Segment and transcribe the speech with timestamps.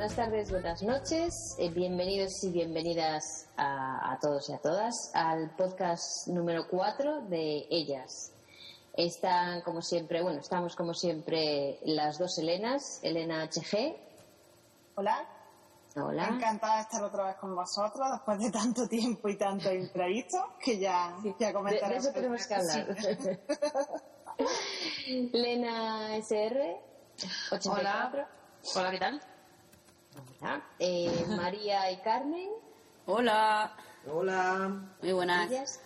[0.00, 1.56] buenas tardes, buenas noches.
[1.58, 7.66] Eh, bienvenidos y bienvenidas a, a todos y a todas al podcast número 4 de
[7.70, 8.32] Ellas.
[8.94, 13.94] Están, como siempre, bueno, estamos como siempre las dos Helenas, Elena HG.
[14.94, 15.28] Hola.
[15.94, 16.28] Hola.
[16.28, 20.78] Encantada de estar otra vez con vosotros después de tanto tiempo y tanto imprevisto que
[20.78, 21.92] ya, ya De, comentaré.
[21.92, 22.96] de eso tenemos que hablar.
[25.34, 26.80] Lena SR.
[27.52, 27.70] 84.
[27.70, 28.28] Hola.
[28.74, 29.20] Hola, ¿qué tal?
[30.78, 32.48] Eh, María y Carmen.
[33.06, 33.76] Hola.
[34.10, 34.90] Hola.
[35.02, 35.80] Muy buenas.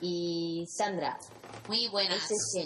[0.00, 1.18] Y Sandra.
[1.68, 2.30] Muy buenas.
[2.30, 2.56] Es.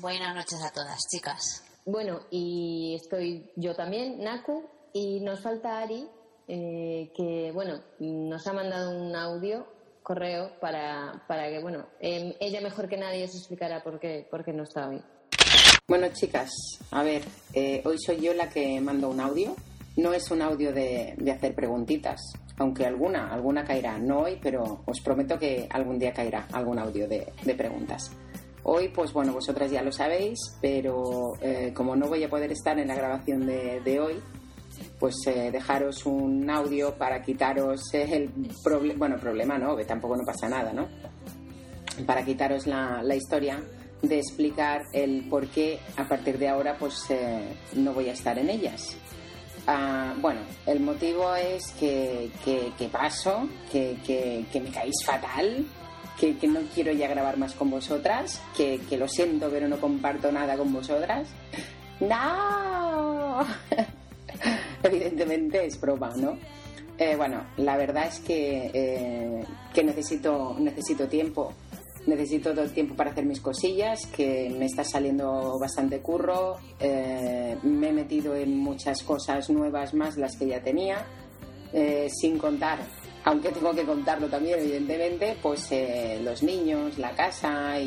[0.00, 1.64] Buenas noches a todas, chicas.
[1.86, 6.06] Bueno, y estoy yo también, Naku, y nos falta Ari,
[6.46, 9.66] eh, que, bueno, nos ha mandado un audio,
[10.02, 14.44] correo, para, para que, bueno, em, ella mejor que nadie os explicará por qué, por
[14.44, 15.02] qué no está hoy.
[15.88, 16.50] Bueno, chicas,
[16.90, 19.56] a ver, eh, hoy soy yo la que mando un audio.
[20.00, 22.18] No es un audio de, hacer preguntitas,
[22.56, 23.98] aunque alguna, alguna caerá.
[23.98, 28.10] No hoy, pero os prometo que algún día caerá algún audio de, preguntas.
[28.62, 32.78] Hoy, pues bueno, vosotras ya lo sabéis, pero eh, como no voy a poder estar
[32.78, 34.14] en la grabación de, hoy,
[34.98, 38.30] pues eh, dejaros un audio para quitaros el
[38.64, 40.88] problema, bueno, problema no, que tampoco no pasa nada, ¿no?
[42.06, 43.62] Para quitaros la, la historia
[44.02, 48.38] de explicar el por qué a partir de ahora pues eh, no voy a estar
[48.38, 48.96] en ellas.
[49.72, 55.64] Ah, bueno, el motivo es que, que, que paso, que, que, que me caéis fatal,
[56.18, 60.32] que, no quiero ya grabar más con vosotras, que, que lo siento pero no comparto
[60.32, 61.28] nada con vosotras.
[62.00, 63.46] ¡No!
[64.82, 66.36] Evidentemente es broma, ¿no?
[66.98, 71.52] Eh, bueno, la verdad es que, eh, que necesito, necesito tiempo.
[72.06, 76.56] Necesito todo el tiempo para hacer mis cosillas, que me está saliendo bastante curro.
[76.80, 81.04] eh, me he metido en muchas cosas nuevas más las que ya tenía,
[81.72, 82.78] eh, sin contar,
[83.24, 87.84] aunque tengo que contarlo también, evidentemente, pues eh, los niños, la casa y,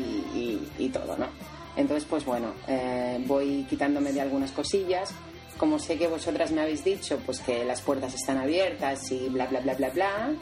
[0.78, 1.26] y- y todo, ¿no?
[1.76, 5.12] Entonces, pues bueno, eh, voy quitándome de algunas cosillas.
[5.58, 9.46] Como sé que vosotras me habéis dicho, pues que las puertas están abiertas y bla,
[9.46, 10.32] bla, bla, bla, bla,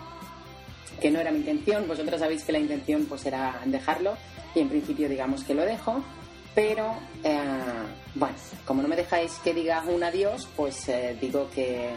[1.00, 1.86] que no era mi intención.
[1.88, 4.16] Vosotras sabéis que la intención pues era dejarlo
[4.54, 6.02] y en principio digamos que lo dejo.
[6.54, 6.94] Pero
[7.24, 7.38] eh,
[8.14, 8.34] bueno,
[8.66, 11.90] como no me dejáis que diga un adiós, pues eh, digo que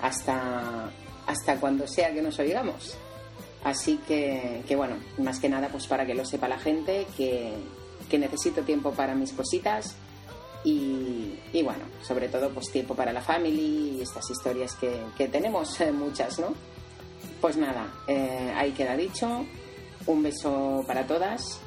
[0.00, 0.90] hasta,
[1.26, 2.96] hasta cuando sea que nos oigamos.
[3.62, 7.52] Así que, que bueno, más que nada pues para que lo sepa la gente, que,
[8.08, 9.96] que necesito tiempo para mis cositas
[10.64, 15.28] y, y bueno, sobre todo pues tiempo para la family y estas historias que, que
[15.28, 16.54] tenemos, eh, muchas, ¿no?
[17.40, 19.44] Pues nada, eh, ahí queda dicho.
[20.06, 21.60] Un beso para todas.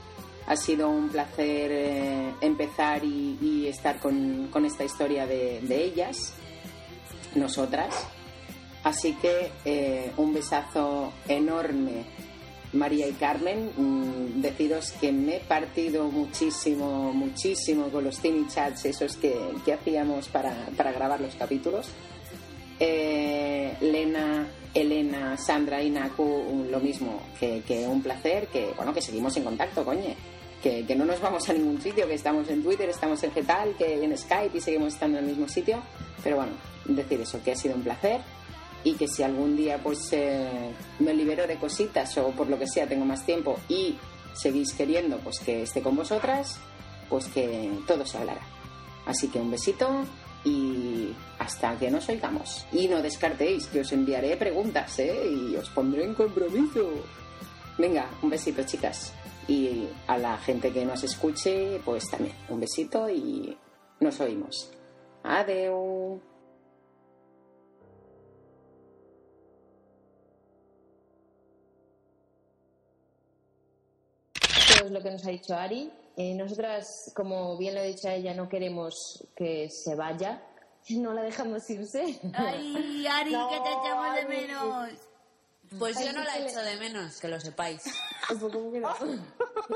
[0.45, 6.33] Ha sido un placer eh, empezar y, estar con, esta historia de, ellas,
[7.33, 7.95] nosotras.
[8.83, 12.03] Así que eh, un besazo enorme,
[12.73, 13.71] María y Carmen.
[13.75, 19.33] Mm, deciros que me he partido muchísimo, muchísimo con los tiny chats esos que,
[19.65, 21.89] que hacíamos para, para grabar los capítulos.
[22.79, 29.35] Lena, Elena, Sandra y Naku, lo mismo, que, que un placer, que bueno, que seguimos
[29.37, 30.15] en contacto, coñe.
[30.61, 33.75] Que, que no nos vamos a ningún sitio, que estamos en Twitter, estamos en Getal,
[33.75, 35.81] que en Skype y seguimos estando en el mismo sitio.
[36.23, 36.53] Pero bueno,
[36.85, 38.21] decir eso, que ha sido un placer
[38.83, 42.67] y que si algún día pues eh, me libero de cositas o por lo que
[42.67, 43.95] sea tengo más tiempo y
[44.33, 46.59] seguís queriendo pues que esté con vosotras,
[47.09, 48.41] pues que todo se hablará.
[49.05, 50.05] Así que un besito
[50.43, 52.65] y hasta que nos oigamos.
[52.71, 55.29] Y no descartéis que os enviaré preguntas, ¿eh?
[55.29, 56.89] Y os pondré en compromiso.
[57.77, 59.13] Venga, un besito, chicas.
[59.47, 63.57] Y a la gente que nos escuche, pues también un besito y
[63.99, 64.71] nos oímos.
[65.23, 66.21] Adeu.
[74.35, 75.91] Esto es lo que nos ha dicho Ari.
[76.15, 80.43] Eh, nosotras, como bien lo he dicho a ella, no queremos que se vaya.
[80.89, 82.19] No la dejamos irse.
[82.33, 84.89] Ay, Ari, que te echamos de menos.
[85.79, 87.81] Pues Ay, yo no la echo de menos, que lo sepáis.
[88.27, 88.95] Pues, ¿cómo que no?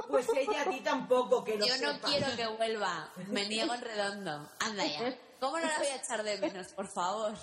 [0.10, 3.12] Pues ella a ti tampoco, que lo Yo no quiero que vuelva.
[3.28, 4.50] Me niego en redondo.
[4.60, 5.18] Anda ya.
[5.40, 7.34] ¿Cómo no la voy a echar de menos, por favor?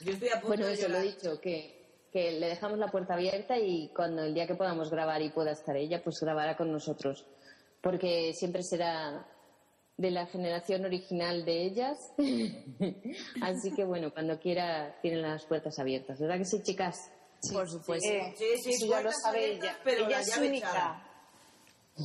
[0.00, 1.77] Yo estoy a punto Bueno, de eso lo he dicho, que,
[2.12, 5.52] que le dejamos la puerta abierta y cuando el día que podamos grabar y pueda
[5.52, 7.26] estar ella, pues grabará con nosotros.
[7.80, 9.26] Porque siempre será
[9.96, 11.98] de la generación original de ellas.
[13.42, 16.18] Así que bueno, cuando quiera tienen las puertas abiertas.
[16.18, 17.10] ¿Verdad que sí, chicas?
[17.52, 18.08] por supuesto.
[18.08, 19.80] Eh, Sí, sí, eso ya lo puertas sabe abiertas, ella.
[19.84, 20.56] pero ella la es única.
[20.68, 21.04] echada.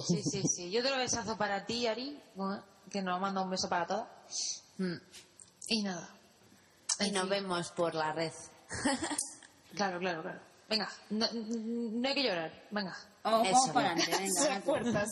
[0.07, 0.71] Sí, sí, sí.
[0.71, 2.19] Yo te lo besazo para ti, Ari,
[2.91, 4.07] que nos manda un beso para todas.
[4.77, 4.95] Mm.
[5.69, 6.09] Y nada.
[6.99, 8.31] Y nos vemos por la red.
[9.75, 10.39] Claro, claro, claro.
[10.69, 12.51] Venga, no, no hay que llorar.
[12.71, 12.95] Venga.
[13.23, 14.61] Vamos, para adelante, venga.
[14.61, 15.05] Fuerza.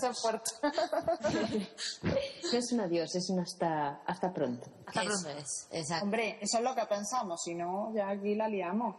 [2.52, 4.68] No es un adiós, es un hasta, hasta pronto.
[4.88, 5.30] Hasta Eso pronto.
[5.40, 6.06] es, exacto.
[6.06, 8.96] Hombre, eso es lo que pensamos, si no, ya aquí la liamos.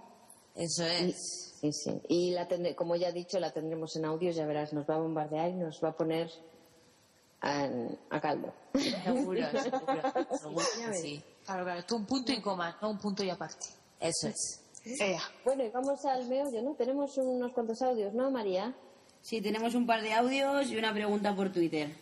[0.54, 1.54] Eso Y- es.
[1.60, 2.00] sí, sí.
[2.08, 4.94] Y la tendré- como ya he dicho, la tendremos en audio, ya verás, nos va
[4.94, 6.30] a bombardear y nos va a poner
[7.40, 7.68] a,
[8.10, 8.52] a caldo.
[8.74, 9.40] Seguro,
[10.40, 10.64] seguro.
[10.94, 11.22] sí.
[11.44, 11.80] Claro, claro.
[11.80, 13.66] Esto es un punto y coma, no un punto y aparte.
[13.98, 14.61] Eso es.
[14.84, 15.20] Ea.
[15.44, 16.74] Bueno, y vamos al meollo, ¿no?
[16.74, 18.74] Tenemos unos cuantos audios, ¿no, María?
[19.20, 21.94] Sí, tenemos un par de audios y una pregunta por Twitter.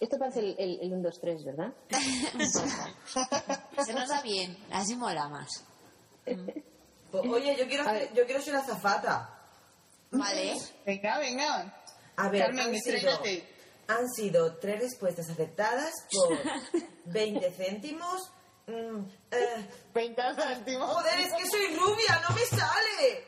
[0.00, 1.72] Esto parece el, el, el 1, 2, 3, ¿verdad?
[3.86, 5.64] Se nos da bien, así mola más.
[6.24, 9.38] Pues, Oye, yo quiero, hacer- yo quiero ser azafata.
[10.10, 10.54] Vale.
[10.84, 11.82] Venga, venga.
[12.16, 13.48] A ver, Carmen, han sido, estrellate.
[13.88, 16.38] han sido tres respuestas aceptadas por
[17.12, 18.30] 20 céntimos.
[18.66, 20.90] Mm, eh, 20 céntimos.
[20.90, 23.26] joder, es que soy rubia, no me sale.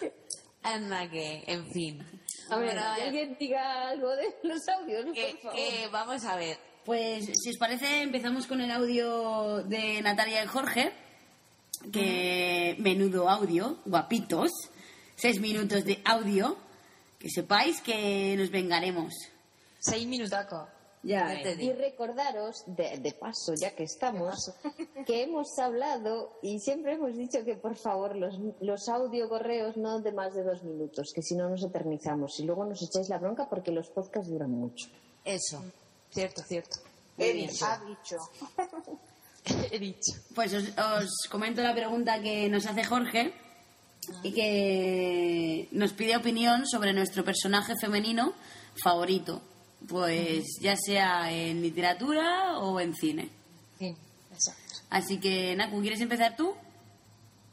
[0.62, 2.00] Anda que, en fin.
[2.50, 5.56] A ver, Bueno, que alguien diga algo de los audios, por que, favor.
[5.56, 6.58] que vamos a ver.
[6.84, 10.92] Pues, si os parece, empezamos con el audio de Natalia y Jorge,
[11.92, 14.50] que menudo audio, guapitos,
[15.16, 16.56] seis minutos de audio,
[17.18, 19.12] que sepáis que nos vengaremos.
[19.78, 20.68] Seis minutacos.
[21.02, 24.52] Ya, Ya te Y recordaros, de, de paso, ya que estamos,
[25.06, 30.00] que hemos hablado y siempre hemos dicho que por favor los, los audio correos no
[30.00, 33.18] de más de dos minutos, que si no nos eternizamos y luego nos echáis la
[33.18, 34.88] bronca porque los podcasts duran mucho.
[35.24, 35.62] Eso.
[36.10, 36.78] Cierto, cierto.
[37.16, 37.64] He dicho.
[37.64, 38.16] Ha dicho.
[39.70, 40.12] He dicho.
[40.34, 43.32] Pues os, os comento la pregunta que nos hace Jorge
[44.22, 48.32] y que nos pide opinión sobre nuestro personaje femenino
[48.82, 49.40] favorito,
[49.88, 53.30] pues ya sea en literatura o en cine.
[53.78, 53.96] Sí,
[54.32, 54.60] exacto.
[54.90, 56.54] Así que, Naku, ¿quieres empezar tú?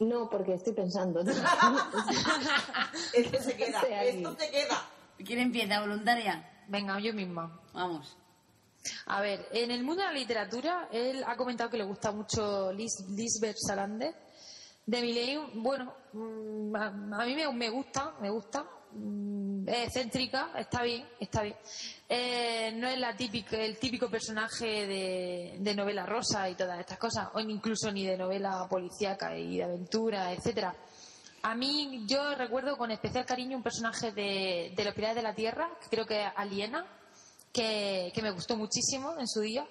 [0.00, 1.20] No, porque estoy pensando.
[3.12, 4.88] Esto se queda, esto se queda.
[5.24, 5.80] ¿Quién empieza?
[5.80, 6.48] ¿Voluntaria?
[6.68, 7.60] Venga, yo misma.
[7.72, 8.16] Vamos.
[9.06, 12.72] A ver, en el mundo de la literatura, él ha comentado que le gusta mucho
[12.72, 14.14] Lis- Lisbeth Salander.
[14.86, 18.64] De Millennium, bueno, mm, a, a mí me, me gusta, me gusta.
[18.92, 21.56] Mm, excéntrica, está bien, está bien.
[22.08, 26.98] Eh, no es la típica, el típico personaje de, de novela rosa y todas estas
[26.98, 30.74] cosas, o incluso ni de novela policíaca y de aventura, etcétera.
[31.42, 35.34] A mí, yo recuerdo con especial cariño un personaje de, de Los Pilares de la
[35.34, 36.84] Tierra, que creo que es Aliena,
[37.52, 39.66] que, que me gustó muchísimo en su día.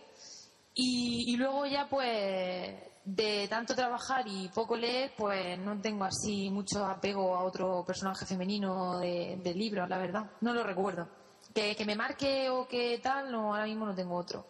[0.73, 2.73] Y, y luego ya, pues,
[3.07, 8.25] de tanto trabajar y poco leer, pues no tengo así mucho apego a otro personaje
[8.25, 10.29] femenino de, de libros, la verdad.
[10.41, 11.07] No lo recuerdo.
[11.53, 14.45] Que, que me marque o que tal, no, ahora mismo no tengo otro.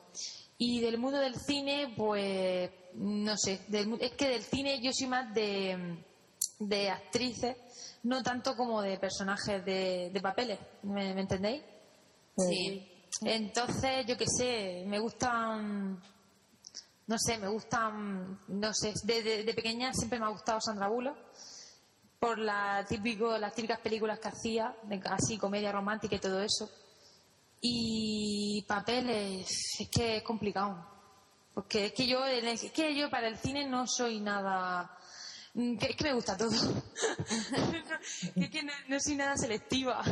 [0.57, 3.61] Y del mundo del cine, pues, no sé.
[3.67, 6.03] del es que del cine yo soy más de,
[6.57, 7.55] de actrices,
[8.03, 10.57] no tanto como de personajes de, de papeles.
[10.81, 11.61] ¿Me, me entendéis?
[12.35, 12.91] Sí.
[13.21, 16.01] Entonces, yo qué sé, me gustan,
[17.07, 21.17] no sé, me gustan, no sé, de, de- pequeña siempre me ha gustado Sandra Bullock
[22.19, 26.69] por la típico, las típicas películas que hacía, así comedia romántica y todo eso.
[27.61, 29.47] Y papeles,
[29.79, 30.85] es que es complicado.
[31.53, 34.95] Porque es que yo, es que yo para el cine no soy nada,
[35.53, 36.51] mm, es que me gusta todo.
[38.35, 40.03] es que no, no soy nada selectiva.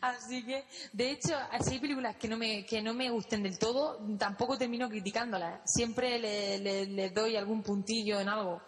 [0.00, 3.58] Así que, de hecho, si hay películas que no me, que no me gusten del
[3.58, 5.60] todo, tampoco termino criticándolas.
[5.64, 8.60] Siempre le, le- le doy algún puntillo en algo.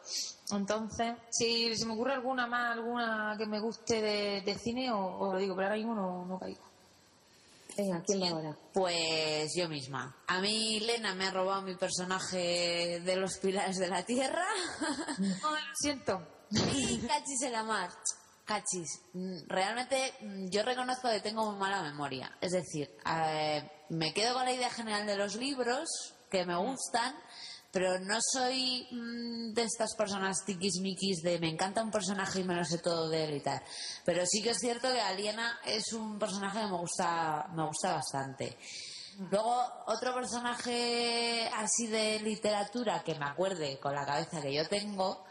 [0.52, 5.32] Entonces, si se me ocurre alguna más, alguna que me guste de, de cine, o-
[5.32, 6.68] lo digo, pero ahora mismo no, no caigo.
[7.76, 8.56] Venga, ¿quién va ahora?
[8.74, 10.14] Pues yo misma.
[10.26, 14.44] A mí Lena me ha robado mi personaje de los pilares de la tierra.
[15.18, 16.20] Lo siento.
[16.50, 17.90] y Cachis en la mar.
[18.50, 22.36] Cachis, mm, realmente mm, yo reconozco que tengo muy mala memoria.
[22.40, 25.88] Es decir, eh, me quedo con la idea general de los libros,
[26.28, 27.14] que me gustan,
[27.70, 32.56] pero no soy mm, de estas personas tiquismiquis de me encanta un personaje y me
[32.56, 33.62] lo sé todo de tal.
[34.04, 37.92] Pero sí que es cierto que Aliena es un personaje que me gusta, me gusta
[37.94, 38.58] bastante.
[39.30, 45.24] Luego, otro personaje así de literatura que me acuerde con la cabeza que yo tengo,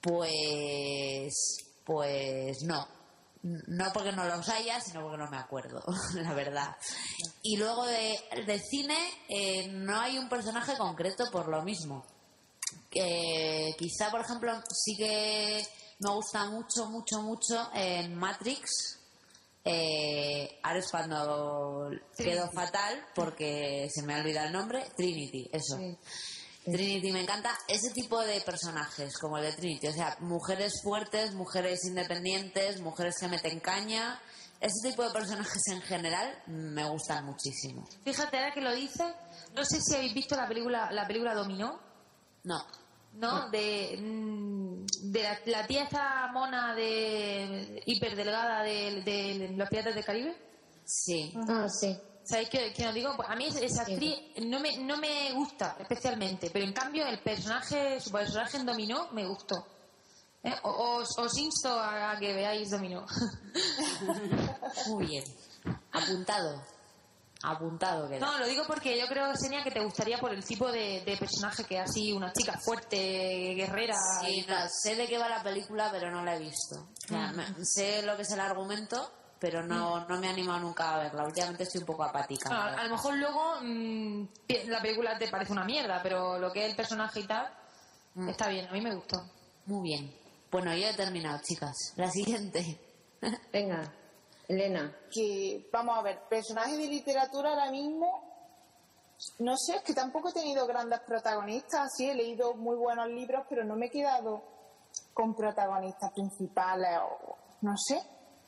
[0.00, 2.86] pues, pues no.
[3.42, 5.80] No porque no los haya, sino porque no me acuerdo,
[6.14, 6.76] la verdad.
[7.42, 12.04] Y luego de, de cine, eh, no hay un personaje concreto por lo mismo.
[12.90, 15.62] Quizá, por ejemplo, sí que
[16.00, 19.00] me gusta mucho, mucho, mucho en Matrix
[19.68, 24.84] Eh, ahora es cuando quedo fatal porque se me ha olvidado el nombre.
[24.96, 25.76] Trinity, eso.
[25.76, 25.98] Sí.
[26.66, 31.32] Trinity me encanta ese tipo de personajes como el de Trinity, o sea, mujeres fuertes,
[31.34, 34.20] mujeres independientes, mujeres que meten caña,
[34.60, 37.86] ese tipo de personajes en general me gustan muchísimo.
[38.04, 39.06] Fíjate, ahora que lo dices,
[39.54, 41.78] no sé si habéis visto la película, la película Dominó,
[42.44, 42.64] No,
[43.14, 43.48] ¿no?
[43.50, 50.04] De, mm, de la, la tía esta mona de hiperdelgada de, de Los Piratas del
[50.04, 50.36] Caribe.
[50.84, 51.96] sí, Ah, sí.
[52.28, 53.14] ¿Sabéis qué, qué os digo?
[53.16, 57.20] Pues a mí esa actriz no me, no me gusta especialmente, pero en cambio el
[57.20, 59.64] personaje, su personaje en Dominó me gustó.
[60.42, 60.54] ¿Eh?
[60.64, 63.06] Os, os insto a, que veáis Dominó.
[64.88, 65.24] muy bien.
[65.92, 66.62] Apuntado,
[67.42, 68.20] apuntado queda.
[68.26, 71.16] No, lo digo porque yo creo, Senia, que te gustaría por el tipo de, de
[71.16, 73.96] personaje que es así, una chica fuerte, guerrera.
[74.20, 76.76] Sí, y no, sé de qué va la película, pero no la he visto.
[77.04, 80.60] O sea, me- sé lo que es el argumento, pero no, no me he animado
[80.60, 81.24] nunca a verla.
[81.24, 82.48] Últimamente estoy un poco apática.
[82.50, 86.50] A, a lo mejor luego mm, pi- la película te parece una mierda, pero lo
[86.52, 87.48] que es el personaje y tal,
[88.28, 89.22] está bien, a mí me gustó.
[89.66, 90.14] Muy bien.
[90.50, 91.74] Bueno, yo he terminado, chicas.
[91.96, 92.80] La siguiente.
[93.52, 93.92] Venga,
[94.48, 94.94] Elena.
[95.12, 98.22] que, vamos a ver, personajes de literatura ahora mismo,
[99.40, 103.44] no sé, es que tampoco he tenido grandes protagonistas, sí, he leído muy buenos libros,
[103.48, 104.42] pero no me he quedado
[105.14, 108.00] con protagonistas principales, o no sé,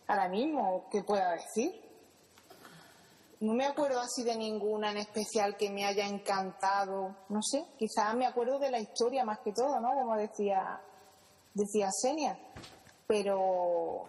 [0.09, 1.85] ahora mismo, ¿qué pueda decir?
[3.41, 8.17] No me acuerdo así de ninguna en especial que me haya encantado, no sé, quizás
[8.17, 9.93] me acuerdo de la historia más que todo, ¿no?
[9.93, 10.81] Como decía,
[11.55, 12.37] decía Senia,
[13.07, 14.05] pero,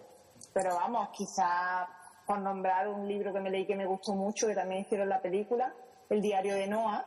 [0.52, 1.86] pero vamos, quizás
[2.26, 5.22] por nombrar un libro que me leí que me gustó mucho, que también hicieron la
[5.22, 5.72] película,
[6.08, 7.06] El diario de Noah,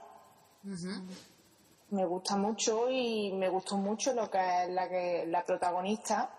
[1.90, 6.30] me gusta mucho y me gustó mucho lo que es la, que, la protagonista,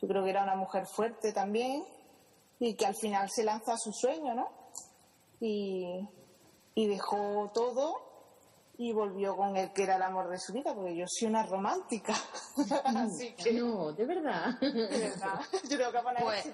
[0.00, 1.84] yo creo que era una mujer fuerte también
[2.58, 4.48] y que al final se lanza a su sueño, ¿no?
[5.40, 6.08] Y,
[6.74, 8.12] y dejó todo
[8.76, 11.44] y volvió con el que era el amor de su vida, porque yo soy una
[11.44, 12.14] romántica.
[12.84, 14.58] Así que, No, de verdad.
[14.60, 16.50] de verdad, yo tengo que poner Pues-.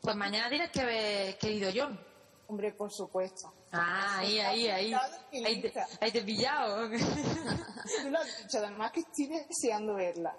[0.00, 1.98] Pues mañana tienes que haber querido John.
[2.46, 3.52] Hombre, por supuesto.
[3.72, 4.92] Ah, ahí, ahí, ahí.
[5.32, 6.90] Ahí te, ahí te he pillado.
[8.02, 10.36] Tú lo has dicho, además que estoy deseando verla.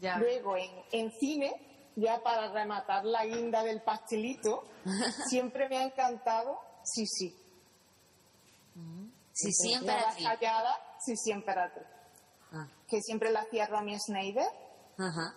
[0.00, 0.16] ya.
[0.18, 4.64] Luego, en, en cine, ya para rematar la guinda del pastelito,
[5.28, 7.36] siempre me ha encantado Sí, sí.
[9.32, 10.26] Sí, emperatriz.
[10.26, 11.86] hallada, sí, emperatriz.
[12.52, 14.46] Ah, Que siempre la hacía Romy Schneider,
[14.98, 15.34] ajá.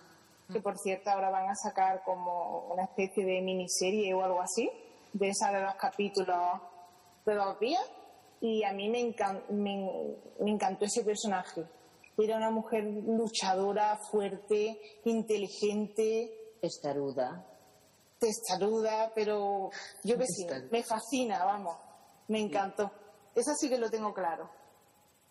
[0.52, 4.70] que por cierto ahora van a sacar como una especie de miniserie o algo así,
[5.12, 6.60] de esa de dos capítulos
[7.24, 7.82] de dos días.
[8.40, 11.64] Y a mí me, encan- me, me encantó ese personaje.
[12.18, 17.46] Era una mujer luchadora, fuerte, inteligente, Testaruda.
[18.18, 19.70] testaruda, pero
[20.02, 20.68] yo que sí, Testaruda.
[20.72, 21.76] me fascina, vamos,
[22.28, 22.90] me encantó.
[23.34, 24.50] Eso sí que lo tengo claro.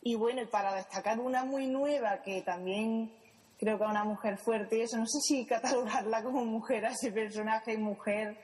[0.02, 3.12] Y bueno, y para destacar una muy nueva, que también
[3.58, 6.92] creo que es una mujer fuerte, y eso no sé si catalogarla como mujer a
[6.92, 8.38] ese personaje, mujer,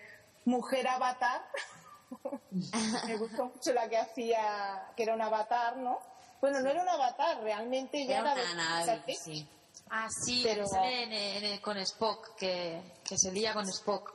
[0.43, 1.41] mujer avatar.
[3.07, 5.99] me gustó mucho la que hacía, que era un avatar, ¿no?
[6.41, 9.47] Bueno, no era un avatar, realmente ya Era una sí.
[9.93, 13.53] Ah, sí, Pero- que sale en el- en el- con Spock, que, que se lía
[13.53, 14.13] con Spock.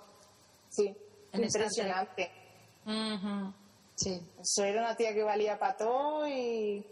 [0.70, 0.96] Sí,
[1.32, 2.30] En impresionante.
[2.86, 3.52] Ujú,
[3.94, 4.20] Sí.
[4.40, 6.84] Eso era una tía que valía para todo y,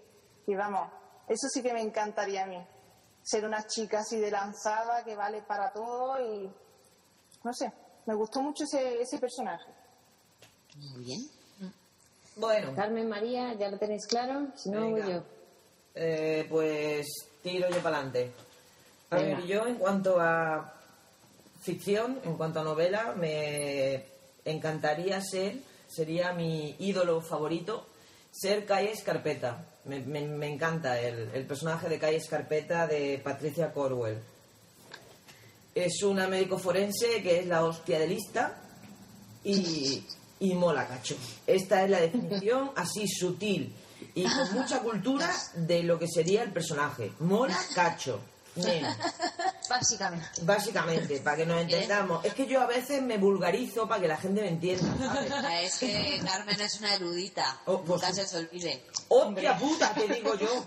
[0.47, 0.91] y vamos,
[1.29, 2.59] eso sí que me encantaría a mí.
[3.23, 6.51] Ser una chica así de lanzada que vale para todo y
[7.43, 7.73] no sé,
[8.07, 9.71] me gustó mucho ese, ese personaje.
[10.77, 11.31] Muy bien.
[12.37, 14.49] Bueno, Carmen María, ¿ya lo tenéis claro?
[14.57, 15.23] Si no, voy yo.
[15.95, 17.07] eh, pues
[17.43, 18.33] tiro yo para adelante.
[19.15, 19.37] A Venga.
[19.39, 20.75] ver, yo en cuanto a
[21.63, 24.05] ficción, en cuanto a novela, me
[24.45, 25.57] encantaría ser,
[25.89, 27.87] sería mi ídolo favorito,
[28.31, 29.65] ser Calle Escarpeta.
[29.85, 34.19] Me, me- me encanta el, el personaje de Calle Escarpeta de Patricia Corwell.
[35.75, 38.61] Es una médico forense que es la hostia de lista
[39.43, 40.07] y,
[40.41, 41.17] y mola cacho.
[41.47, 43.75] Esta es la definición así sutil
[44.15, 47.13] y con mucha cultura de lo que sería el personaje.
[47.21, 48.21] Mola cacho.
[48.57, 48.97] Nena.
[49.69, 50.43] Básicamente.
[50.43, 52.25] Básicamente, para que nos entendamos.
[52.25, 54.87] Es que yo a veces me vulgarizo para que la gente me entienda.
[55.29, 55.73] ¿sabes?
[55.73, 57.61] Es que Carmen es una erudita.
[57.67, 58.85] Oh, pues Nunca se os olvide.
[59.09, 59.95] ¡Hostia puta!
[59.95, 60.65] Te digo yo.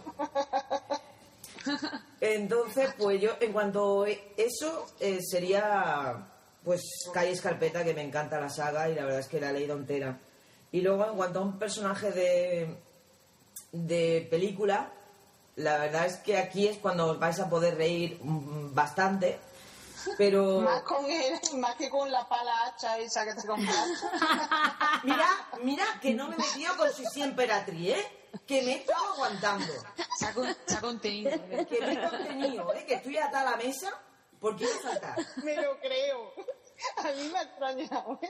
[2.22, 6.28] Entonces, pues yo, en cuanto a eso, eh, sería,
[6.64, 6.82] pues,
[7.14, 9.76] Calle Escarpeta, que me encanta la saga y la verdad es que la he leído
[9.76, 10.20] entera.
[10.72, 12.78] Y luego, en cuanto a un personaje de,
[13.72, 14.92] de película,
[15.58, 19.40] la verdad es que aquí es cuando os vais a poder reír mm, bastante.
[20.18, 24.08] Pero Más con él, más que con la pala hacha esa que te compraste.
[25.04, 25.28] mira,
[25.64, 28.08] mira que no me he metido con su sí emperatriz, ¿eh?
[28.46, 29.74] Que me he estado aguantando.
[30.18, 31.32] Se ha, con- se ha contenido.
[31.68, 32.86] Que me he contenido, ¿eh?
[32.86, 33.92] Que estoy atada a la mesa
[34.40, 35.18] porque iba a saltar.
[35.44, 36.34] Me lo creo.
[36.98, 38.20] A mí me ha extrañado.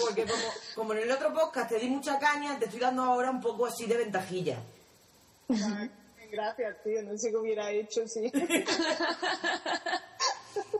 [0.00, 0.44] Porque como,
[0.74, 3.66] como en el otro podcast te di mucha caña, te estoy dando ahora un poco
[3.66, 4.58] así de ventajilla.
[6.30, 7.02] Gracias, tío.
[7.02, 8.30] No sé qué hubiera hecho, sí.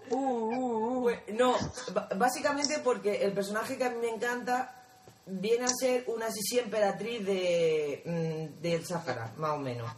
[0.08, 1.56] Pues, no,
[2.16, 4.84] básicamente porque el personaje que a mí me encanta
[5.26, 9.90] viene a ser una Sisi emperatriz de, mm, del Sáhara, más o menos.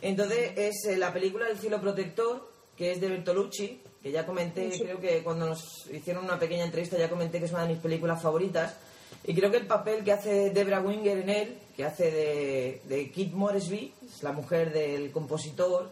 [0.00, 4.70] Entonces es eh, la película El cielo protector, que es de Bertolucci, que ya comenté,
[4.78, 7.82] creo que cuando nos hicieron una pequeña entrevista ya comenté que es una de mis
[7.82, 8.74] películas favoritas.
[9.24, 13.10] Y creo que el papel que hace Debra Winger en él, que hace de, de
[13.12, 15.90] Kit Moresby, es la mujer del compositor,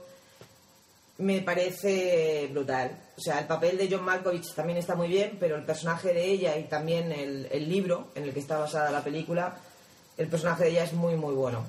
[1.18, 2.98] me parece brutal.
[3.16, 6.24] O sea, el papel de John Malkovich también está muy bien, pero el personaje de
[6.24, 9.58] ella y también el, el libro en el que está basada la película,
[10.16, 11.64] el personaje de ella es muy, muy bueno.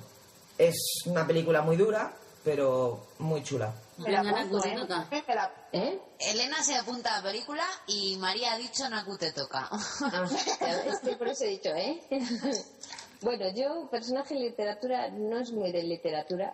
[0.57, 3.73] Es una película muy dura, pero muy chula.
[4.07, 5.99] La- ¿Eh?
[6.19, 9.69] Elena se apunta a la película y María ha dicho Naku te toca.
[9.71, 10.27] Ah,
[10.87, 12.01] es que por eso he dicho, ¿eh?
[13.21, 16.53] bueno, yo, personaje en literatura, no es muy de literatura,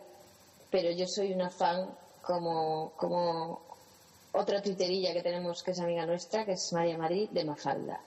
[0.70, 1.90] pero yo soy una fan
[2.22, 3.62] como, como
[4.34, 8.00] otra tuiterilla que tenemos que es amiga nuestra, que es María Marí de Mafalda.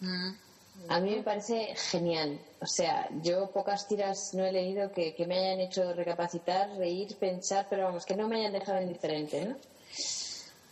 [0.00, 0.47] Mm.
[0.86, 2.40] A mí me parece genial.
[2.60, 7.18] O sea, yo pocas tiras no he leído que, que me hayan hecho recapacitar, reír,
[7.18, 9.58] pensar, pero vamos, que no me hayan dejado indiferente, ¿no?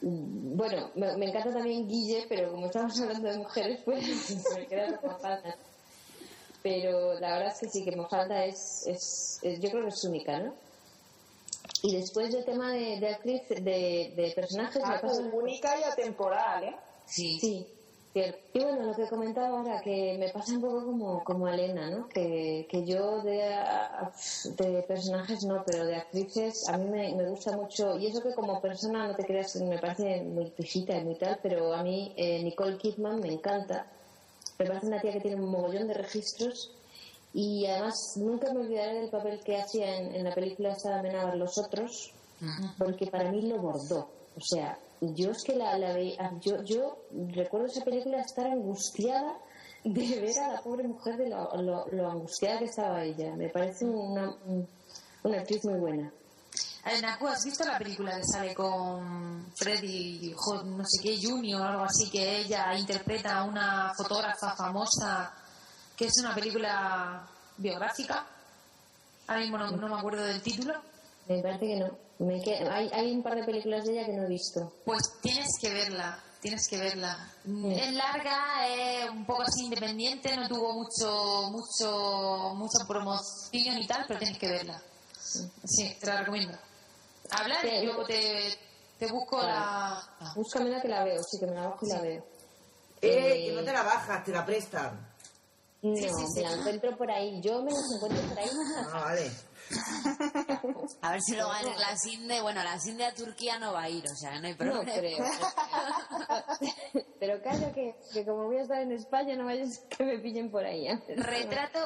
[0.00, 4.04] Bueno, me, me encanta también Guille, pero como estamos hablando de mujeres, pues
[4.54, 5.59] me queda con Mafalda.
[6.62, 10.04] Pero la verdad es que sí, que Mafalda es, es, es- yo creo que es
[10.04, 10.57] única, ¿no?
[11.83, 15.00] Y después del tema de, de actriz, de, de personajes, me Ah,
[15.33, 16.76] única y atemporal, ¿eh?
[17.07, 17.38] Sí.
[17.40, 17.75] Sí,
[18.16, 18.38] cierto.
[18.55, 21.90] Y bueno, lo que comentaba ahora, que me pasa un poco como, como a Elena,
[21.90, 22.09] ¿no?
[22.09, 27.98] Que, que yo de, personajes no, pero de actrices a mí me, me gusta mucho,
[27.98, 31.38] y eso que como persona no te creas, me parece muy pijita y muy tal,
[31.42, 33.87] pero a mí eh, Nicole Kidman me encanta.
[34.59, 36.72] Me parece una tía que tiene un mogollón de registros
[37.35, 40.98] y además nunca me olvidaré del papel que hacía en, en la película esta de
[41.00, 42.12] Amenábar Los Otros,
[42.79, 44.09] porque para mí lo bordó.
[44.35, 46.98] O sea, yo es que la, la veía, yo, yo
[47.35, 49.35] recuerdo esa película estar angustiada
[49.85, 53.35] de ver a la pobre mujer de lo, lo- angustiada que estaba ella.
[53.37, 54.35] Me parece una,
[55.22, 56.12] una actriz muy buena.
[57.02, 60.32] Naku, ¿has visto la película que sale con Freddy,
[60.64, 65.32] no sé qué, Junior o algo así, que ella interpreta a una fotógrafa famosa,
[65.96, 68.24] que es una película biográfica?
[69.26, 70.74] Ahora mismo no me acuerdo del título.
[71.28, 71.98] Me parece que no.
[72.18, 74.72] Me que- hay, hay un par de películas de ella que no he visto.
[74.84, 77.30] Pues tienes que verla, tienes que verla.
[77.44, 84.04] Es larga, es un poco así independiente, no tuvo mucho, mucho, mucha promoción y tal,
[84.08, 84.80] pero tienes que verla.
[85.18, 86.56] Sí, te la recomiendo.
[87.30, 87.68] Habla Sí.
[87.68, 88.54] y luego te,
[88.98, 90.00] te busco la...
[90.20, 92.24] la- Búscamela que la veo, sí, que me la bajo y la veo.
[93.02, 93.46] ¡Eh!
[93.48, 95.14] Que no te la bajas, te la prestan.
[95.82, 95.90] No,
[96.34, 97.40] me la encuentro por ahí.
[97.40, 98.48] Yo me las encuentro por ahí.
[98.92, 99.30] Ah, vale.
[101.02, 102.40] A ver si luego va a ir la Sinde.
[102.40, 104.92] Bueno, la Sinde a Turquía no va a ir, o sea, no hay No problema.
[104.92, 105.24] creo.
[107.20, 110.50] Pero calla que, que como voy a estar en España, no vayas que me pillen
[110.50, 110.86] por ahí.
[110.88, 111.02] ¿eh?
[111.16, 111.78] Retrato,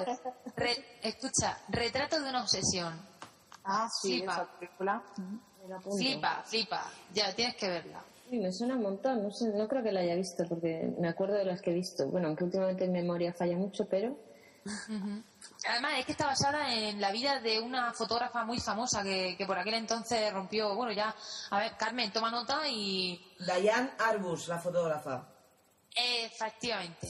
[0.57, 3.01] re- escucha, retrato de una obsesión.
[3.65, 4.33] Ah, sí, Flipa.
[4.33, 5.03] esa película.
[5.97, 6.85] Flipa, flipa.
[7.15, 8.03] Ya, tienes que verla.
[8.31, 9.23] Sí, me suena un montón.
[9.25, 11.75] No sé, no creo que la haya visto porque me acuerdo de las que he
[11.75, 12.07] visto.
[12.07, 14.17] Bueno, aunque últimamente mi memoria falla mucho, pero
[15.69, 19.47] Además, es que está basada en la vida de una fotógrafa muy famosa que, que
[19.47, 20.75] por aquel entonces rompió.
[20.75, 21.15] Bueno, ya.
[21.51, 23.21] A ver, Carmen, toma nota y.
[23.39, 25.27] Diane Arbus, la fotógrafa.
[25.95, 27.09] Efectivamente.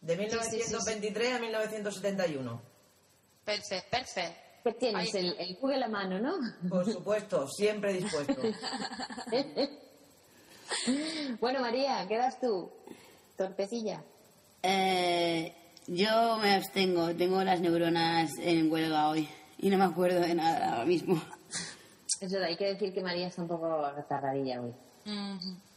[0.00, 0.56] De sí, sí.
[0.56, 2.62] 1923 a 1971.
[3.44, 4.40] Perfecto, perfecto.
[4.64, 5.14] ¿qué tienes?
[5.14, 6.34] Ahí El, el Google a la mano, ¿no?
[6.68, 8.34] Por supuesto, siempre dispuesto.
[11.40, 12.70] Bueno, María, quedas tú.
[13.36, 14.02] Torpecilla.
[14.62, 15.54] Eh,
[15.86, 19.28] yo me abstengo, tengo las neuronas en huelga hoy
[19.58, 21.20] y no me acuerdo de nada ahora mismo.
[22.20, 24.74] Es verdad, hay que decir que María está un poco retardadilla hoy.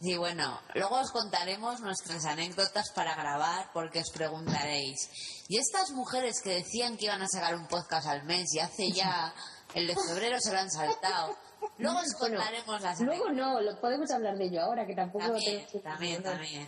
[0.02, 5.10] Y bueno, luego os contaremos nuestras anécdotas para grabar porque os preguntaréis,
[5.48, 8.92] ¿y estas mujeres que decían que iban a sacar un podcast al mes y hace
[8.92, 9.34] ya
[9.76, 11.38] el de febrero se lo han saltado?
[11.78, 15.26] Luego os Bueno, contaremos las Luego no, lo podemos hablar de ello ahora, que tampoco
[15.26, 16.68] También, tenemos que- también, también,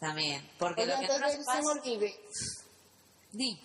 [0.00, 0.50] también.
[0.58, 1.72] Porque Oye, lo que no antes nos de se me pasa...
[1.72, 2.14] olvide,
[3.32, 3.60] Di.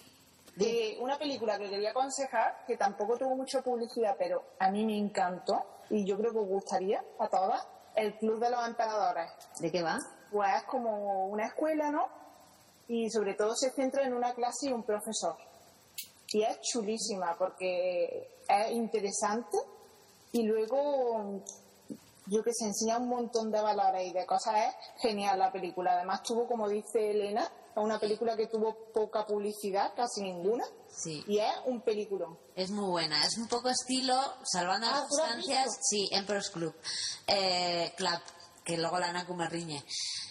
[0.61, 4.97] Eh, una película que quería aconsejar, que tampoco tuvo mucha publicidad, pero a mí me
[4.97, 7.65] encantó y yo creo que os gustaría a todas,
[7.95, 9.31] El Club de los Emperadores.
[9.59, 9.97] ¿De qué va?
[10.31, 12.07] Pues es como una escuela, ¿no?
[12.89, 15.37] Y sobre todo se centra en una clase y un profesor.
[16.33, 19.57] Y es chulísima porque es interesante
[20.31, 21.41] y luego
[22.27, 25.93] yo que se enseña un montón de valores y de cosas, es genial la película.
[25.93, 31.23] Además tuvo, como dice Elena, una película que tuvo poca publicidad, casi ninguna, Sí.
[31.27, 32.37] y es un peliculón.
[32.55, 33.25] Es muy buena.
[33.25, 36.75] Es un poco estilo, salvando Ah, las ¿tú la has distancias, sí, Emperor's Club.
[37.25, 38.19] Eh, Club,
[38.63, 39.83] que luego la Naku me riñe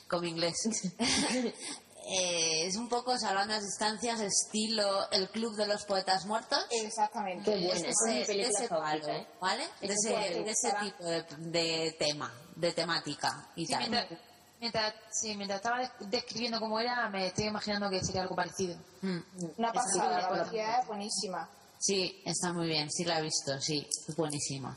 [0.09, 0.55] con mi inglés.
[2.11, 6.65] Eh, es un poco salvando las distancias, estilo El Club de los Poetas Muertos.
[6.71, 7.45] Exactamente.
[7.53, 9.27] Qué buena, es mi ese, película de ese favorita, palo, ¿eh?
[9.41, 9.69] ¿vale?
[9.83, 10.09] De ese,
[10.43, 13.81] de ese tipo de, de tema, de temática y Sí, tal.
[13.91, 14.21] mientras,
[14.59, 18.77] mientras, sí, mientras estaba des- describiendo cómo era, me estoy imaginando que sería algo parecido.
[19.03, 19.19] Mm.
[19.59, 21.51] Una pasada, la verdad es buenísima.
[21.79, 24.77] Sí, está muy bien, sí la he visto, sí, es buenísima.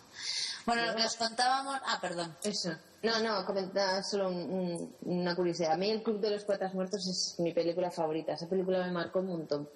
[0.66, 1.80] Bueno, lo que os contábamos...
[1.86, 2.38] Ah, perdón.
[2.44, 2.72] Eso.
[3.04, 5.72] No, no, comentar solo un- un- una curiosidad.
[5.74, 8.34] A mí El Club de los Poetas Muertos es mi película favorita.
[8.34, 9.70] Esa película me marcó un montón.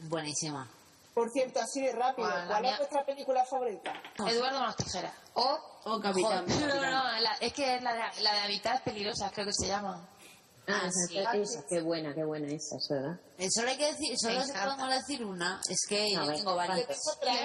[0.00, 0.68] Buenísima.
[1.14, 3.92] Por cierto, así de rápido, Ah, ¿cuál mía- es vuestra película favorita?
[4.28, 5.12] Eduardo Manos Tijeras.
[5.34, 6.44] O, O Capitán.
[6.46, 9.52] No, no, no, la- es que es la de, la de Habitat Peligrosas, creo que
[9.52, 10.08] se llama.
[10.66, 11.18] Ah, esa, sí.
[11.18, 13.20] esa, qué buena, qué buena esa, es verdad.
[13.38, 16.56] Eh, solo hay que decir, solo podemos decir una, es que A yo ver, tengo
[16.56, 16.86] varias.
[16.86, 17.40] Tengo tres.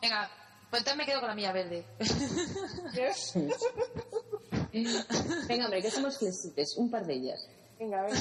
[0.00, 0.30] venga,
[0.72, 1.84] pues entonces me quedo con la mía verde.
[5.46, 6.78] Venga, hombre, que somos flexibles.
[6.78, 7.46] Un par de ellas.
[7.78, 8.18] Venga, venga.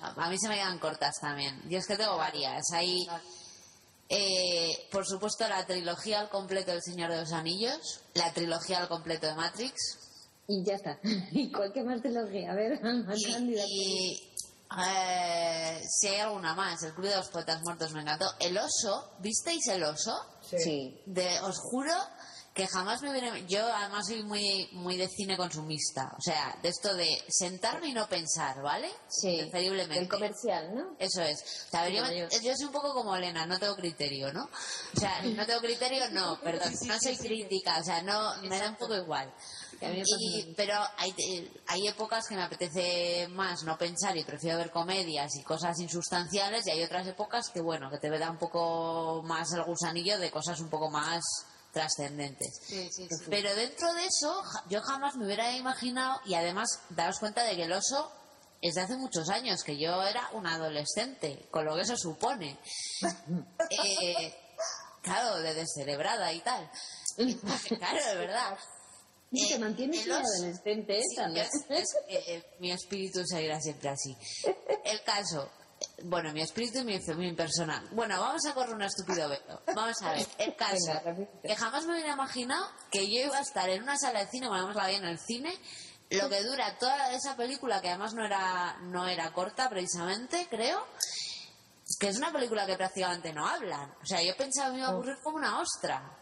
[0.00, 1.60] A mí se me quedan cortas también.
[1.68, 2.70] Yo es que tengo varias.
[2.72, 3.04] Hay,
[4.08, 8.86] eh, por supuesto, la trilogía al completo del Señor de los Anillos, la trilogía al
[8.86, 9.74] completo de Matrix
[10.46, 11.00] Y ya está.
[11.32, 12.52] ¿Y cualquier más trilogía?
[12.52, 12.80] A ver,
[13.16, 13.56] y,
[14.86, 16.80] eh, si hay alguna más.
[16.84, 18.26] El Club de los Poetas Muertos me encantó.
[18.38, 20.31] El oso, ¿visteis el oso?
[20.58, 21.00] Sí.
[21.06, 21.92] De, os juro
[22.54, 23.46] que jamás me viene.
[23.46, 26.12] Yo además soy muy, muy de cine consumista.
[26.18, 28.90] O sea, de esto de sentarme y no pensar, ¿vale?
[29.08, 29.38] Sí.
[29.40, 30.00] Preferiblemente.
[30.00, 30.96] El comercial, ¿no?
[30.98, 31.40] Eso es.
[31.68, 32.28] O sea, Sí, yo.
[32.28, 34.44] yo soy un poco como Elena, no tengo criterio, ¿no?
[34.44, 38.68] O sea, no tengo criterio, no, perdón, no soy crítica, o sea, no, me da
[38.68, 39.32] un poco igual.
[40.20, 44.70] Y- pero hay, eh, hay épocas que me apetece más no pensar y prefiero ver
[44.70, 49.22] comedias y cosas insustanciales y hay otras épocas que, bueno, que te da un poco
[49.24, 51.22] más el gusanillo de cosas un poco más
[51.72, 52.60] trascendentes.
[52.66, 53.24] Sí, sí, sí.
[53.30, 57.64] Pero dentro de eso, yo jamás me hubiera imaginado, y además daros cuenta de que
[57.64, 58.12] el oso
[58.60, 62.58] es de hace muchos años, que yo era un adolescente, con lo que eso supone.
[63.70, 64.34] Eh,
[65.02, 66.70] claro, de descerebrada y tal.
[67.78, 68.58] Claro, de verdad.
[69.32, 71.02] Y te Eh, mantienes muy adolescente, ¿eh?
[71.08, 71.46] Sí, También.
[71.46, 74.14] es- es que, eh, mi espíritu seguirá siempre así.
[74.84, 77.88] El caso, eh, bueno, mi espíritu y mi, mi personal.
[77.92, 79.62] Bueno, vamos a correr un estúpido velo.
[79.74, 80.92] Vamos a ver, el caso,
[81.42, 84.48] que jamás me hubiera imaginado que yo iba a estar en una sala de cine,
[84.48, 85.58] bueno, además la vi en el cine,
[86.10, 90.86] lo que dura toda esa película, que además no era, no era corta precisamente, creo,
[91.98, 93.90] que es una película que prácticamente no hablan.
[94.02, 96.18] O sea, yo pensaba que me iba a aburrir como una ostra.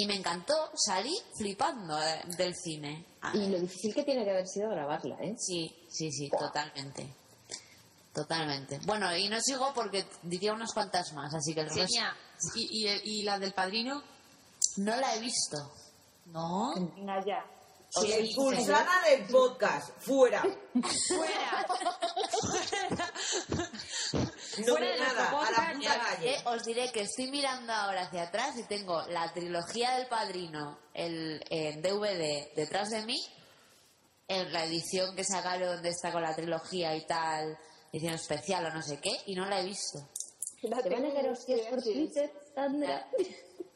[0.00, 3.04] Y me encantó, salí flipando eh, del cine.
[3.20, 5.34] Ah, Y lo difícil que tiene que haber sido grabarla, ¿eh?
[5.36, 7.12] Sí, sí, sí, totalmente.
[8.14, 8.78] Totalmente.
[8.86, 12.16] Bueno, y no sigo porque diría unas cuantas más, así que el resto Seña,
[12.54, 14.00] ¿y, y, y la del padrino?
[14.76, 15.56] no la he visto.
[16.26, 16.72] No.
[16.76, 17.44] Venga, ya.
[17.90, 20.42] Sí, expulsada del podcast, fuera.
[20.42, 21.66] Fuera.
[24.58, 26.00] No Fuera de de nada, nuestro a la podcast, puta ya.
[26.00, 26.34] calle.
[26.34, 30.78] Eh, os diré que estoy mirando ahora hacia atrás y tengo la trilogía del padrino
[30.94, 33.20] el, en DVD detrás de mí,
[34.26, 37.56] en la edición que sacaron donde está con la trilogía y tal,
[37.92, 40.08] edición especial o no sé qué, y no la he visto.
[40.60, 43.08] Te van a hostias por Twitter, Sandra.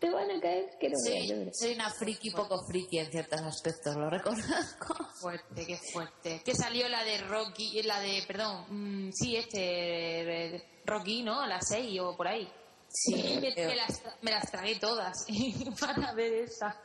[0.03, 3.95] Te van a caer que no Soy, soy una friki poco friki en ciertos aspectos,
[3.95, 4.97] lo reconozco.
[5.15, 6.43] Fuerte, qué fuerte.
[6.45, 11.41] Que salió la de Rocky, la de, perdón, mm, sí, este, eh, Rocky, ¿no?
[11.41, 12.53] A las 6 o por ahí.
[12.89, 13.15] Sí,
[13.57, 15.25] me, las, me las tragué todas
[15.81, 16.81] para ver esa.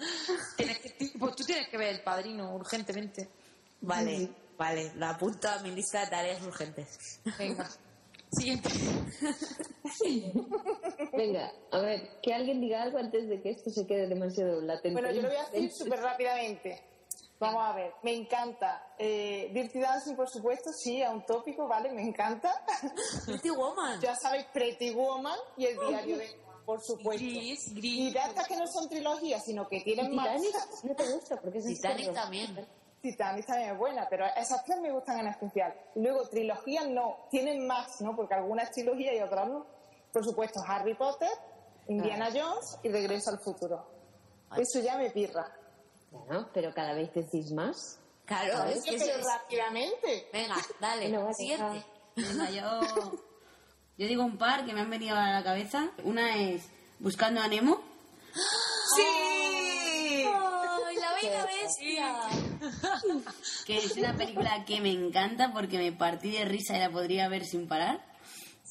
[0.56, 3.27] Tienes que- pues tú tienes que ver El Padrino urgentemente.
[3.82, 7.19] Vale, vale, lo apunto a mi lista de tareas urgentes.
[7.39, 7.67] Venga.
[8.32, 8.70] Siguiente.
[11.13, 15.00] Venga, a ver, que alguien diga algo antes de que esto se quede demasiado latente.
[15.02, 16.84] Bueno, yo lo voy a decir súper rápidamente.
[17.40, 18.94] Vamos a ver, me encanta.
[18.98, 21.92] Eh, Dirty Dancing, por supuesto, sí, a un tópico, ¿vale?
[21.92, 22.66] Me encanta.
[23.26, 24.02] Pretty Woman.
[24.02, 26.28] ya sabéis, Pretty Woman y el diario de
[26.66, 27.24] por supuesto.
[27.24, 28.13] Gris, Y gris.
[28.13, 30.42] de estas que no son trilogías, sino que tienen más.
[30.42, 32.68] Titanic no te gusta porque es Titanic también.
[33.01, 35.73] Titanic también es buena, pero esas tres me gustan en especial.
[35.95, 38.15] Y luego, trilogías no, tienen más, ¿no?
[38.15, 39.65] Porque algunas trilogías y otras no.
[40.12, 41.29] por supuesto, Harry Potter,
[41.88, 43.86] Indiana Jones y Regreso al futuro.
[44.57, 45.45] Eso ya me pirra.
[46.12, 47.99] Bueno, pero cada vez decís más.
[48.25, 50.27] Claro, es que eso es- rápidamente.
[50.33, 51.86] Venga, dale, va, siguiente.
[52.15, 52.81] Venga, yo,
[53.97, 55.91] yo digo un par que me han venido a la cabeza.
[56.03, 56.67] Una es
[56.99, 57.79] Buscando a Nemo.
[58.95, 60.25] ¡Sí!
[60.25, 62.15] ¡Ay, la bella bestia!
[63.65, 67.28] Que es una película que me encanta porque me partí de risa y la podría
[67.30, 68.06] ver sin parar.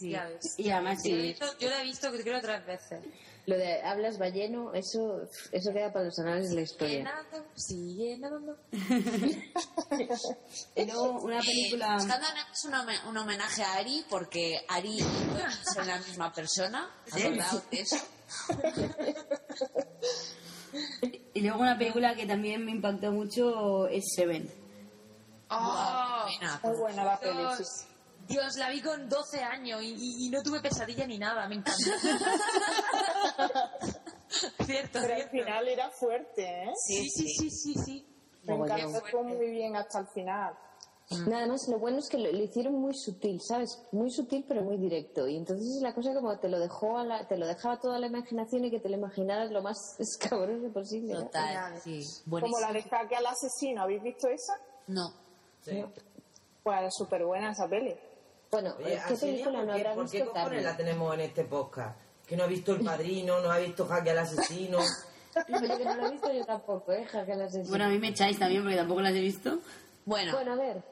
[0.01, 0.55] Ya ves.
[0.59, 3.01] Y además Yo, la he sí, visto, yo la he visto creo tres veces.
[3.47, 5.21] Lo de hablas balleno, eso,
[5.53, 6.97] eso queda para los anales de la historia.
[6.99, 8.59] Llenando, sigue nadando.
[10.75, 11.97] y luego una película...
[12.53, 15.39] Es un, home- un homenaje a Ari porque Ari y Nemo
[15.73, 16.91] son la misma persona.
[17.11, 17.97] ¿Has hablado de eso?
[21.35, 24.51] Y luego una película que también me impactó mucho es Seven.
[25.51, 26.25] ¡Oh!
[26.39, 26.61] Pena.
[26.63, 27.37] Muy buena la peli.
[27.39, 27.87] Dios,
[28.27, 31.57] Dios, la vi con 12 años y, y- y no tuve pesadilla ni nada, me
[31.57, 31.83] encantó.
[34.65, 35.31] cierto, Pero al cierto.
[35.31, 36.73] final era fuerte, ¿eh?
[36.87, 38.07] Sí, sí, sí, sí, sí.
[38.45, 40.55] Me encantó fue muy bien hasta el final.
[41.29, 43.81] Nada más, lo bueno es que lo, lo hicieron muy sutil, ¿sabes?
[43.93, 45.29] Muy sutil pero muy directo.
[45.29, 48.09] Y entonces la cosa como te lo dejó a la, te lo dejaba toda la
[48.09, 51.15] imaginación y que te lo imaginaras lo más escabroso posible.
[51.15, 51.25] ¿no?
[51.27, 52.03] Total, sí.
[52.29, 54.55] Como la de Jaque al asesino, ¿habéis visto esa?
[54.89, 55.13] No.
[55.63, 55.85] Sí.
[56.63, 57.95] Pues es súper buena esa peli.
[58.51, 61.21] Bueno, Oye, ¿qué película ¿por no qué, habrá por qué visto cojones la tenemos en
[61.21, 62.01] este podcast?
[62.27, 64.79] Que no ha visto El Padrino, no ha visto Jaque al Asesino.
[65.47, 65.53] Que
[65.85, 67.05] no lo he visto yo tampoco, ¿eh?
[67.05, 67.69] Jaque al asesino.
[67.69, 69.59] Bueno, a mí me echáis también porque tampoco las he visto.
[70.07, 70.83] Bueno, Bueno, a ver,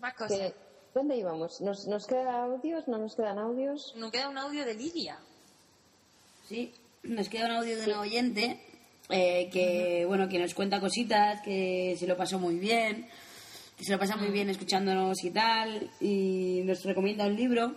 [0.00, 0.38] Más cosas.
[0.38, 0.54] que,
[0.94, 1.60] ¿dónde íbamos?
[1.60, 2.86] ¿Nos, ¿Nos quedan audios?
[2.88, 3.94] ¿No nos quedan audios?
[3.96, 5.18] Nos queda un audio de Lidia.
[6.48, 8.60] Sí, nos queda un audio de una oyente
[9.08, 13.08] eh, que, bueno, que nos cuenta cositas, que se lo pasó muy bien,
[13.78, 17.74] que se lo pasa muy bien escuchándonos y tal, y nos recomienda un libro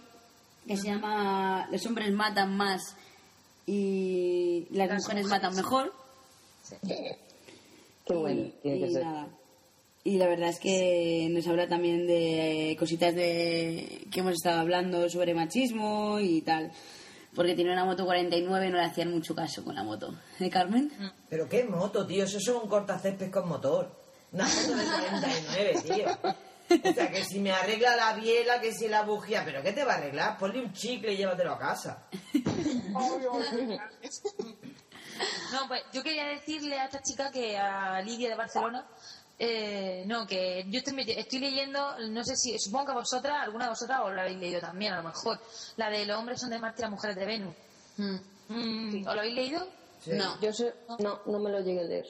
[0.67, 2.95] que se llama Los hombres matan más
[3.65, 5.30] y las, Las mujeres, mujeres.
[5.30, 5.93] matan mejor.
[8.06, 9.03] Qué bueno, y, tiene que y ser.
[9.06, 9.27] nada.
[10.07, 15.09] Y la verdad es que nos habla también de cositas de que hemos estado hablando
[15.09, 16.71] sobre machismo y tal.
[17.35, 20.15] Porque tiene una moto 49 y no le hacían mucho caso con la moto.
[20.39, 20.89] ¿Eh, Carmen?
[21.29, 23.99] Pero qué moto, tío, eso es un cortacésped con motor.
[24.31, 26.07] Una moto de 49, tío.
[26.89, 29.83] O sea, que si me arregla la biela, que si la bujía, ¿pero qué te
[29.83, 30.37] va a arreglar?
[30.37, 32.07] Ponle un chicle y llévatelo a casa.
[35.51, 38.85] No, pues yo quería decirle a esta chica que a Lidia de Barcelona,
[39.39, 43.69] eh, no, que yo estoy, estoy leyendo, no sé si, supongo que vosotras, alguna de
[43.69, 45.39] vosotras os la habéis leído también, a lo mejor,
[45.76, 47.56] la de los hombres son de Marte y las mujeres de Venus.
[47.97, 48.15] mm,
[48.50, 49.67] Mm, ¿Os lo habéis leído?
[50.02, 50.12] Sí.
[50.13, 50.39] no.
[50.39, 52.06] Yo sé, no, no me lo llegué a leer.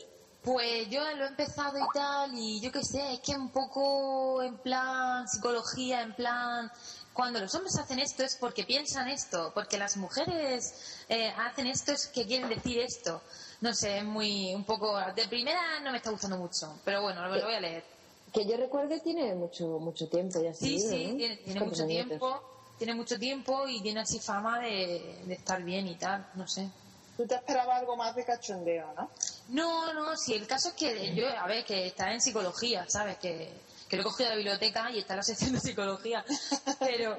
[0.47, 4.41] Pues yo lo he empezado y tal, y yo qué sé, es que un poco
[4.41, 6.71] en plan psicología, en plan.
[7.11, 11.91] Cuando los hombres hacen esto es porque piensan esto, porque las mujeres eh, hacen esto
[11.91, 13.21] es que quieren decir esto.
[13.59, 14.55] No sé, es muy.
[14.55, 14.97] un poco.
[15.13, 17.83] De primera no me está gustando mucho, pero bueno, lo, voy a leer.
[18.31, 22.43] Que yo recuerde tiene mucho mucho tiempo ya Sí, sí, tiene, tiene ¿Cuántos mucho tiempo,
[22.77, 26.69] tiene mucho tiempo y tiene así fama de, de estar bien y tal, no sé.
[27.17, 29.09] Tú te esperabas algo más de cachondeo, ¿no?
[29.49, 33.17] No, no, sí, el caso es que yo, a ver, que está en psicología, ¿sabes?
[33.17, 33.51] Que,
[33.89, 36.23] que lo he cogido de la biblioteca y está en la sección de psicología.
[36.79, 37.17] Pero,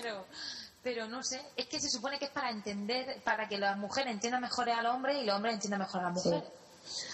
[0.00, 0.26] pero,
[0.82, 4.12] pero no sé, es que se supone que es para entender, para que las mujeres
[4.12, 6.28] entiendan mejor al hombre y los hombres entiendan mejor a las Sí.
[6.28, 6.50] mujeres.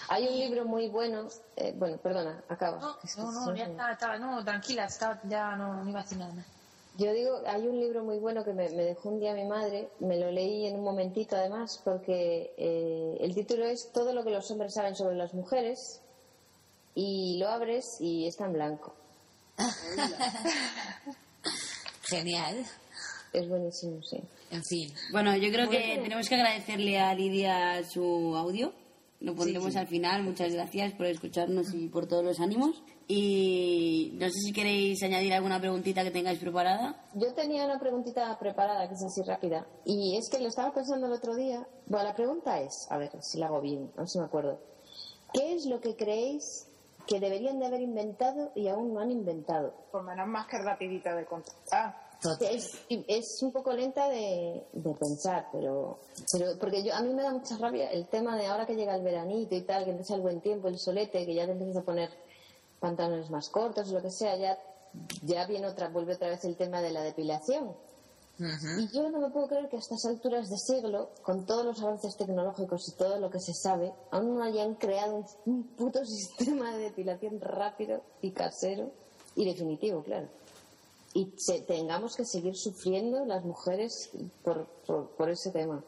[0.09, 2.79] Hay un libro muy bueno, eh, bueno, perdona, acaba.
[2.79, 6.17] No, no, no, ya está, está, no, tranquila, está, ya no, no iba a decir
[6.17, 6.45] nada más.
[6.97, 9.89] Yo digo, hay un libro muy bueno que me, me dejó un día mi madre,
[9.99, 14.29] me lo leí en un momentito además, porque eh, el título es Todo lo que
[14.29, 16.01] los hombres saben sobre las mujeres
[16.93, 18.93] y lo abres y está en blanco.
[22.03, 22.65] Genial.
[23.31, 24.17] Es buenísimo, sí.
[24.51, 24.93] En fin.
[25.11, 28.73] Bueno, yo creo que tenemos que agradecerle a Lidia su audio.
[29.21, 29.79] Lo pondremos sí.
[29.79, 30.23] al final.
[30.23, 32.83] Muchas gracias por escucharnos y por todos los ánimos.
[33.07, 37.05] Y no sé si queréis añadir alguna preguntita que tengáis preparada.
[37.13, 41.07] Yo tenía una preguntita preparada que es así rápida y es que lo estaba pensando
[41.07, 41.67] el otro día.
[41.87, 44.59] Bueno, la pregunta es, a ver si la hago bien, a ver si me acuerdo.
[45.33, 46.67] ¿Qué es lo que creéis
[47.07, 49.73] que deberían de haber inventado y aún no han inventado?
[49.91, 52.11] Por menos más que rapidita de contestar.
[52.21, 52.53] Total.
[52.53, 57.23] Es, es un poco lenta de, de pensar, pero, pero porque yo a mí me
[57.23, 60.15] da mucha rabia el tema de ahora que llega el veranito y tal, que empieza
[60.15, 62.11] el buen tiempo, el solete, que ya te empiezas a poner
[62.81, 64.57] pantalones más cortos lo que sea, ya,
[65.23, 67.73] ya viene otra, vuelve otra vez el tema de la depilación.
[68.79, 71.79] Y yo no me puedo creer que a estas alturas de siglo, con todos los
[71.83, 76.03] avances tecnológicos y todo lo que se sabe, aún no hayan creado un, un puto
[76.05, 78.91] sistema de depilación rápido y casero
[79.35, 80.27] y definitivo, claro.
[81.13, 84.09] y se- tengamos que seguir sufriendo las mujeres
[84.43, 85.83] por, por, por ese tema.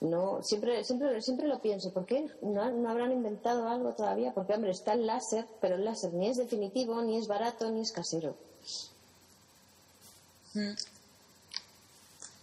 [0.00, 4.32] No, siempre, siempre, siempre lo pienso, ¿por qué no, no habrán inventado algo todavía?
[4.34, 7.80] Porque, hombre, está el láser, pero el láser ni es definitivo, ni es barato, ni
[7.80, 8.36] es casero.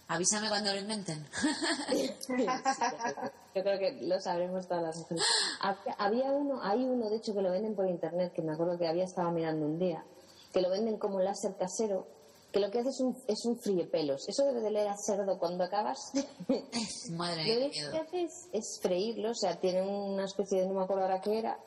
[0.08, 1.26] Avísame cuando lo inventen.
[3.54, 5.24] Yo creo que lo sabremos todas las mujeres.
[5.98, 8.86] Había uno, hay uno de hecho que lo venden por internet, que me acuerdo que
[8.86, 10.04] había estado mirando un día,
[10.52, 12.06] que lo venden como láser casero,
[12.54, 14.26] que lo que hace es un, es un friepelos.
[14.28, 15.98] Eso debe de leer a cerdo cuando acabas.
[17.10, 20.68] Madre Lo mía, único que hace es, es freírlo, o sea, tiene una especie de,
[20.68, 21.58] no me acuerdo ahora qué era,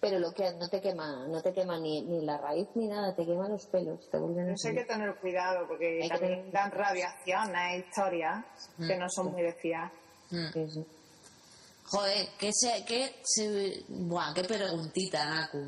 [0.00, 3.14] pero lo que no te quema, no te quema ni, ni la raíz ni nada,
[3.14, 6.38] te quema los pelos, te vuelven Eso hay que tener cuidado porque Hay que también
[6.40, 8.44] tener- dan radiaciones, historias
[8.78, 9.90] que no son muy de fiar.
[10.30, 10.52] Mm.
[10.52, 10.86] Sí, sí.
[11.88, 15.64] Joder, qué se, qué se, buah, qué preguntita, Naku.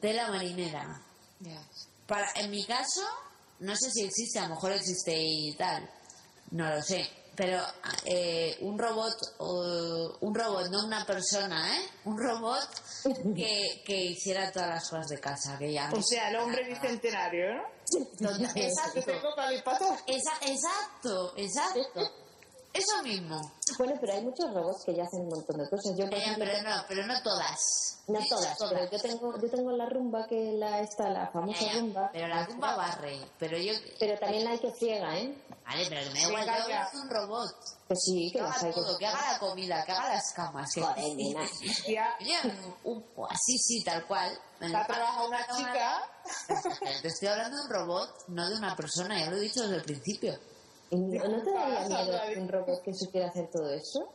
[0.00, 1.02] Tela marinera.
[2.08, 3.02] Para, en mi caso,
[3.60, 5.88] no sé si existe, a lo mejor existe y tal,
[6.50, 7.08] no lo sé.
[7.36, 7.62] Pero
[8.04, 11.82] eh, un robot, o- un robot, no una persona, ¿eh?
[12.06, 12.68] Un robot
[13.36, 15.88] que, que hiciera todas las cosas de casa, que ya.
[15.92, 17.62] O sea, el hombre bicentenario, ¿no?
[18.18, 19.88] Total- exacto, tengo calipatos.
[20.08, 22.12] esa- exacto, exacto.
[22.72, 23.40] Eso mismo.
[23.78, 25.96] Bueno, pero hay muchos robots que ya hacen un montón de cosas.
[25.96, 27.98] Yo, Eh, ejemplo, pero no, pero no todas.
[28.06, 31.72] no todas, pero yo tengo, yo tengo la rumba que la esta, la famosa Ya,
[31.72, 32.10] ya, rumba.
[32.12, 33.18] Pero la rumba barre.
[33.38, 33.72] Pero yo.
[33.98, 35.44] Pero también la hay que ciega, ¿eh?
[35.66, 36.46] Vale, pero que me da igual.
[36.46, 37.50] Yo es un robot.
[37.88, 38.98] Que sí, que Que haga todo.
[38.98, 40.70] Que haga la comida, que haga las camas.
[40.74, 40.82] Que...
[40.82, 41.40] Joder, nena.
[42.84, 44.38] Un- así sí, tal cual.
[44.60, 46.02] ha trabajado una chica.
[47.02, 49.18] Te estoy hablando de un robot, no de una persona.
[49.18, 50.38] Ya lo he dicho desde el principio.
[50.90, 54.12] ¿Y ¿No te daría miedo un robot que supiera hacer todo eso?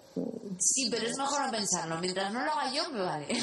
[0.59, 1.97] Sí, pero es mejor no pensarlo.
[1.99, 3.27] Mientras no lo haga yo, me vale.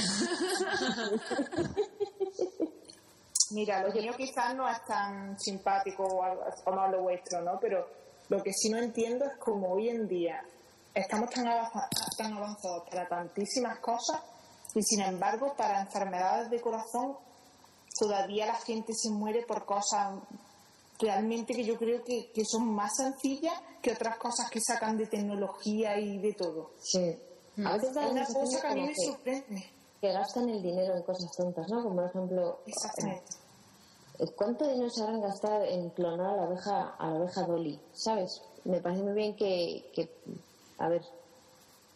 [3.52, 6.22] Mira, lo mío quizás no es tan simpático o
[6.64, 7.58] como lo vuestro, ¿no?
[7.60, 7.86] Pero
[8.28, 10.40] lo que sí no entiendo es como hoy en día
[10.94, 11.44] estamos tan,
[12.16, 14.20] tan avanzados para tantísimas cosas
[14.74, 17.16] y sin embargo para enfermedades de corazón
[17.98, 20.14] todavía la gente se muere por cosas
[21.00, 25.06] realmente que yo creo que, que son más sencillas que otras cosas que sacan de
[25.06, 26.72] tecnología y de todo.
[26.80, 27.16] Sí.
[27.64, 29.70] A veces da una cosa que a mí como me que, sorprende.
[30.00, 31.82] que gastan el dinero en cosas tontas, ¿no?
[31.82, 33.24] Como por ejemplo, Exactamente.
[34.18, 37.80] eh, ¿cuánto dinero se harán gastar en clonar a la oveja, a la oveja Dolly?
[37.92, 38.42] ¿Sabes?
[38.64, 40.10] Me parece muy bien que, que,
[40.78, 41.02] a ver,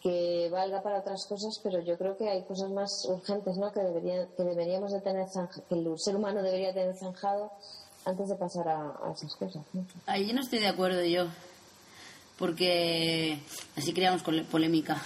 [0.03, 3.73] que valga para otras cosas, pero yo creo que hay cosas más urgentes, ¿no?
[3.73, 5.27] Que, deberían, que deberíamos de tener
[5.69, 7.53] que el ser humano debería tener zanjado
[8.05, 9.85] antes de pasar a, a esas cosas, ¿no?
[10.07, 11.27] Ahí no estoy de acuerdo yo.
[12.39, 13.39] Porque
[13.77, 15.01] así creamos polémica.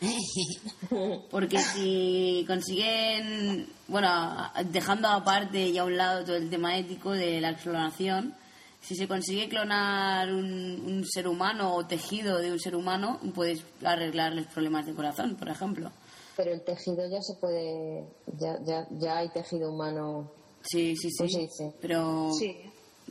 [1.30, 7.40] Porque si consiguen, bueno, dejando aparte y a un lado todo el tema ético de
[7.40, 8.34] la clonación,
[8.80, 13.64] si se consigue clonar un, un ser humano o tejido de un ser humano, puedes
[13.84, 15.90] arreglarles problemas de corazón, por ejemplo.
[16.36, 18.06] Pero el tejido ya se puede,
[18.38, 20.30] ya, ya, ya hay tejido humano.
[20.70, 21.16] Sí, sí, sí.
[21.18, 21.64] Pues sí, sí.
[21.80, 22.56] Pero, Sí.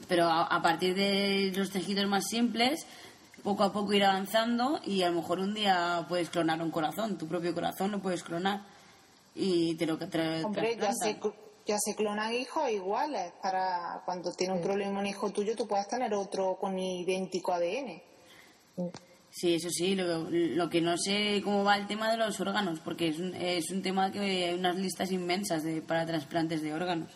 [0.07, 2.85] pero a, a partir de los tejidos más simples,
[3.43, 7.17] poco a poco ir avanzando y a lo mejor un día puedes clonar un corazón,
[7.17, 8.61] tu propio corazón lo puedes clonar
[9.33, 11.17] y te lo tra- Hombre, ya se,
[11.65, 13.31] ya se clonan hijos iguales.
[13.41, 18.01] Para cuando tiene un problema un hijo tuyo, tú puedes tener otro con idéntico ADN.
[19.29, 22.79] Sí, eso sí, lo, lo que no sé cómo va el tema de los órganos,
[22.79, 26.73] porque es un, es un tema que hay unas listas inmensas de, para trasplantes de
[26.73, 27.11] órganos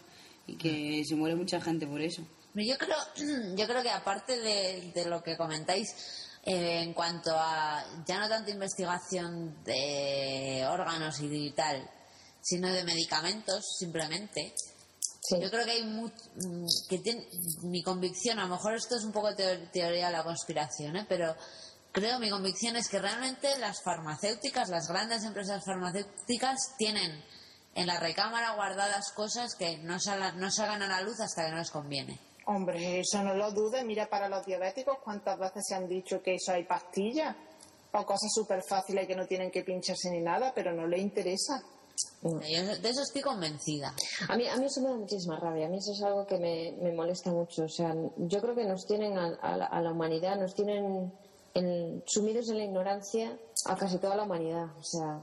[0.47, 2.23] y que se muere mucha gente por eso.
[2.53, 2.97] Pero Yo creo,
[3.55, 5.87] yo creo que aparte de, de lo que comentáis
[6.43, 11.87] eh, en cuanto a ya no tanto investigación de órganos y tal,
[12.41, 14.53] sino de medicamentos simplemente,
[15.23, 15.35] Sí.
[15.39, 17.27] yo creo que hay mu- mm, que tiene,
[17.61, 21.05] mi convicción, a lo mejor esto es un poco teo- teoría de la conspiración, ¿eh?
[21.07, 21.35] pero
[21.91, 27.23] creo mi convicción es que realmente las farmacéuticas, las grandes empresas farmacéuticas tienen
[27.75, 31.51] en la recámara guardadas cosas que no, salgan- no salgan a la luz hasta que
[31.51, 32.19] no les conviene.
[32.45, 33.85] Hombre, eso no lo dudes.
[33.85, 37.35] Mira, para los diabéticos, ¿cuántas veces se han dicho que eso hay pastillas?
[37.93, 41.61] O cosas súper fáciles que no tienen que pincharse ni nada, pero no les interesa.
[42.23, 43.93] Yo de eso estoy convencida.
[44.29, 45.65] A mí, a mí eso me da muchísima rabia.
[45.67, 47.63] A mí eso es algo que me, me molesta mucho.
[47.63, 51.11] O sea, yo creo que nos tienen a, a la, a la humanidad, nos tienen
[51.53, 54.65] en- sumidos en la ignorancia a casi toda la humanidad.
[54.77, 55.19] O sea,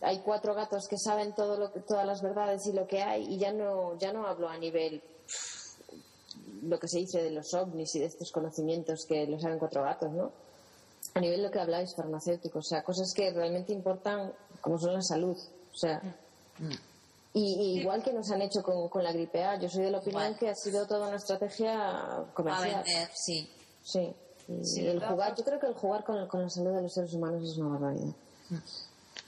[0.00, 3.24] hay cuatro gatos que saben todo lo que, todas las verdades y lo que hay
[3.34, 5.02] y ya no, ya no hablo a nivel
[6.62, 9.82] lo que se dice de los ovnis y de estos conocimientos que lo saben cuatro
[9.82, 10.32] gatos, ¿no?
[11.14, 15.02] A nivel lo que habláis farmacéutico, o sea, cosas que realmente importan como son la
[15.02, 15.36] salud.
[15.72, 16.00] O sea,
[17.34, 19.90] Y, y igual que nos han hecho con, con la gripe A, yo soy de
[19.90, 22.82] la opinión que ha sido toda una estrategia A comercial.
[22.84, 23.48] vender, sí.
[23.82, 24.14] Sí.
[24.48, 26.92] Y Sí, el jugar, yo creo que el jugar con, con la salud de los
[26.92, 28.14] seres humanos es una barbaridad.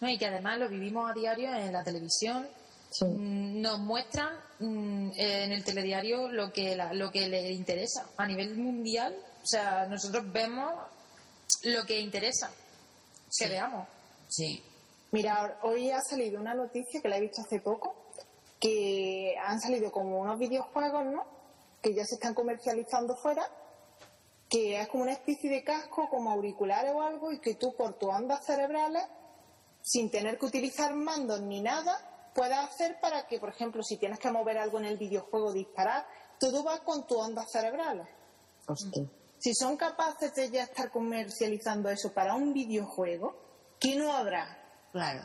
[0.00, 2.48] No, y que además lo vivimos a diario en la televisión.
[2.90, 3.04] Sí.
[3.04, 8.26] Mm, Nos muestran mm, en el telediario lo que, la- lo que les interesa a
[8.26, 9.14] nivel mundial.
[9.42, 10.72] O sea, nosotros vemos
[11.64, 12.50] lo que interesa
[13.38, 13.86] que veamos.
[14.28, 14.62] Sí.
[15.12, 17.94] Mira, hoy ha salido una noticia que la he visto hace poco,
[18.58, 21.24] que han salido como unos videojuegos, ¿no?
[21.82, 23.42] Que ya se están comercializando fuera,
[24.48, 27.94] que es como una especie de casco, como auriculares o algo, y que tú por
[27.98, 29.02] tus ondas cerebrales,
[29.82, 34.18] sin tener que utilizar mandos ni nada, puedes hacer para que, por ejemplo, si tienes
[34.18, 36.06] que mover algo en el videojuego, disparar,
[36.38, 38.06] todo va con tus ondas cerebrales.
[38.66, 39.04] Hostia.
[39.38, 43.34] Si son capaces de ya estar comercializando eso para un videojuego,
[43.78, 44.58] ¿qué no habrá?
[44.92, 45.24] Claro.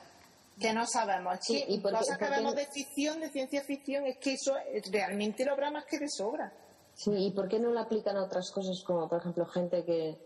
[0.60, 1.39] que no sabemos.
[1.41, 5.43] Sí, ¿y cosas que vemos de ficción, de ciencia ficción, es que eso eh, realmente
[5.43, 6.53] lo habrá más que de sobra.
[6.93, 10.18] Sí, ¿y por qué no lo aplican a otras cosas como, por ejemplo, gente que,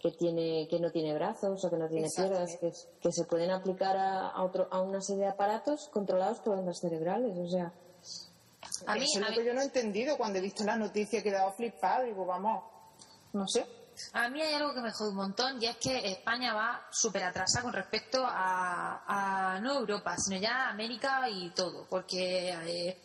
[0.00, 3.50] que, tiene, que no tiene brazos o que no tiene piernas, que, que se pueden
[3.50, 7.36] aplicar a, a, otro, a una serie de aparatos controlados por ondas cerebrales?
[7.38, 7.72] O sea,
[8.86, 10.16] A mí, eso es lo mí- que yo no he entendido.
[10.16, 12.04] Cuando he visto la noticia he quedado flipado.
[12.04, 12.64] Digo, vamos,
[13.32, 13.66] no sé.
[14.12, 17.24] A mí hay algo que me jode un montón y es que España va súper
[17.24, 19.02] atrasada con respecto a,
[19.56, 22.96] a no Europa, sino ya América y todo, porque eh,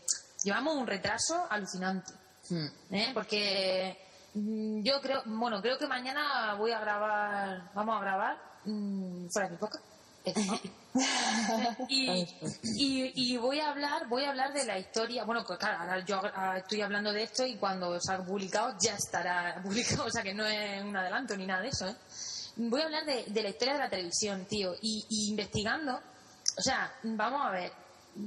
[0.43, 2.13] llevamos un retraso alucinante.
[2.49, 2.93] Mm.
[2.93, 3.11] ¿eh?
[3.11, 3.97] Porque
[4.36, 8.38] yo creo, bueno, creo que mañana voy a grabar, vamos a grabar.
[8.65, 9.79] Mm, fuera de mi boca.
[11.89, 12.21] y,
[12.63, 15.25] y, y voy a hablar voy a hablar de la historia.
[15.25, 16.21] Bueno pues claro ahora yo
[16.55, 20.45] estoy hablando de esto y cuando salga publicado ya estará publicado o sea que no
[20.45, 21.95] es un adelanto ni nada de eso ¿eh?
[22.55, 25.99] voy a hablar de, de la historia de la televisión tío y, y investigando
[26.57, 27.73] o sea vamos a ver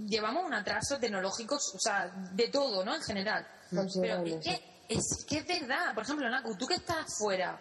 [0.07, 3.46] llevamos un atraso tecnológico o sea de todo no en general.
[3.70, 7.61] Pero es que, es que es verdad por ejemplo Naku tú que estás fuera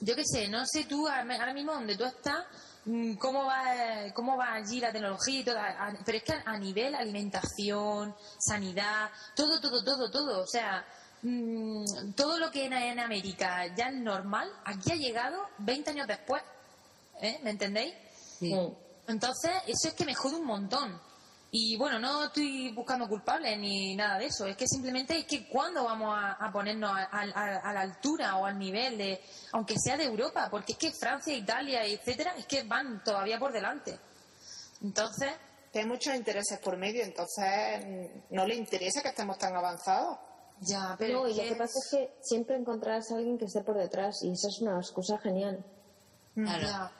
[0.00, 2.46] yo qué sé, no sé tú ahora mismo donde tú estás,
[2.86, 3.64] mm, cómo va,
[4.14, 5.58] cómo va allí la tecnología y todo,
[6.04, 10.84] pero es que a nivel alimentación, sanidad, todo, todo, todo, todo, o sea,
[11.22, 16.06] mm, todo lo que en, en América ya es normal, aquí ha llegado 20 años
[16.06, 16.42] después,
[17.20, 17.38] ¿eh?
[17.42, 17.94] ¿me entendéis?
[18.38, 18.54] Sí.
[18.54, 18.72] mm,
[19.08, 20.98] Entonces, eso es que me jode un montón.
[21.52, 24.46] Y bueno, no estoy buscando culpables ni nada de eso.
[24.46, 28.36] Es que simplemente es que cuándo vamos a, a ponernos a, a- a la altura
[28.36, 29.20] o al nivel de,
[29.52, 33.50] aunque sea de Europa, porque es que Francia, Italia, etcétera, es que van todavía por
[33.52, 33.98] delante.
[34.82, 35.32] Entonces,
[35.72, 40.18] Que hay muchos intereses por medio, entonces mm, no le interesa que estemos tan avanzados.
[40.60, 43.62] ya, pero no, y lo que pasa es que siempre encontrarás a alguien que esté
[43.62, 45.64] por detrás y esa es una excusa genial.
[46.34, 46.62] Claro.
[46.62, 46.92] ya.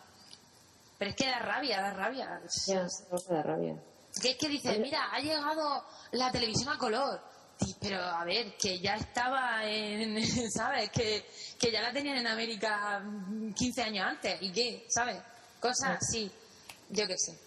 [0.99, 2.41] Pero es que da rabia, da rabia.
[2.67, 2.87] Ya,
[3.29, 3.81] da rabia.
[4.21, 7.21] Que es que dices, mira, ha llegado la televisión a color.
[7.61, 10.91] Sí, Pero a ver, que ya estaba en, ¿sabes?
[10.91, 11.27] Que,
[11.59, 14.41] que ya la tenían en América mm, 15 años antes.
[14.41, 14.87] ¿Y qué?
[14.89, 15.19] ¿Sabes?
[15.61, 16.31] Cosas así.
[16.89, 17.39] Yo qué sé.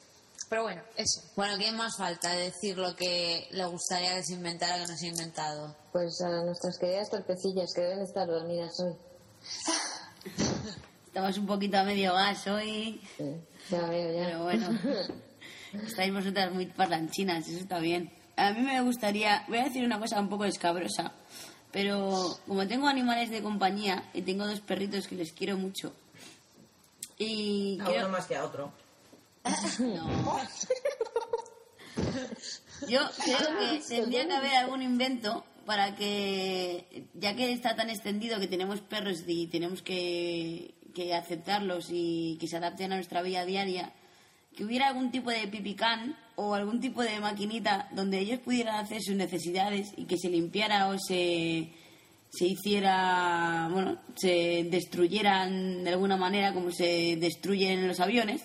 [0.49, 1.21] Pero bueno, eso.
[1.35, 2.29] Bueno, ¿qué más falta?
[2.35, 5.75] Decir lo que le gustaría que se inventara que no se ha inventado.
[5.91, 8.95] Pues a nuestras queridas torpecillas que deben estar dormidas hoy.
[11.07, 13.23] Estamos un poquito a medio gas hoy, Sí,
[13.69, 14.25] ya veo, ya.
[14.25, 14.69] pero bueno.
[15.85, 18.11] Estáis vosotras muy parlanchinas, eso está bien.
[18.35, 21.13] A mí me gustaría, voy a decir una cosa un poco escabrosa,
[21.71, 25.93] pero como tengo animales de compañía y tengo dos perritos que les quiero mucho,
[27.17, 28.71] y A quiero- uno más que a otro.
[29.79, 30.39] No.
[32.87, 38.39] Yo creo que tendría que haber algún invento para que, ya que está tan extendido
[38.39, 43.45] que tenemos perros y tenemos que, que aceptarlos y que se adapten a nuestra vida
[43.45, 43.93] diaria,
[44.55, 49.01] que hubiera algún tipo de pipicán o algún tipo de maquinita donde ellos pudieran hacer
[49.01, 51.71] sus necesidades y que se limpiara o se,
[52.31, 58.41] se hiciera, bueno, se destruyeran de alguna manera como se destruyen los aviones,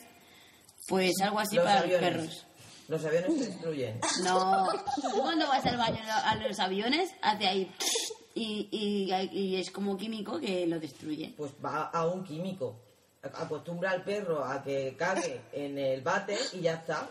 [0.89, 2.01] pues algo así Los para aviones.
[2.03, 2.45] los perros.
[2.89, 4.01] Los aviones se destruyen.
[4.25, 4.67] No,
[5.23, 7.71] cuando vas al baño a los aviones, hace ahí
[8.35, 11.35] y, y, y es como químico que lo destruye.
[11.37, 12.77] Pues va a un químico.
[13.35, 17.09] Acostumbra al perro a que cague en el váter y ya está.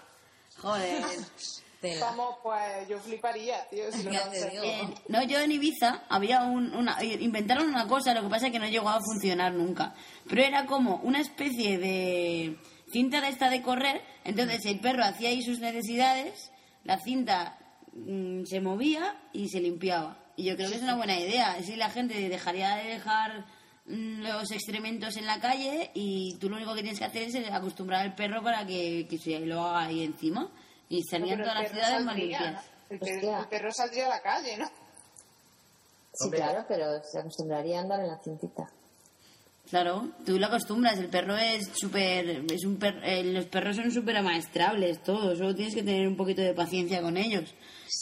[0.57, 1.03] Joder.
[1.81, 2.07] Tela.
[2.07, 4.11] Vamos, pues yo fliparía, tío, si no.
[4.33, 8.51] Eh, no, yo en Ibiza había un, una, inventaron una cosa, lo que pasa es
[8.51, 9.93] que no llegó a funcionar nunca.
[10.27, 12.57] Pero era como una especie de
[12.91, 16.51] cinta de esta de correr, entonces el perro hacía ahí sus necesidades,
[16.83, 17.59] la cinta
[17.93, 20.17] mm, se movía y se limpiaba.
[20.35, 23.45] Y yo creo que es una buena idea, así la gente dejaría de dejar
[23.87, 28.01] los excrementos en la calle y tú lo único que tienes que hacer es acostumbrar
[28.01, 30.49] al perro para que, que se lo haga ahí encima.
[30.89, 32.53] Y salían el todas las ciudades más limpias.
[32.53, 32.59] ¿no?
[32.89, 33.39] El, perro- Hostia.
[33.39, 34.65] el perro saldría a la calle, ¿no?
[36.13, 36.39] Sí, Hombre.
[36.39, 38.63] claro, pero se acostumbraría a andar en la cintita.
[39.69, 40.97] Claro, tú lo acostumbras.
[40.97, 42.45] El perro es súper.
[42.51, 45.37] Es un per- eh, los perros son súper amaestrables, todos.
[45.37, 47.53] Solo tienes que tener un poquito de paciencia con ellos.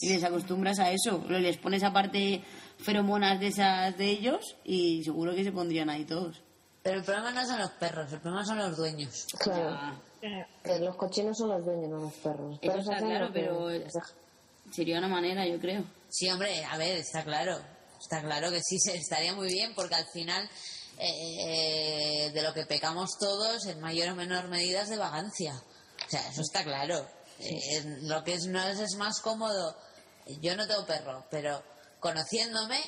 [0.02, 1.24] Y les acostumbras a eso.
[1.28, 2.44] Lo- Les pones aparte
[2.80, 6.42] feromonas de esas de ellos y seguro que se pondrían ahí todos.
[6.84, 9.26] Pero el problema no son los perros, el problema son los dueños.
[9.40, 10.00] Claro.
[10.22, 10.78] Ya.
[10.80, 12.58] Los cochinos son los dueños, no los perros.
[12.62, 13.70] Eso perros está claro, pero
[14.72, 15.84] sería una manera, yo creo.
[16.10, 17.60] Sí, hombre, a ver, está claro.
[18.00, 20.48] Está claro que sí, se- estaría muy bien porque al final
[21.00, 25.54] eh, de lo que pecamos todos, en mayor o menor medida, es de vagancia.
[26.06, 27.08] O sea, eso está claro.
[27.40, 29.76] Eh, lo que es, no es, es más cómodo.
[30.42, 31.62] Yo no tengo perro, pero
[32.06, 32.80] conociéndome,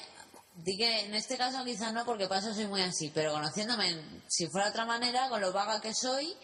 [0.54, 4.22] di que en este caso quizás no, porque para eso soy muy así, pero conociéndome,
[4.28, 6.38] si fuera de otra manera, con lo vaga que soy,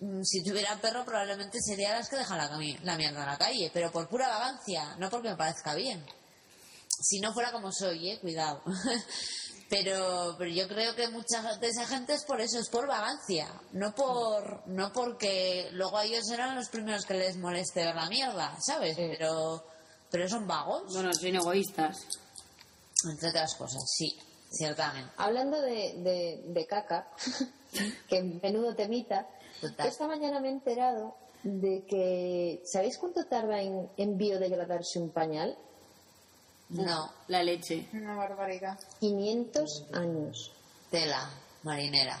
[0.00, 3.92] mm, si tuviera perro probablemente sería las que dejan la, mierda en la calle, pero
[3.92, 6.02] por pura vagancia, no porque me parezca bien.
[6.88, 8.62] Si no fuera como soy, eh, cuidado.
[9.68, 13.48] pero, pero yo creo que mucha de esa gente es por eso, es por vagancia,
[13.72, 18.08] no por no porque luego a ellos serán los primeros que les moleste ver la
[18.08, 18.96] mierda, ¿sabes?
[18.96, 19.73] Pero
[20.14, 22.06] pero son vagos, Bueno, son egoístas.
[23.10, 24.16] entre otras cosas, sí,
[24.48, 25.10] ciertamente.
[25.16, 27.08] Hablando de, de, de caca,
[28.08, 29.26] que menudo temita,
[29.60, 29.88] Total.
[29.88, 32.62] esta mañana me he enterado de que.
[32.64, 35.58] ¿Sabéis cuánto tarda en, en biodegradarse un pañal?
[36.68, 37.88] No, La leche.
[37.92, 38.78] Una barbaridad.
[39.00, 40.52] 500 años.
[40.90, 41.28] tela
[41.64, 42.18] marinera.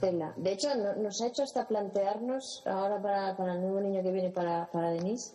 [0.00, 0.34] Tela.
[0.36, 4.10] De hecho, no- nos ha hecho hasta plantearnos, ahora para, para el nuevo niño que
[4.10, 5.32] viene para, para Denise,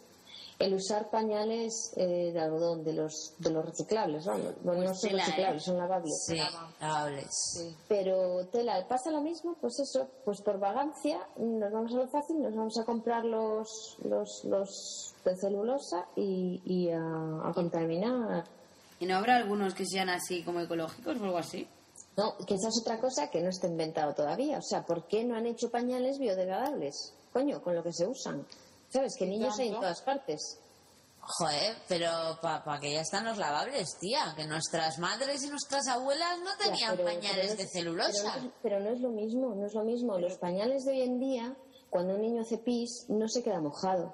[0.60, 4.26] el usar pañales eh, de algodón, de los, de los reciclables.
[4.26, 4.38] ¿no?
[4.64, 5.26] Bueno, no son tela, ¿eh?
[5.26, 6.24] reciclables, son lavables.
[6.26, 6.40] Sí,
[6.80, 7.76] lavables.
[7.88, 12.42] Pero tela, pasa lo mismo, pues eso, pues por vagancia nos vamos a lo fácil,
[12.42, 18.46] nos vamos a comprar los, los, los de celulosa y, y a, a contaminar.
[19.00, 21.68] ¿Y no habrá algunos que sean así como ecológicos o algo así?
[22.16, 24.60] No, que esa es otra cosa que no está inventado todavía.
[24.60, 27.14] O sea, ¿por qué no han hecho pañales biodegradables?
[27.32, 28.46] Coño, con lo que se usan.
[28.94, 29.16] ¿Sabes?
[29.18, 30.60] Que niños hay en todas partes.
[31.26, 32.10] Joder, pero
[32.42, 34.34] para que ya están los lavables, tía.
[34.36, 37.72] Que nuestras madres y nuestras abuelas no Ya, tenían pero- pañales pero no de es-
[37.72, 38.34] celulosa.
[38.34, 40.18] Pero no, es, pero no es lo mismo, no es lo mismo.
[40.20, 41.58] Los pañales de hoy en día,
[41.90, 44.14] cuando un niño hace pis, no se queda mojado.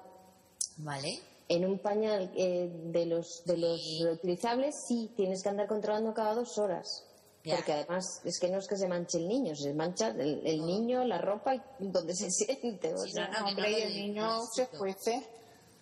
[0.78, 1.08] ¿Vale?
[1.48, 6.34] En un pañal eh, de los de los reutilizables sí tienes que andar controlando cada
[6.34, 7.04] dos horas.
[7.42, 10.64] Porque además es que no es que se manche el niño, se mancha el, el
[10.66, 12.92] niño, la ropa y donde se siente.
[12.94, 15.26] O Sí, sea, no, Hombre, y el niño se discuto, cuece.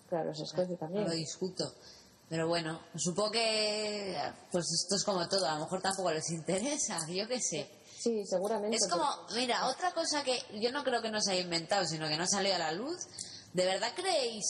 [0.08, 1.04] claro, se escuece también.
[1.04, 1.64] lo discuto.
[2.28, 4.14] Pero bueno, supongo que
[4.52, 7.68] pues esto es como todo, a lo mejor tampoco les interesa, yo qué sé.
[7.98, 8.76] Sí, seguramente.
[8.76, 9.04] Es como,
[9.34, 12.22] mira, otra cosa que yo no creo que no se haya inventado, sino que no
[12.24, 12.96] ha salido a la luz.
[13.52, 14.44] ¿De verdad creéis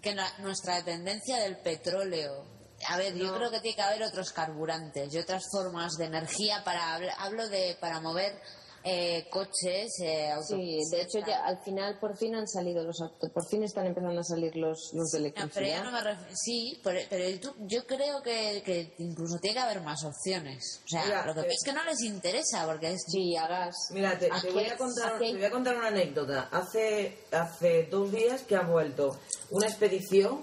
[0.00, 2.44] que la- nuestra dependencia del petróleo...
[2.88, 6.62] A ver, yo creo que tiene que haber otros carburantes y otras formas de energía
[6.64, 6.98] para...
[6.98, 8.38] habl- Hablo de para mover
[8.86, 13.30] eh, coches, eh, Sí, de hecho ya al final por fin han salido los autos,
[13.32, 15.78] por fin están empezando a salir los, los de No, pero electricidad.
[15.78, 19.60] ya no me ref- Sí, pero, pero tú- yo creo que, que incluso tiene que
[19.62, 20.82] haber más opciones.
[20.84, 23.02] O sea, Mira, lo que eh, es que no les interesa porque es...
[23.10, 23.74] Sí, a gas.
[23.90, 26.48] Mira, te, te voy a contar, te voy a contar una anécdota.
[26.52, 29.18] Hace, hace dos días que ha vuelto
[29.48, 30.42] una expedición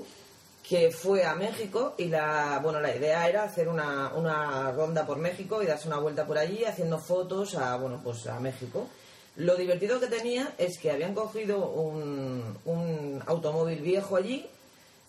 [0.72, 5.17] que fue a México y la, bueno, la idea era hacer una, una ronda por
[5.17, 8.88] México y darse una vuelta por allí haciendo fotos a, bueno, pues a México.
[9.36, 14.47] Lo divertido que tenía es que habían cogido un, un automóvil viejo allí,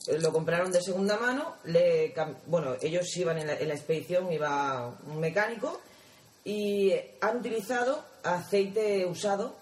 [0.09, 2.13] eh, lo compraron de segunda mano, le,
[2.47, 5.81] bueno, ellos iban en la, en la expedición, iba un mecánico
[6.45, 9.55] y han utilizado aceite usado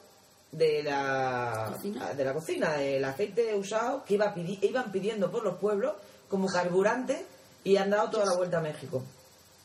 [0.53, 2.13] de la ¿Cocina?
[2.15, 5.95] de la cocina, del aceite usado que iba pidi- iban pidiendo por los pueblos
[6.29, 7.25] como carburante
[7.65, 9.03] y han dado toda la vuelta a México.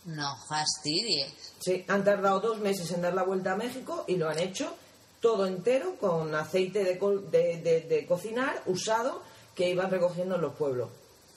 [0.06, 1.34] No fastidies.
[1.60, 4.76] Sí, han tardado dos meses en dar la vuelta a México y lo han hecho
[5.20, 9.24] todo entero con aceite de, co- de, de- de cocinar usado
[9.56, 10.90] que iban recogiendo en los pueblos.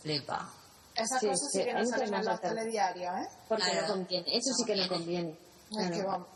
[0.02, 0.52] Flipa.
[0.94, 3.28] Esas Sí, cosas sí, que no salen en los telediarios, ¿eh?
[3.48, 3.86] Porque Claro.
[3.88, 5.38] no conviene, eso sí que no conviene.
[5.80, 6.28] Es que vamos.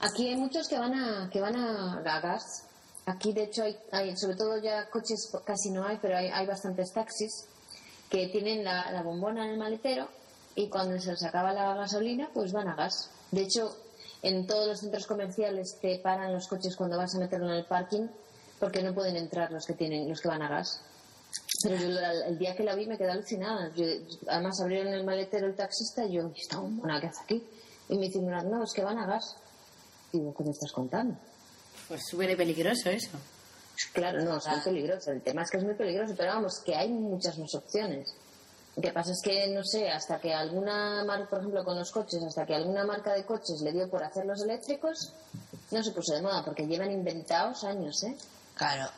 [0.00, 2.64] Aquí hay muchos que van a que van a, gas.
[3.04, 6.92] Aquí de hecho hay, sobre todo ya coches casi no hay, pero hay, hay bastantes
[6.92, 7.46] taxis
[8.08, 10.08] que tienen la, bombona en el maletero
[10.54, 13.10] y cuando se les acaba la gasolina pues van a gas.
[13.30, 13.76] De hecho
[14.22, 17.66] en todos los centros comerciales te paran los coches cuando vas a meterlo en el
[17.66, 18.08] parking
[18.58, 20.82] porque no pueden entrar los que tienen los que van a gas.
[21.62, 21.88] Pero yo
[22.26, 23.70] el día que la vi me quedé alucinada.
[23.74, 23.84] Yo-
[24.28, 27.46] además abrieron el maletero el taxista y yo, ¿esta bombona qué hace aquí?
[27.88, 29.36] Y me dice, "Mira, no, es que van a gas.
[30.12, 31.16] Digo, ¿qué me estás contando?
[31.88, 33.18] Pues súper peligroso eso.
[33.92, 35.10] Claro, no, es muy peligroso.
[35.10, 38.14] El tema es que es muy peligroso, pero vamos, que hay muchas más opciones.
[38.76, 41.90] Lo que pasa es que, no sé, hasta que alguna marca, por ejemplo, con los
[41.90, 45.12] coches, hasta que alguna marca de coches le dio por hacerlos eléctricos,
[45.70, 48.16] no se puso de moda, porque llevan inventados años, ¿eh?
[48.54, 48.90] Claro.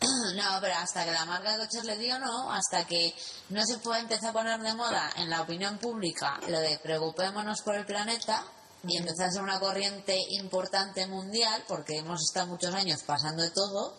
[0.34, 2.50] No, pero hasta que la marca de coches le dio, no.
[2.50, 3.14] Hasta que
[3.50, 7.62] no se puede empezar a poner de moda en la opinión pública lo de preocupémonos
[7.62, 8.44] por el planeta
[8.84, 13.50] y empezar a ser una corriente importante mundial, porque hemos estado muchos años pasando de
[13.50, 13.96] todo,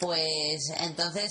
[0.00, 1.30] pues entonces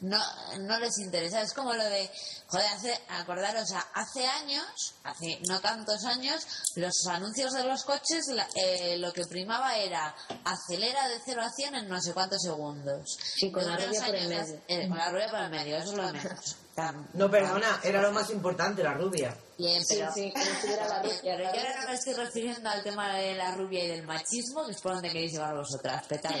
[0.00, 0.18] no,
[0.60, 1.42] no les interesa.
[1.42, 2.10] Es como lo de,
[2.48, 4.64] joder, hace, acordaros, hace años,
[5.04, 6.42] hace no tantos años,
[6.76, 11.50] los anuncios de los coches, la- eh, lo que primaba era acelera de 0 a
[11.50, 13.16] 100 en no sé cuántos segundos.
[13.36, 14.62] Sí, con la unos rubia por el años, medio.
[14.68, 16.56] eh, con la rubia por el medio, eso es lo menos.
[16.74, 19.36] Tan- No, perdona, era lo más importante, la rubia.
[19.58, 21.16] Bien, Sí, pero, sí, como si hubiera la rubia.
[21.22, 24.64] pero yo ahora no me estoy refiriendo al tema de la rubia y del machismo,
[24.66, 26.36] que es por donde queréis llevar vosotras, petado.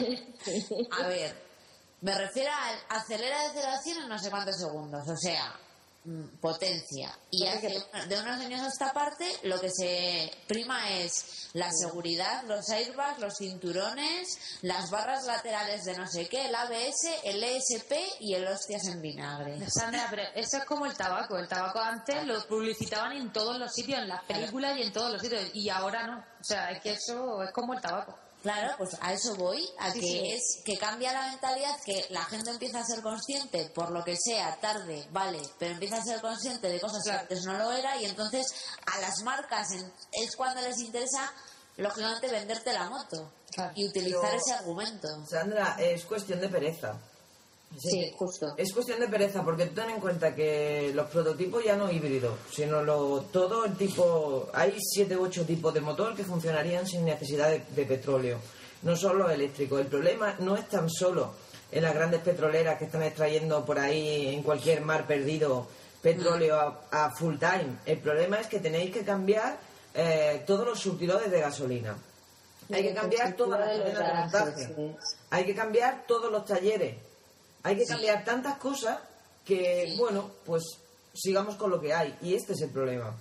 [1.02, 1.50] A ver,
[2.00, 5.52] me refiero al acelera de 0 a 100 en no sé cuántos segundos, o sea,
[6.40, 7.16] potencia.
[7.30, 7.68] Y hace
[8.08, 13.18] de unos años a esta parte lo que se prima es la seguridad, los airbags,
[13.20, 18.46] los cinturones, las barras laterales de no sé qué, el ABS, el ESP y el
[18.46, 19.58] hostias en vinagre.
[19.68, 21.36] Sandra, pero eso es como el tabaco.
[21.36, 25.12] El tabaco antes lo publicitaban en todos los sitios, en las películas y en todos
[25.12, 25.50] los sitios.
[25.54, 26.18] Y ahora no.
[26.18, 28.18] O sea, es que eso es como el tabaco.
[28.42, 30.30] Claro, pues a eso voy, a Sí, que sí.
[30.32, 34.16] es que cambia la mentalidad, que la gente empieza a ser consciente, por lo que
[34.16, 37.18] sea, tarde, vale, pero empieza a ser consciente de cosas Claro.
[37.28, 38.46] que antes no lo era y entonces
[38.86, 41.30] a las marcas en- es cuando les interesa,
[41.76, 43.72] lógicamente, venderte la moto Claro.
[43.74, 45.08] y utilizar ese argumento.
[45.28, 46.98] Sandra, es cuestión de pereza.
[47.78, 48.54] Sí, justo.
[48.56, 52.34] Es cuestión de pereza, porque tú ten en cuenta que los prototipos ya no híbridos,
[52.52, 54.48] sino lo, todo el tipo.
[54.52, 58.38] Hay 7 u 8 tipos de motor que funcionarían sin necesidad de, de petróleo,
[58.82, 59.80] no solo los eléctricos.
[59.80, 61.32] El problema no es tan solo
[61.70, 65.68] en las grandes petroleras que están extrayendo por ahí en cualquier mar perdido
[66.02, 67.76] petróleo a, a full time.
[67.86, 69.58] El problema es que tenéis que cambiar
[69.94, 71.96] eh, todos los surtidores de gasolina.
[72.72, 74.96] Hay que cambiar todas las cadenas de montaje.
[75.30, 76.96] Hay que cambiar todos los talleres.
[77.62, 78.98] Hay que cambiar tantas cosas
[79.44, 80.62] que, bueno, pues
[81.14, 82.16] sigamos con lo que hay.
[82.22, 83.14] Y este es el problema.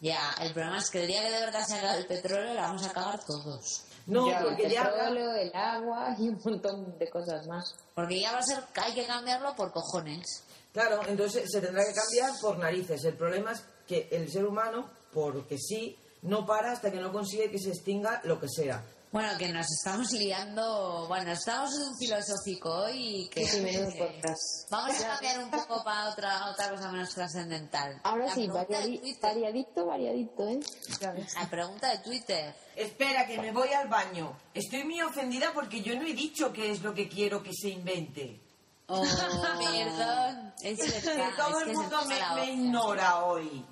[0.00, 2.62] Ya, el problema es que el día que de verdad se haga el petróleo, la
[2.62, 3.84] vamos a cagar todos.
[4.06, 4.84] No, Ya, porque el ya...
[4.84, 7.74] petróleo, el agua y un montón de cosas más.
[7.94, 10.44] Porque ya va a ser que hay que cambiarlo por cojones.
[10.72, 13.04] Claro, entonces se tendrá que cambiar por narices.
[13.04, 17.50] El problema es que el ser humano, porque sí, no para hasta que no consigue
[17.50, 18.82] que se extinga lo que sea.
[19.10, 23.46] Bueno, que nos estamos liando, bueno, estamos en un filosófico hoy y que...
[23.46, 23.62] Sí,
[23.98, 24.70] podcast.
[24.70, 27.98] Vamos a cambiar un poco para otra, otra cosa menos trascendental.
[28.04, 30.60] Ahora La sí, variadi- variadito, variadito, ¿eh?
[31.00, 32.54] La pregunta de Twitter.
[32.76, 34.36] Espera, que me voy al baño.
[34.52, 37.70] Estoy muy ofendida porque yo no he dicho qué es lo que quiero que se
[37.70, 38.42] invente.
[38.88, 39.02] Oh,
[39.58, 40.52] perdón.
[40.62, 41.96] Es Que todo es el mundo
[42.34, 43.64] me ignora hoy.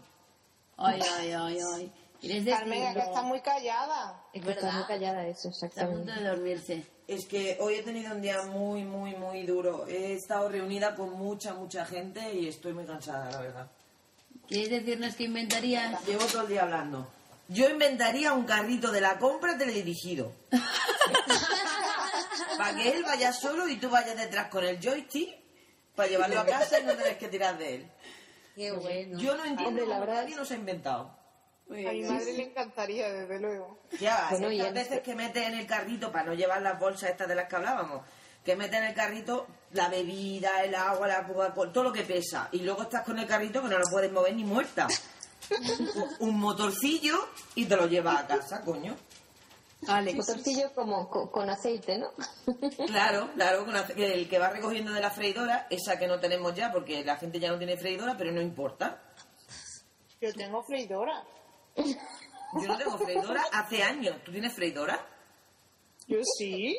[0.79, 1.93] Ay, ay, ay, ay.
[2.21, 4.23] ¿Quieres decir Carmen, que está muy callada.
[4.37, 4.87] Es que está muy ¿Verdad?
[4.87, 6.13] callada eso, Está a punto exactamente.
[6.23, 6.87] de dormirse.
[7.09, 9.87] Es que hoy he tenido un día muy, muy, muy duro.
[9.89, 13.71] He estado reunida con mucha, mucha gente y estoy muy cansada, la verdad.
[14.47, 16.05] ¿Quieres decirnos qué inventarías?
[16.07, 17.09] Llevo todo el día hablando.
[17.49, 20.33] Yo inventaría un carrito de la compra teledirigido.
[22.59, 25.35] para que él vaya solo y tú vayas detrás con el joystick
[25.95, 27.91] para llevarlo a casa y no tenés que tirar de él.
[28.55, 29.19] Qué bueno.
[29.19, 31.16] Yo no entiendo Hombre, la cómo verdad nadie nos ha inventado.
[31.69, 33.79] A mi madre le encantaría, desde luego.
[34.01, 37.27] Ya, Bueno, estas veces que mete en el carrito, para no llevar las bolsas estas
[37.29, 38.03] de las que hablábamos,
[38.45, 42.49] que mete en el carrito la bebida, el agua, la Coca-Cola, todo lo que pesa.
[42.53, 44.87] Y luego estás con el carrito que no lo puedes mover ni muerta.
[45.51, 47.17] Un- un motorcillo
[47.57, 48.97] y te lo llevas a casa, coño.
[49.89, 50.17] Alex.
[50.19, 52.11] Motorcillo como co- con, aceite, ¿no?
[52.87, 56.73] Claro, claro, con el que va recogiendo de la freidora, esa que no tenemos ya
[56.73, 59.03] porque la gente ya no tiene freidora, pero no importa.
[60.21, 61.23] Yo tengo freidora.
[61.77, 64.17] Yo no tengo freidora hace años.
[64.25, 65.05] ¿Tú tienes freidora?
[66.07, 66.77] Yo sí.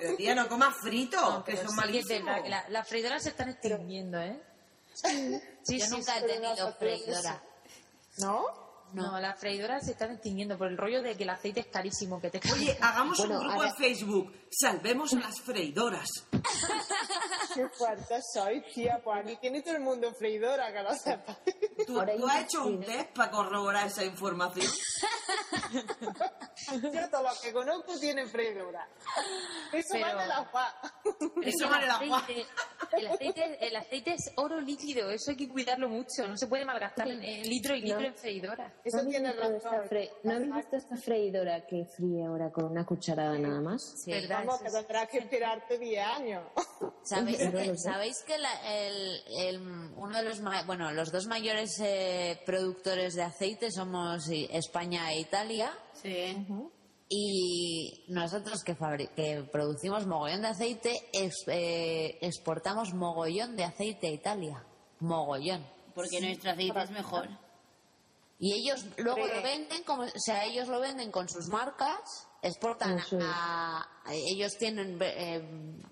[0.00, 2.48] Pero tía, no comas frito, que son sí malísimos.
[2.48, 4.40] la- las freidoras se están extinguiendo, ¿eh?
[4.92, 7.42] Sí, Yo sí, nunca he tenido freidora.
[8.18, 8.44] ¿No?
[8.92, 12.20] No, las freidoras se están extinguiendo por el rollo de que el aceite es carísimo,
[12.20, 14.32] que te Oye, hagamos Bueno, un grupo ahora- en Facebook.
[14.50, 16.08] Salvemos a las freidoras.
[17.54, 19.00] Qué fuerte soy, tía.
[19.02, 21.38] Pues aquí tiene todo el mundo freidora, que lo sepa.
[21.86, 24.66] ¿Tú, Ahora tú has hecho un test para corroborar esa información?
[26.82, 28.88] Yo todos los que conozco tienen freidora.
[29.72, 30.74] Eso Pero- va de la fa.
[31.42, 32.24] Eso vale la agua.
[32.92, 36.64] el, aceite, el aceite es oro líquido, eso hay que cuidarlo mucho, no se puede
[36.64, 38.06] malgastar en, en litro y litro No.
[38.06, 38.72] en freidora.
[38.84, 39.88] Eso ¿No tiene visto esta razón.
[39.88, 43.94] fre- ¿No habéis visto esta freidora que fríe ahora con una cucharada nada más?
[44.04, 44.10] Sí.
[44.12, 44.39] ¿Verdad?
[44.46, 46.42] Vamos, que tendrás que esperarte 10 años.
[47.02, 47.76] ¿Sabéis que.
[47.78, 49.60] ¿sabéis que la- el, el-
[49.96, 55.72] uno de los bueno los dos mayores eh, productores de aceite somos España e Italia
[56.02, 56.36] Sí.
[57.08, 58.76] y nosotros que,
[59.16, 64.64] que producimos mogollón de aceite ex- eh, exportamos mogollón de aceite a Italia
[65.00, 67.28] mogollón Porque nuestro aceite es mejor.
[68.38, 72.98] y ellos luego lo venden como o sea ellos lo venden con sus marcas exportan
[72.98, 73.12] es.
[73.20, 75.42] a, ellos tienen eh,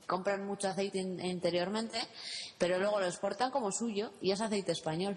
[0.07, 1.99] compran mucho aceite in- interiormente
[2.59, 5.17] pero luego lo exportan como suyo y es aceite español.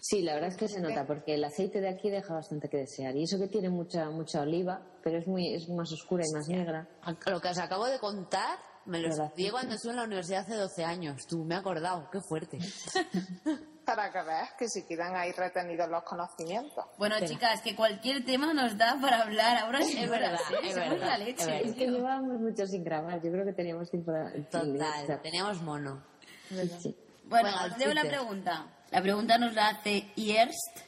[0.00, 2.76] Sí, la verdad es que se nota porque el aceite de aquí deja bastante que
[2.78, 3.16] desear.
[3.16, 6.46] Y eso que tiene mucha mucha oliva, pero es muy es más oscura y más
[6.48, 6.86] negra.
[7.26, 10.54] lo que os acabo de contar me lo estudié cuando estuve en la universidad hace
[10.54, 12.58] 12 años tú me he acordado qué fuerte
[13.96, 16.84] Para que veas que se quedan ahí retenidos los conocimientos.
[16.98, 19.58] Bueno, chicas, que cualquier tema nos da para hablar.
[19.58, 21.46] Ahora sí, Es verdad, es somos verdad, la es leche.
[21.46, 21.60] verdad.
[21.62, 26.02] Es que llevábamos mucho sin grabar, yo creo que teníamos tiempo de total teníamos mono
[26.48, 26.96] Sí.
[27.24, 28.66] Bueno, Bueno, os leo la pregunta.
[28.90, 30.78] La pregunta nos la hace Ierst,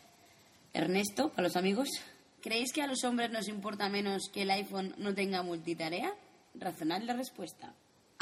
[0.73, 1.89] Ernesto, para los amigos.
[2.41, 6.13] ¿Creéis que a los hombres nos importa menos que el iPhone no tenga multitarea?
[6.55, 7.73] Razonad la respuesta.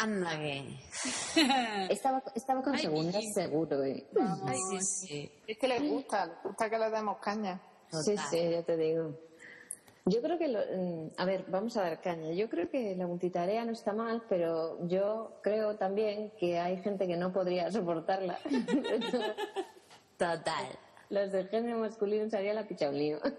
[0.03, 0.65] Anda que
[1.91, 3.33] Estaba, estaba con Ay, Vicky.
[3.33, 4.07] seguro, eh.
[4.71, 5.33] sí, sí.
[5.47, 7.61] Es que les gusta, les gusta que les demos caña.
[8.05, 9.15] Sí, sí, ya te digo.
[10.07, 12.33] Yo creo que, lo- mm, a ver, vamos a dar caña.
[12.33, 17.07] Yo creo que la multitarea no está mal, pero yo creo también que hay gente
[17.07, 18.39] que no podría soportarla.
[20.17, 20.67] total
[21.11, 23.19] Los de género masculino sería la picha un lío.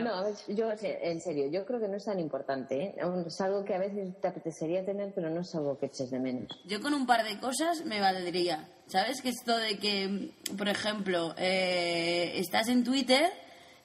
[0.00, 2.82] No, a ver, yo, en serio, yo creo que no es tan importante.
[2.82, 2.94] ¿eh?
[3.26, 6.18] Es algo que a veces te apetecería tener, pero no es algo que eches de
[6.18, 6.48] menos.
[6.64, 8.68] Yo con un par de cosas me valdría.
[8.86, 9.20] ¿Sabes?
[9.20, 13.30] Que esto de que, por ejemplo, eh, estás en Twitter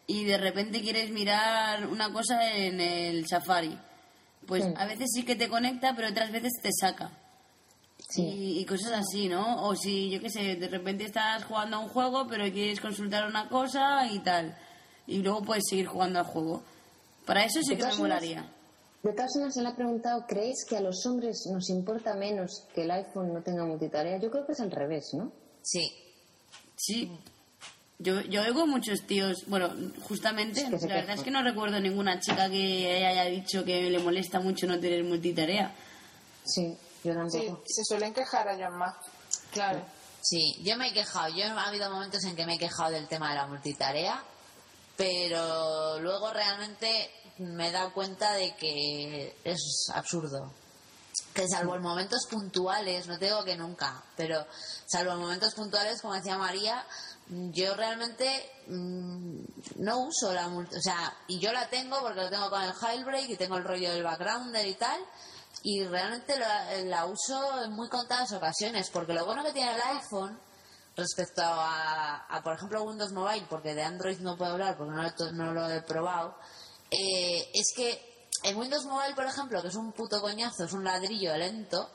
[0.07, 3.77] y de repente quieres mirar una cosa en el Safari.
[4.47, 7.11] Pues a veces sí que te conecta, pero otras veces te saca.
[8.15, 9.67] Y, y cosas así, ¿no?
[9.67, 13.27] O si, yo qué sé, de repente estás jugando a un juego, pero quieres consultar
[13.27, 14.55] una cosa y tal.
[15.07, 16.63] Y luego puedes seguir jugando al juego.
[17.25, 18.51] Para eso sí De que me molaría.
[19.03, 22.63] De todas formas, se le ha preguntado, ¿creéis que a los hombres nos importa menos
[22.73, 24.17] que el iPhone no tenga multitarea?
[24.19, 25.31] Yo creo que es al revés, ¿no?
[25.61, 25.91] sí
[26.75, 27.11] Sí.
[27.97, 29.69] Yo, yo oigo muchos tíos, bueno,
[30.07, 33.63] justamente, Es que se la verdad es que no recuerdo ninguna chica que haya dicho
[33.63, 35.73] que le molesta mucho no tener multitarea.
[36.43, 36.75] Sí,
[37.05, 37.63] yo Sí, tampoco.
[37.65, 38.95] se suelen quejar a más.
[39.51, 39.79] Claro.
[40.21, 41.33] Sí, yo me he quejado.
[41.33, 44.21] Yo ha habido momentos en que me he quejado del tema de la multitarea,
[44.95, 50.53] pero luego realmente me he dado cuenta de que es absurdo.
[51.33, 54.45] Que salvo en momentos puntuales, no te digo que nunca, pero
[54.85, 56.85] salvo en momentos puntuales, como decía María,
[57.27, 59.39] yo realmente mm,
[59.77, 62.71] no uso la multi, o sea, y yo la tengo porque lo tengo con el
[62.71, 65.01] jailbreak y tengo el rollo del backgrounder y tal,
[65.63, 66.35] y realmente
[66.85, 70.39] la uso en muy contadas ocasiones, porque lo bueno que tiene el iPhone
[70.95, 75.03] respecto a, a, por ejemplo, Windows Mobile, porque de Android no puedo hablar porque no,
[75.03, 76.37] lo- no lo he probado,
[76.91, 80.83] eh, es que en Windows Mobile, por ejemplo, que es un puto coñazo, es un
[80.83, 81.89] ladrillo lento,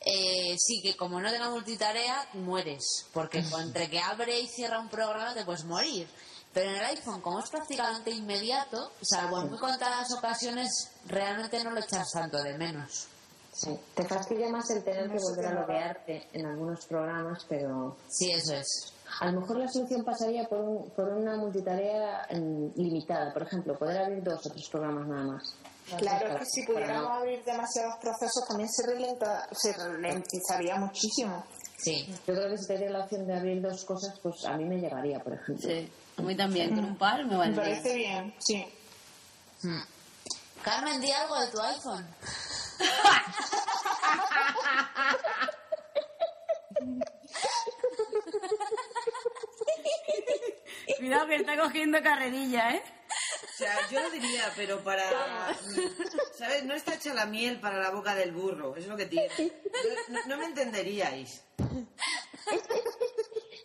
[0.00, 4.88] eh, sí que como no tenga multitarea, mueres, porque entre que abre y cierra un
[4.88, 6.08] programa te puedes morir.
[6.52, 11.70] Pero en el iPhone, como es prácticamente inmediato, salvo en muy contadas ocasiones, realmente no
[11.70, 13.06] lo echas tanto de menos.
[13.52, 13.76] Sí.
[13.94, 18.54] Te fastidia más el tener que volver a loguearte en algunos programas, pero Sí, eso
[18.54, 18.92] es.
[19.20, 23.32] a lo mejor la solución pasaría por, un- por una multitarea mm, limitada.
[23.32, 25.54] Por ejemplo, poder abrir dos o tres programas nada más.
[25.98, 31.44] Claro, es que si pudiéramos no- abrir demasiados procesos también se, relenta, se ralentizaría muchísimo.
[31.76, 32.06] Sí.
[32.28, 34.76] Yo creo que si te la opción de abrir dos cosas, pues a mí me
[34.78, 35.68] llegaría, por ejemplo.
[35.68, 35.90] Sí.
[36.18, 37.62] A mí también, con un par me Me valdría.
[37.64, 38.64] parece bien, sí.
[39.62, 39.80] Hmm.
[40.62, 42.06] Carmen, di algo de tu iPhone.
[50.98, 52.82] Cuidado que está cogiendo carrerilla, ¿eh?
[53.44, 55.04] O sea, yo lo diría, pero para...
[56.38, 56.64] ¿Sabes?
[56.64, 59.28] No está hecha la miel para la boca del burro, es lo que tiene.
[60.08, 61.42] No, no- me entenderíais.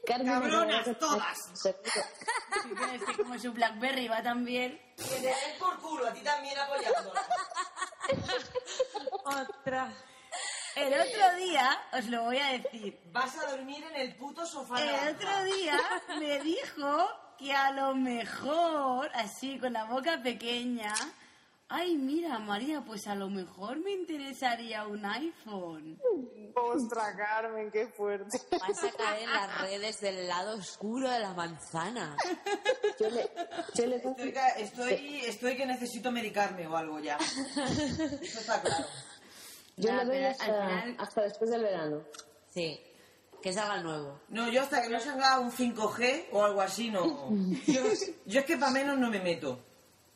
[0.05, 1.37] Carmen, ¡Cabronas, todas!
[1.53, 4.79] Sí, pero es que como su Blackberry va tan bien.
[4.97, 7.25] Que te den por culo, a ti también apoyándola.
[9.23, 9.91] Otra.
[10.75, 14.79] El otro día, os lo voy a decir, Vas a dormir en el puto sofá.
[14.81, 15.11] el naranja.
[15.11, 15.79] otro día
[16.19, 20.93] me dijo que a lo mejor, así con la boca pequeña,
[21.67, 25.99] Ay, mira, María, pues a lo mejor me interesaría un iPhone.
[26.53, 28.37] Ostras, Carmen, qué fuerte.
[28.51, 32.15] Vas a caer en las redes del lado oscuro de la manzana.
[32.99, 33.29] Yo le,
[33.73, 37.17] yo le Estoy, estoy, estoy que necesito medicarme o algo ya.
[37.17, 38.85] Eso está claro.
[39.75, 42.03] yo Ya, le doy hasta, final- hasta después del verano.
[42.53, 42.79] Sí,
[43.41, 44.21] que salga el nuevo.
[44.29, 47.31] No, yo hasta que no salga un 5G o algo así, no.
[47.67, 47.81] Yo,
[48.25, 49.64] yo es que para menos no me meto.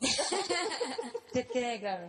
[0.02, 2.08] Es que, claro,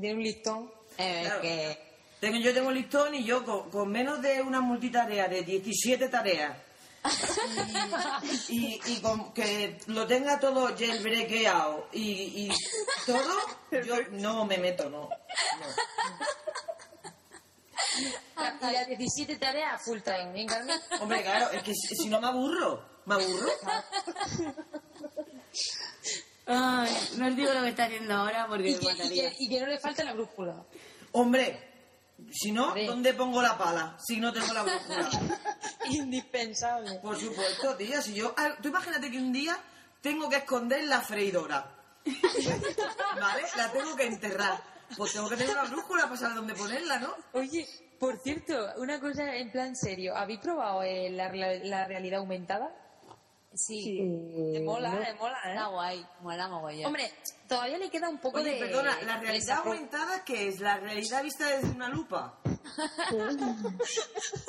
[0.00, 0.70] tiene un listón.
[0.98, 1.40] Eh, Claro.
[1.40, 1.78] que
[2.20, 6.56] Tengo, yo tengo listón y yo con, con menos de una multitarea de 17 tareas
[8.48, 12.52] y, y con que lo tenga todo jailbreakado y, y
[13.06, 13.38] todo,
[13.84, 15.08] yo no me meto, no.
[15.08, 15.66] no.
[18.70, 20.80] Y las 17 tareas full time, ¿eh, Carmen?
[21.00, 23.48] Hombre, claro, es que si, si no me aburro, me aburro.
[26.46, 29.32] Ay, no os digo lo que está haciendo ahora porque Y me que, y, que,
[29.38, 30.64] y que no le falta la brújula.
[31.12, 31.68] Hombre,
[32.32, 32.74] si no.
[32.86, 33.96] ¿dónde pongo la pala?
[34.04, 35.10] Si no tengo la brújula.
[35.90, 36.98] Indispensable.
[37.00, 38.34] Por supuesto, tía, si yo...
[38.36, 39.56] ah, Tú imagínate que un día
[40.00, 41.70] tengo que esconder la freidora.
[43.20, 43.42] ¿Vale?
[43.56, 44.60] La tengo que enterrar.
[44.96, 47.14] Pues tengo que tener una brújula para saber dónde ponerla, ¿no?
[47.32, 47.66] Oye,
[47.98, 50.14] por cierto, una cosa en plan serio.
[50.16, 52.70] ¿Habéis probado eh, la, la- la realidad aumentada?
[53.54, 55.50] Sí, Me mola, me mola, ¿eh?
[55.50, 56.86] está guay, mola mogollón.
[56.86, 57.12] Hombre,
[57.48, 58.58] todavía le queda un poco Oye, de...
[58.60, 60.60] perdona, ¿la realidad aumentada qué es?
[60.60, 62.38] ¿La realidad vista desde una lupa?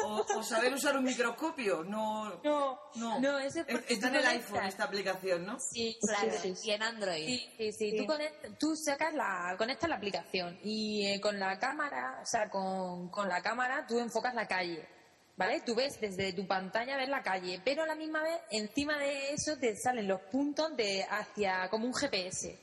[0.06, 1.84] ¿O, o saber usar un microscopio?
[1.84, 2.42] No...
[2.44, 4.28] No, No, no, ese es está en el conectas.
[4.52, 5.58] iPhone esta aplicación, ¿no?
[5.60, 6.68] Sí, claro, sí, sí.
[6.70, 7.26] y en Android.
[7.26, 7.98] Sí, sí, sí.
[7.98, 12.50] Tú, conect- tú sacas la, conectas la aplicación y eh, con la cámara, o sea,
[12.50, 14.88] con, con la cámara tú enfocas la calle,
[15.36, 15.62] ¿vale?
[15.66, 19.32] Tú ves desde tu pantalla ves la calle, pero a la misma vez encima de
[19.34, 22.58] eso te salen los puntos de hacia como un GPS,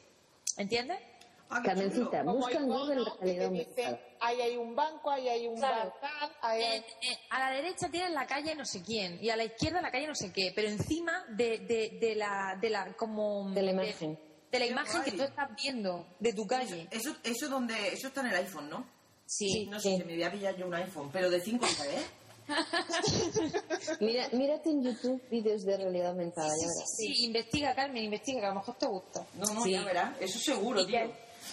[0.56, 0.98] ¿entiendes?
[1.52, 3.98] Ah, Carmencita, busca en Google realidad aumentada.
[4.20, 5.92] ahí hay un banco, ahí hay un Claro.
[6.42, 6.78] ahí hay...
[6.78, 9.80] Eh, eh, a la derecha tienes la calle no sé quién y a la izquierda
[9.82, 13.62] la calle no sé qué, pero encima de, de, de la de la como De
[13.62, 14.16] la imagen.
[14.52, 16.86] de la imagen que tú estás viendo de tu calle.
[16.92, 18.86] Eso, eso, donde, eso está en el iPhone, ¿no?
[19.26, 19.96] Sí, No sé, Sí.
[19.98, 22.02] si me voy a pillar yo un iPhone, pero de 5G, ¿eh?
[24.00, 26.94] Mira, mírate en YouTube vídeos de realidad aumentada, ya verás.
[26.96, 29.26] Sí, investiga, Carmen, investiga, que a lo mejor te gusta.
[29.34, 29.72] No, no, Sí.
[29.72, 30.14] ya verás.
[30.20, 30.98] Eso seguro, tío.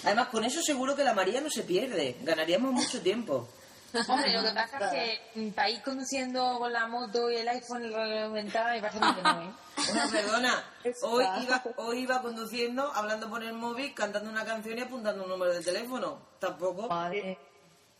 [0.03, 2.17] Además, con eso seguro que la María no se pierde.
[2.23, 3.47] Ganaríamos mucho tiempo.
[4.09, 7.85] Hombre, lo que pasa es que para ir conduciendo con la moto y el iPhone
[7.85, 9.51] y la aumentada me parece que no, ¿eh?
[9.93, 10.63] Bueno, perdona.
[11.03, 15.29] Hoy iba, hoy iba conduciendo, hablando por el móvil, cantando una canción y apuntando un
[15.29, 16.19] número de teléfono.
[16.39, 16.87] Tampoco.
[16.87, 17.37] Madre.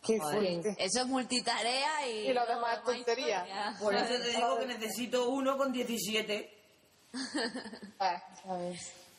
[0.02, 0.62] Qué Joder.
[0.62, 0.84] fuerte.
[0.84, 2.28] Eso es multitarea y...
[2.28, 3.76] Y lo demás es tontería.
[3.80, 6.54] Por eso te digo que necesito uno con 17.
[8.00, 8.22] Ah,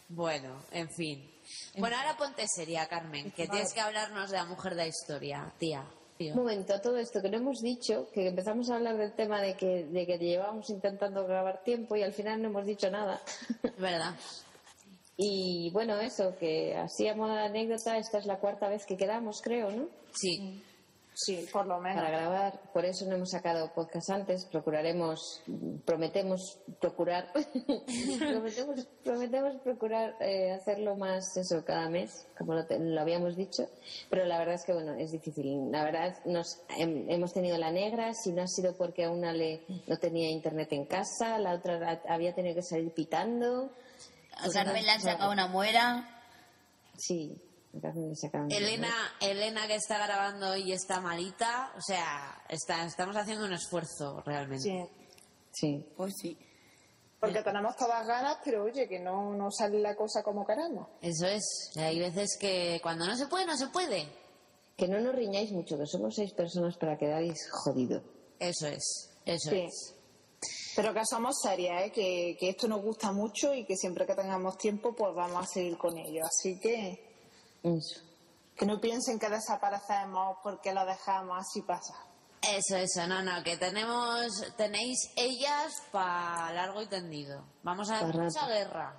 [0.08, 1.30] Bueno, en fin.
[1.78, 5.52] Bueno, ahora ponte seria, Carmen, que tienes que hablarnos de la mujer de la historia,
[5.58, 5.84] tía.
[6.18, 6.34] tío.
[6.34, 9.42] Un momento, a todo esto que no hemos dicho, que empezamos a hablar del tema
[9.42, 13.22] de que, de que llevábamos intentando grabar tiempo y al final no hemos dicho nada.
[13.64, 14.14] Es verdad.
[15.18, 18.96] y bueno, eso, que así a modo de anécdota, esta es la cuarta vez que
[18.98, 19.88] quedamos, creo, ¿no?
[20.14, 20.64] Sí.
[21.14, 22.02] Sí, por lo menos.
[22.02, 25.42] Para grabar, por eso no hemos sacado podcast antes, procuraremos,
[25.84, 27.34] prometemos procurar,
[28.20, 33.68] prometemos, prometemos procurar eh, hacerlo más eso cada mes, como lo, te- lo habíamos dicho,
[34.10, 35.70] pero la verdad es que bueno, es difícil.
[35.72, 39.34] La verdad, nos hem- hemos tenido la negra, si no ha sido porque a una
[39.34, 43.72] le no tenía internet en casa, la otra había tenido que salir pitando.
[44.54, 46.08] Carmen le han sacado una muera.
[46.98, 47.36] Sí,
[48.50, 48.90] Elena,
[49.22, 54.64] Elena que está grabando y está malita, o sea, está, estamos haciendo un esfuerzo realmente.
[54.64, 54.86] Sí.
[55.52, 55.86] Sí.
[55.96, 56.38] Pues sí.
[57.20, 60.88] Porque tenemos todas ganas, pero oye, que no, no sale la cosa como queremos.
[61.02, 61.72] Eso es.
[61.78, 64.08] Hay veces que cuando no se puede, no se puede.
[64.78, 68.02] Que no nos riñáis mucho, que somos seis personas para quedaréis jodido.
[68.40, 69.12] Eso es.
[69.26, 69.60] Eso Sí.
[69.60, 69.96] es.
[70.78, 71.92] Pero que somos serias, ¿eh?
[71.92, 75.46] que, que esto nos gusta mucho y que siempre que tengamos tiempo, pues vamos a
[75.48, 76.24] seguir con ello.
[76.26, 77.09] Así que
[77.64, 78.02] Eso.
[78.56, 81.94] que no piensen que desaparecemos porque lo dejamos, así pasa.
[82.42, 87.44] Eso, eso, no, no, que tenemos, tenéis ellas para largo y tendido.
[87.64, 88.96] Vamos a Pa' mucha guerra.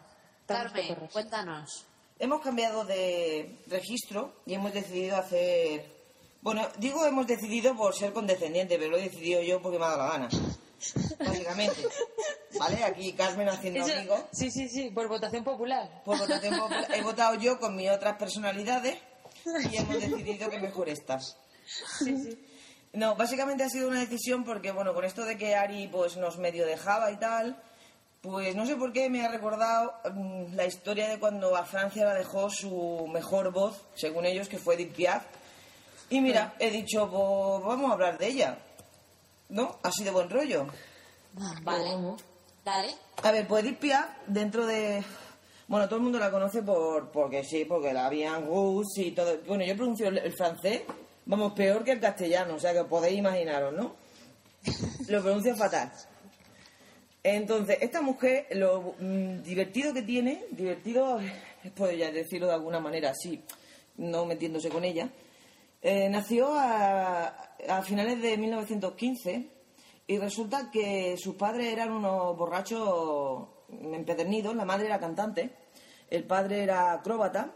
[0.46, 1.86] Carmen, cuéntanos.
[2.18, 6.00] Hemos cambiado de registro y hemos decidido hacer...
[6.42, 9.88] Bueno, digo hemos decidido por ser condescendiente, pero lo he decidido yo porque me ha
[9.88, 10.28] dado la gana.
[11.18, 11.82] Básicamente.
[12.58, 12.84] ¿Vale?
[12.84, 14.28] Aquí Carmen haciendo Eso- amigo.
[14.32, 16.02] sí, sí, sí, por votación popular.
[16.04, 16.86] Por votación popular.
[16.94, 18.96] He votado yo con mis otras personalidades
[19.70, 21.36] y hemos decidido que mejor estas.
[22.92, 26.38] No, básicamente ha sido una decisión porque, bueno, con esto de que Ari pues nos
[26.38, 27.62] medio dejaba y tal,
[28.22, 32.04] Pues no sé por qué me ha recordado mm, la historia de cuando a Francia
[32.04, 35.24] la dejó su mejor voz, según ellos, que fue Edith Piaf.
[36.10, 38.58] Y mira, he dicho, pues vamos a hablar de ella.
[39.50, 39.78] ¿No?
[39.82, 40.66] Así de buen rollo.
[41.62, 42.16] Vale.
[42.64, 42.94] Dale.
[43.22, 45.02] A ver, pues Edith Piaf, dentro de...
[45.68, 49.38] Bueno, todo el mundo la conoce por porque sí, porque la habían Gus y todo.
[49.46, 50.82] Bueno, yo pronuncio el, el francés,
[51.26, 53.94] vamos, peor que el castellano, o sea que podéis imaginaros, ¿no?
[55.08, 55.92] Lo pronuncio fatal.
[57.22, 61.20] Entonces, esta mujer, lo mm, divertido que tiene, divertido,
[61.62, 63.42] es puedo ya decirlo de alguna manera así,
[63.96, 65.08] no metiéndose con ella,
[65.82, 67.26] eh, nació a,
[67.68, 69.50] a finales de 1915
[70.06, 75.56] y resulta que sus padres eran unos borrachos empedernidos, la madre era cantante,
[76.10, 77.54] el padre era acróbata,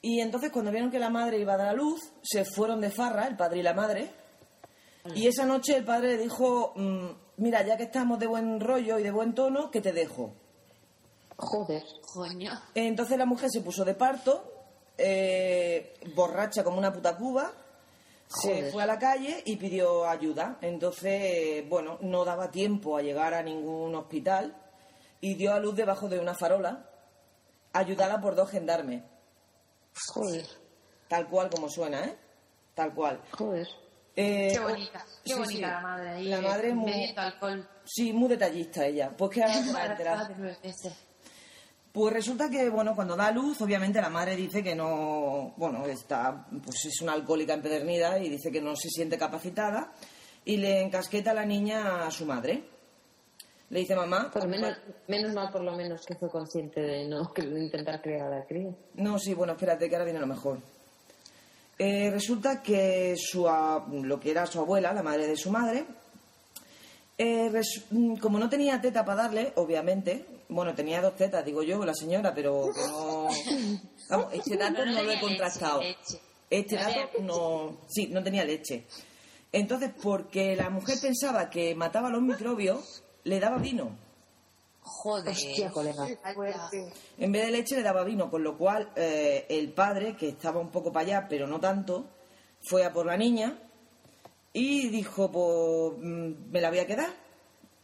[0.00, 2.90] y entonces cuando vieron que la madre iba a dar a luz, se fueron de
[2.90, 4.10] farra, el padre y la madre,
[5.14, 7.06] y esa noche el padre le dijo, mm,
[7.38, 10.34] mira, ya que estamos de buen rollo y de buen tono, que te dejo.
[11.36, 11.82] Joder.
[12.12, 12.52] Coño.
[12.74, 14.61] Entonces la mujer se puso de parto,
[15.04, 17.52] eh, borracha como una puta cuba,
[18.28, 20.56] se fue a la calle y pidió ayuda.
[20.62, 24.56] Entonces, bueno, no daba tiempo a llegar a ningún hospital
[25.20, 26.88] y dio a luz debajo de una farola,
[27.72, 29.02] ayudada por dos gendarmes.
[30.14, 30.46] Joder.
[31.08, 32.16] Tal cual como suena, ¿eh?
[32.74, 33.20] Tal cual.
[33.36, 33.68] Joder.
[34.16, 35.60] Eh, Qué bonita, qué sí, bonita sí.
[35.60, 36.24] la madre ahí.
[36.28, 37.68] La madre es muy- bebiendo alcohol.
[37.84, 39.10] Sí, muy detallista ella.
[39.16, 39.96] Pues que ahora
[41.92, 46.46] Pues resulta que, bueno, cuando da luz, obviamente la madre dice que no, bueno, está,
[46.64, 49.92] pues es una alcohólica empedernida y dice que no se siente capacitada
[50.44, 52.64] y le encasqueta a la niña a su madre.
[53.68, 54.74] Le dice, mamá, Por menos,
[55.08, 58.44] menos mal por lo menos que fue consciente de no que intentar crear a la
[58.46, 58.70] cría.
[58.94, 60.58] No, sí, bueno, espérate, que ahora viene lo mejor.
[61.78, 65.84] Eh, resulta que su, a- lo que era su abuela, la madre de su madre,
[67.18, 67.50] eh,
[67.90, 71.94] mm, como no tenía teta para darle, obviamente, bueno, tenía dos tetas, digo yo, la
[71.94, 73.28] señora, pero que no...
[74.08, 75.80] Vamos, este dato no no lo he contrastado.
[75.80, 76.20] leche, leche.
[76.50, 77.76] Este No dato no...
[77.88, 78.86] Sí, no tenía leche.
[79.52, 83.96] Entonces, porque la mujer pensaba que mataba los microbios, le daba vino.
[84.80, 85.32] Joder.
[85.32, 86.06] Hostia, colega.
[87.18, 90.60] En vez de leche le daba vino, con lo cual eh, el padre, que estaba
[90.60, 92.06] un poco para allá, pero no tanto,
[92.62, 93.58] fue a por la niña
[94.52, 97.10] y dijo, pues mm, me la voy a quedar.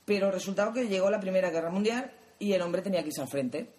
[0.04, 3.28] Pero resultado que llegó la Primera Guerra Mundial y el hombre tenía que irse al
[3.28, 3.74] frente.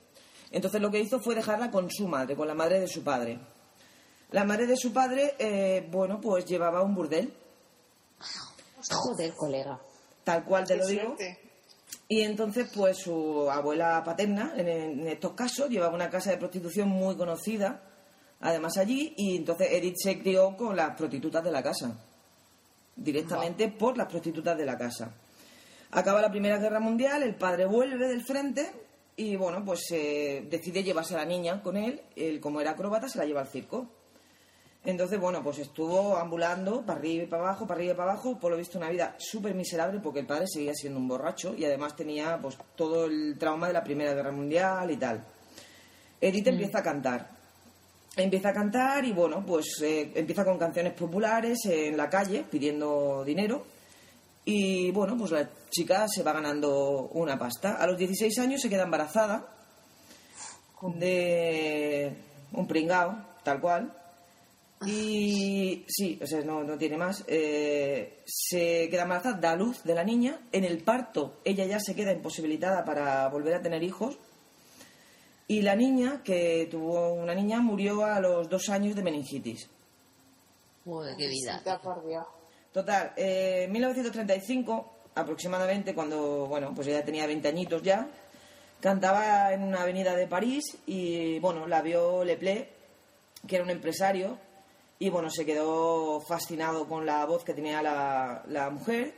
[0.51, 3.39] Entonces lo que hizo fue dejarla con su madre, con la madre de su padre.
[4.32, 7.34] La madre de su padre, eh, bueno, pues llevaba un burdel,
[8.91, 9.80] Joder, colega.
[10.24, 11.16] tal cual te lo digo.
[12.07, 16.88] Y entonces, pues su abuela paterna, en, en estos casos, llevaba una casa de prostitución
[16.89, 17.84] muy conocida,
[18.39, 21.99] además allí, y entonces Edith se crió con las prostitutas de la casa,
[22.95, 25.14] directamente por las prostitutas de la casa.
[25.91, 28.69] Acaba la Primera Guerra Mundial, el padre vuelve del frente
[29.15, 33.09] y, bueno, pues eh, decide llevarse a la niña con él, él como era acróbata
[33.09, 33.89] se la lleva al circo.
[34.85, 38.39] Entonces, bueno, pues estuvo ambulando para arriba y para abajo, para arriba y para abajo,
[38.39, 41.65] por lo visto una vida súper miserable porque el padre seguía siendo un borracho y
[41.65, 45.25] además tenía pues todo el trauma de la Primera Guerra Mundial y tal.
[46.21, 47.29] Edith empieza a cantar.
[48.15, 53.23] Empieza a cantar y bueno, pues eh, empieza con canciones populares en la calle pidiendo
[53.25, 53.78] dinero
[54.51, 57.75] y bueno, pues la chica se va ganando una pasta.
[57.75, 59.45] A los 16 años se queda embarazada
[60.95, 62.17] de
[62.53, 63.95] un pringao, tal cual.
[64.87, 67.23] Y sí, o sea, no, no tiene más.
[67.27, 70.41] Eh, se queda embarazada, da luz de la niña.
[70.51, 74.17] En el parto, ella ya se queda imposibilitada para volver a tener hijos.
[75.47, 79.69] Y la niña, que tuvo una niña, murió a los dos años de meningitis.
[80.85, 81.61] Joder, qué vida.
[82.72, 88.07] Total, eh, en 1935, aproximadamente, cuando, bueno, pues ella tenía 20 añitos ya,
[88.80, 92.70] cantaba en una avenida de París y, bueno, la vio Leplé,
[93.47, 94.38] que era un empresario,
[94.99, 99.13] y, bueno, se quedó fascinado con la voz que tenía la, la mujer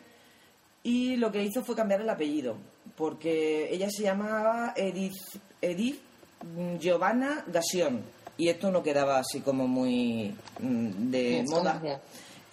[0.83, 2.55] y lo que hizo fue cambiar el apellido,
[2.95, 5.13] porque ella se llamaba Edith,
[5.61, 5.99] Edith
[6.55, 8.01] mm, Giovanna Gassion,
[8.37, 11.73] y esto no quedaba así como muy mm, de moda.
[11.73, 12.01] comercial.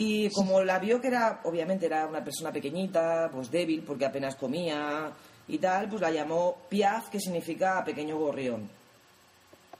[0.00, 4.36] Y como la vio que era, obviamente era una persona pequeñita, pues débil, porque apenas
[4.36, 5.10] comía
[5.48, 8.70] y tal, pues la llamó Piaf, que significa pequeño gorrión.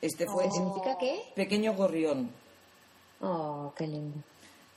[0.00, 1.20] Este fue ¿Significa qué?
[1.34, 2.30] pequeño gorrión.
[3.20, 4.16] Oh, qué lindo.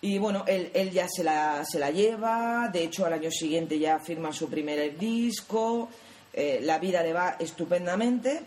[0.02, 3.78] Y bueno, él, él ya se la, se la lleva, de hecho al año siguiente
[3.78, 5.90] ya firma su primer disco,
[6.34, 8.42] eh, la vida le va estupendamente,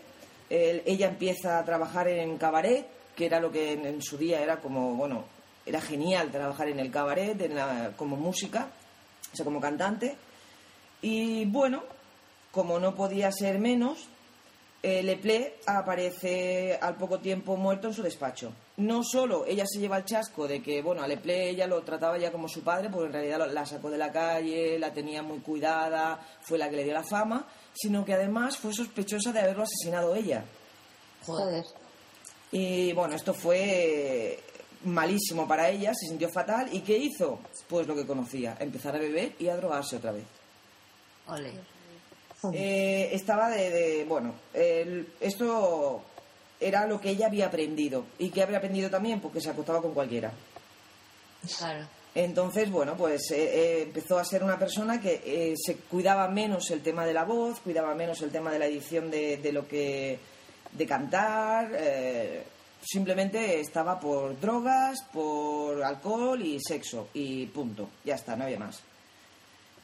[0.49, 2.85] Él- ella empieza a trabajar en cabaret,
[3.15, 5.23] que era lo que en, en su día era como, bueno,
[5.65, 8.67] era genial trabajar en el cabaret, en la- como música,
[9.31, 10.15] o sea, como cantante.
[11.01, 11.83] Y bueno,
[12.51, 14.07] como no podía ser menos,
[14.83, 18.53] eh, Leplé aparece al poco tiempo muerto en su despacho.
[18.77, 22.17] No solo ella se lleva el chasco de que, bueno, a Leplé ella lo trataba
[22.19, 25.39] ya como su padre, porque en realidad la sacó de la calle, la tenía muy
[25.39, 29.63] cuidada, fue la que le dio la fama, sino que además fue sospechosa de haberlo
[29.63, 30.43] asesinado ella.
[31.25, 31.63] Joder.
[32.51, 34.39] Y bueno, esto fue
[34.85, 36.69] malísimo para ella, se sintió fatal.
[36.71, 37.39] ¿Y qué hizo?
[37.67, 40.23] Pues lo que conocía, empezar a beber y a drogarse otra vez.
[41.27, 41.51] Ole.
[42.53, 46.03] Eh, estaba de, de- bueno, el- esto
[46.59, 48.05] era lo que ella había aprendido.
[48.19, 49.19] ¿Y qué había aprendido también?
[49.19, 50.31] Porque se acostaba con cualquiera.
[51.57, 51.85] Claro.
[52.13, 56.69] Entonces, bueno, pues eh, eh, empezó a ser una persona que eh, se cuidaba menos
[56.71, 59.67] el tema de la voz, cuidaba menos el tema de la edición de, de lo
[59.67, 60.17] que
[60.71, 61.69] de cantar,
[62.85, 68.81] simplemente estaba por drogas, por alcohol y sexo y punto, ya está, no había más.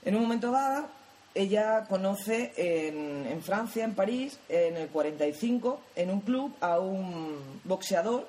[0.04, 0.88] En un momento dado,
[1.34, 7.60] ella conoce en, en Francia, en París, en el 45, en un club a un
[7.64, 8.28] boxeador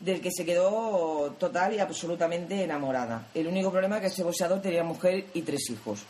[0.00, 3.28] del que se quedó total y absolutamente enamorada.
[3.34, 6.00] El único problema es que ese boxeador tenía mujer y tres hijos.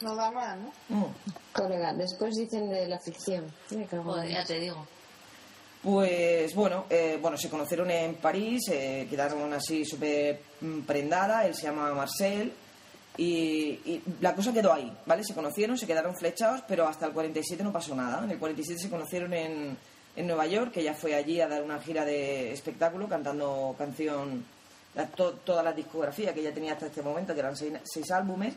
[0.00, 0.72] No da más, ¿no?
[0.88, 1.14] Mm.
[1.52, 3.52] Colega, después dicen de la ficción.
[3.70, 4.86] Me cago en Joder, la ya te digo.
[5.82, 10.38] Pues bueno, eh, bueno, se conocieron en París, eh, quedaron así súper
[10.86, 12.52] prendada, él se llama Marcel
[13.16, 15.24] y, la cosa quedó ahí, ¿vale?
[15.24, 18.22] Se conocieron, se quedaron flechados, pero hasta el 47 no pasó nada.
[18.24, 19.76] En el 47 se conocieron en,
[20.16, 24.44] en Nueva York, que ella fue allí a dar una gira de espectáculo cantando canción,
[25.44, 28.54] toda la discografía que ella tenía hasta este momento, que eran seis, seis álbumes.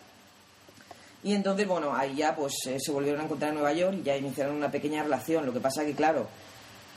[1.23, 4.03] Y entonces, bueno, ahí ya pues eh, se volvieron a encontrar en Nueva York y
[4.03, 5.45] ya iniciaron una pequeña relación.
[5.45, 6.27] Lo que pasa que, claro,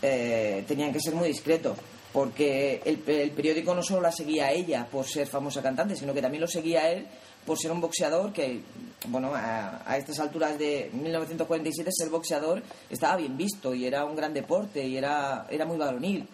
[0.03, 1.79] eh, tenían que ser muy discretos,
[2.13, 6.15] porque el, el periódico no solo la seguía a ella por ser famosa cantante, sino
[6.15, 7.07] que también lo seguía a él
[7.47, 8.61] por ser un boxeador que,
[9.09, 14.17] bueno, a, a estas alturas de 1947 ser boxeador estaba bien visto y era un
[14.17, 16.29] gran deporte y era, era muy varonil.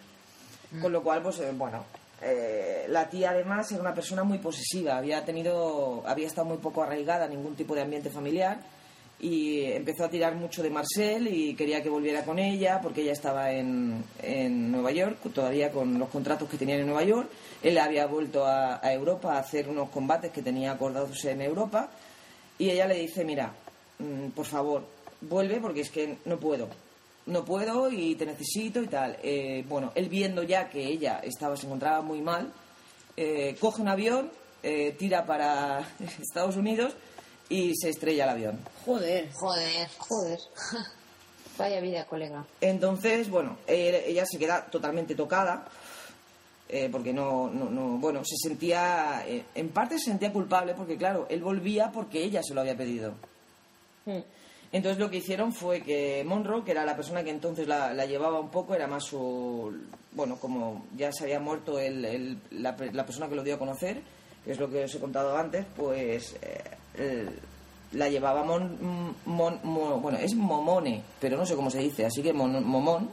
[0.81, 1.85] Con lo cual, pues, eh, bueno,
[2.19, 6.81] eh, la tía además era una persona muy posesiva, había tenido, había estado muy poco
[6.81, 8.59] arraigada a ningún tipo de ambiente familiar
[9.23, 13.13] y empezó a tirar mucho de Marcel y quería que volviera con ella porque ella
[13.13, 17.29] estaba en, en Nueva York, todavía con los contratos que tenían en Nueva York.
[17.61, 21.89] Él había vuelto a, a Europa a hacer unos combates que tenía acordados en Europa
[22.59, 23.53] y ella le dice, mira,
[23.99, 24.83] mm, por favor,
[25.21, 26.67] vuelve porque es que no puedo.
[27.25, 29.17] No puedo y te necesito y tal.
[29.23, 32.51] Eh, bueno, él viendo ya que ella estaba, se encontraba muy mal,
[33.15, 34.29] eh, coge un avión,
[34.61, 35.87] eh, tira para
[36.21, 36.93] Estados Unidos
[37.49, 38.59] y se estrella el avión.
[38.85, 39.29] Joder.
[39.33, 39.87] Joder.
[39.99, 40.39] Joder.
[41.57, 42.43] Vaya vida, colega.
[42.61, 45.65] Entonces, bueno, ella se queda totalmente tocada,
[46.67, 50.97] eh, porque no, no, no- bueno, se sentía, eh, en parte se sentía culpable, porque
[50.97, 53.13] claro, él volvía porque ella se lo había pedido.
[54.05, 54.17] Mm.
[54.71, 58.07] Entonces lo que hicieron fue que Monroe, que era la persona que entonces la, la
[58.07, 59.71] llevaba un poco, era más su...
[60.13, 63.59] Bueno, como ya se había muerto el- el- la, la persona que lo dio a
[63.59, 64.01] conocer,
[64.43, 66.63] que es lo que os he contado antes, pues eh,
[66.95, 67.29] el-
[67.93, 72.21] la llevaba Mon, Mon- Mo- Bueno, es Momone, pero no sé cómo se dice, así
[72.23, 73.09] que Mon- Momón.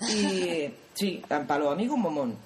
[0.00, 2.36] Y sí, para los amigos Momón.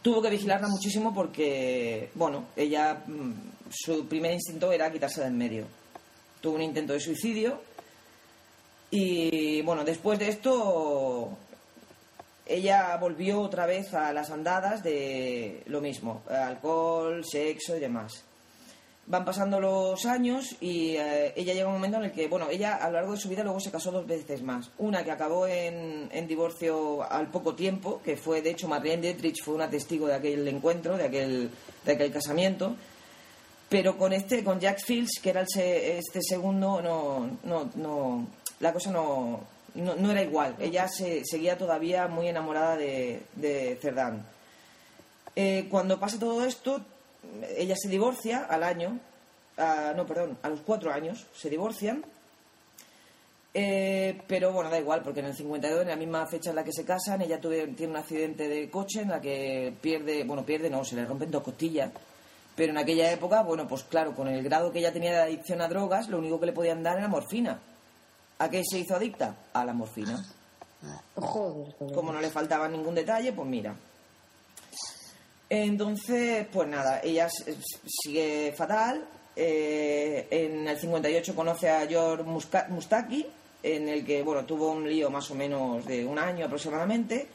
[0.00, 3.32] Tuvo que vigilarla muchísimo porque, bueno, ella, mm,
[3.70, 5.66] su primer instinto era quitarse de en medio
[6.40, 7.60] tuvo un intento de suicidio
[8.90, 11.30] y bueno, después de esto
[12.46, 18.24] ella volvió otra vez a las andadas de lo mismo, alcohol, sexo y demás.
[19.12, 22.76] Van pasando los años y eh, ella llega un momento en el que, bueno, ella
[22.76, 24.70] a lo largo de su vida luego se casó dos veces más.
[24.78, 29.52] Una que acabó en, divorcio al poco tiempo, que fue, de hecho, Marlene Dietrich fue
[29.52, 31.50] una testigo de aquel encuentro, de aquel,
[31.84, 32.74] de aquel casamiento.
[33.68, 38.26] Pero con este, con Jack Fields, que era el se- este segundo, no, no, no,
[38.60, 39.40] la cosa no,
[39.74, 40.56] no, era igual.
[40.58, 44.24] Ella se, seguía todavía muy enamorada de, de Cerdán.
[45.36, 46.80] Eh, cuando pasa todo esto,
[47.56, 48.98] ella se divorcia al año,
[49.96, 52.04] no, perdón, a los cuatro años se divorcian.
[53.54, 56.64] Eh, pero bueno, da igual, porque en el 52, en la misma fecha en la
[56.64, 60.42] que se casan, ella tuve- tiene un accidente de coche en la que pierde, bueno,
[60.42, 61.90] pierde, no, se le rompen dos costillas.
[62.56, 65.60] Pero en aquella época, bueno, pues claro, con el grado que ella tenía de adicción
[65.60, 67.60] a drogas, lo único que le podían dar era morfina.
[68.38, 69.36] ¿A qué se hizo adicta?
[69.52, 70.24] A la morfina.
[71.14, 71.74] Joder.
[71.94, 73.74] Como no le faltaba ningún detalle, pues mira.
[75.54, 77.28] Entonces, pues nada, ella
[77.86, 79.04] sigue fatal.
[79.36, 83.26] Eh, en el 58 conoce a George Mustaki,
[83.62, 87.28] en el que, bueno, tuvo un lío más o menos de un año aproximadamente.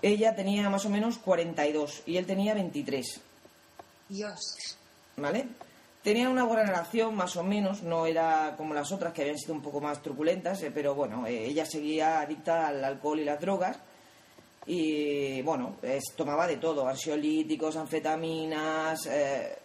[0.00, 3.20] Ella tenía más o menos 42 y él tenía 23.
[4.08, 4.78] Dios.
[5.18, 5.46] ¿Vale?
[6.02, 9.52] Tenían una buena relación, más o menos, no era como las otras que habían sido
[9.52, 13.38] un poco más truculentas, eh, pero bueno, eh, ella seguía adicta al alcohol y las
[13.38, 13.76] drogas
[14.66, 19.56] y bueno, es- tomaba de todo, ansiolíticos, anfetaminas, eh,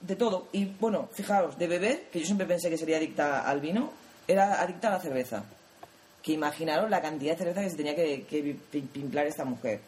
[0.00, 0.48] de todo.
[0.52, 3.90] Y bueno, fijaros, de beber, que yo siempre pensé que sería adicta al vino,
[4.26, 5.44] era adicta a la cerveza.
[6.22, 9.80] Que imaginaros la cantidad de cerveza que se tenía que, que pi- pimplar esta mujer.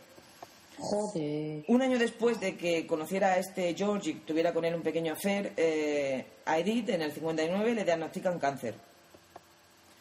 [0.78, 1.64] Joder.
[1.68, 5.12] Un año después de que conociera a este George y tuviera con él un pequeño
[5.12, 8.74] affair, eh, a Edith en el 59 le diagnostican cáncer.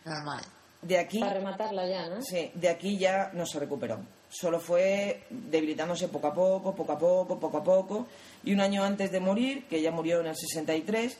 [0.05, 0.43] Normal.
[0.81, 2.21] De aquí, Para rematarla ya, ¿no?
[2.23, 3.99] sí, de aquí ya no se recuperó.
[4.29, 8.07] Solo fue debilitándose poco a poco, poco a poco, poco a poco.
[8.43, 11.17] Y un año antes de morir, que ella murió en el 63,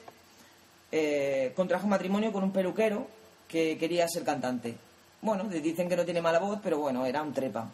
[0.91, 3.05] eh, contrajo matrimonio con un peluquero
[3.47, 4.75] que quería ser cantante.
[5.21, 7.69] Bueno, dicen que no tiene mala voz, pero bueno, era un trepa.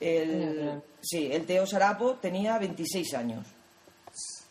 [0.00, 3.46] El, sí, el Teo Sarapo tenía 26 años.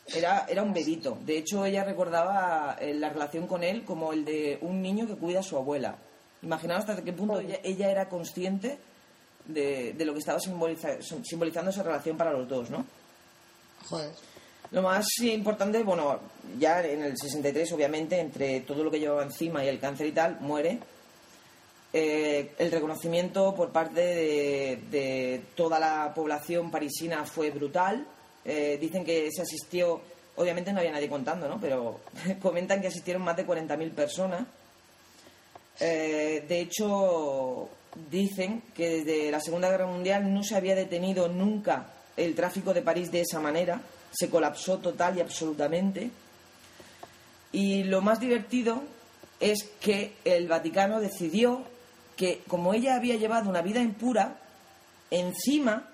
[0.08, 1.18] Era, era un bebito.
[1.26, 5.16] De hecho, ella recordaba eh, la relación con él como el de un niño que
[5.16, 5.96] cuida a su abuela.
[6.44, 8.78] Imaginaos hasta qué punto ella, ella era consciente
[9.46, 12.86] de, de lo que estaba simboliza- simbolizando esa relación para los dos, ¿no?
[13.90, 14.12] Joder.
[14.72, 16.20] Lo más importante, bueno,
[16.58, 20.12] ya en el 63, obviamente, entre todo lo que llevaba encima y el cáncer y
[20.14, 20.80] tal, muere.
[21.94, 28.06] Eh, el reconocimiento por parte de, de toda la población parisina fue brutal.
[28.46, 30.02] Eh, dicen que se asistió,
[30.38, 31.60] obviamente no había nadie contando, ¿no?
[31.60, 32.00] Pero
[32.42, 34.44] comentan que asistieron más de 40.000 personas.
[35.80, 37.69] Eh, de hecho,
[38.10, 41.88] dicen que desde la Segunda Guerra Mundial no se había detenido nunca
[42.18, 43.81] el tráfico de París de esa manera.
[44.11, 46.11] Se colapsó total y absolutamente.
[47.52, 48.84] Y lo más divertido
[49.39, 51.64] es que el Vaticano decidió
[52.15, 54.38] que, como ella había llevado una vida impura,
[55.10, 55.89] encima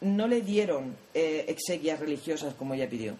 [0.00, 3.14] no le dieron eh, exequias religiosas como ella pidió.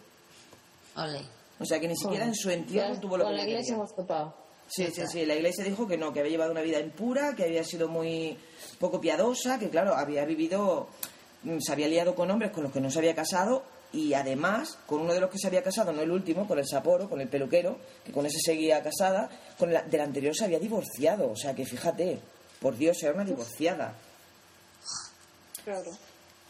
[1.60, 3.94] O sea que ni siquiera en su entierro tuvo lo con que la iglesia hemos
[3.94, 4.34] topado.
[4.68, 5.26] Sí, sí, sí.
[5.26, 8.36] La iglesia dijo que no, que había llevado una vida impura, que había sido muy
[8.78, 10.88] poco piadosa, que claro, había vivido,
[11.42, 13.62] mm, se había liado con hombres con los que no se había casado
[13.92, 16.66] y además con uno de los que se había casado, no el último, con el
[16.66, 20.58] Sapporo, con el peluquero, que con ese seguía casada, con el del anterior se había
[20.58, 21.30] divorciado.
[21.30, 22.18] O sea que fíjate,
[22.60, 23.94] por Dios, era una divorciada.
[25.64, 25.90] Claro.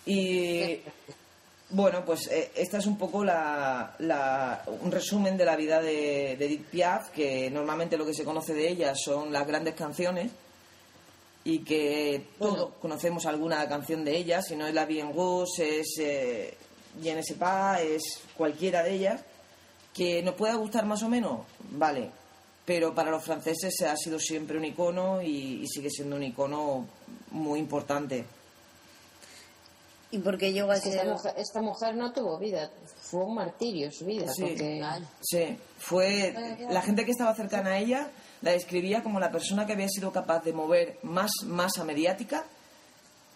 [0.07, 0.81] Y
[1.71, 6.37] bueno, pues eh, esta es un poco la, la- un resumen de la vida de,
[6.39, 10.31] de Edith Piaf, que normalmente lo que se conoce de ella son las grandes canciones
[11.45, 15.97] y que todos conocemos alguna canción de ella, si no es la Bien Rouge, es
[15.99, 16.57] eh,
[17.03, 18.03] sais pas, es
[18.37, 19.23] cualquiera de ellas,
[19.93, 21.41] que nos pueda gustar más o menos,
[21.73, 22.11] vale,
[22.65, 26.87] pero para los franceses ha sido siempre un icono y, y sigue siendo un icono
[27.33, 28.25] muy importante.
[30.11, 30.95] ¿Y por qué llegó a ser...?
[30.95, 32.71] esta mujer, esta mujer no tuvo vida,
[33.03, 34.33] fue un martirio su vida.
[34.33, 34.43] Sí.
[34.43, 34.83] porque
[35.23, 36.35] Sí, fue
[36.71, 38.11] la gente que estaba cercana a ella
[38.43, 42.45] la describía como la persona que había sido capaz de mover más masa mediática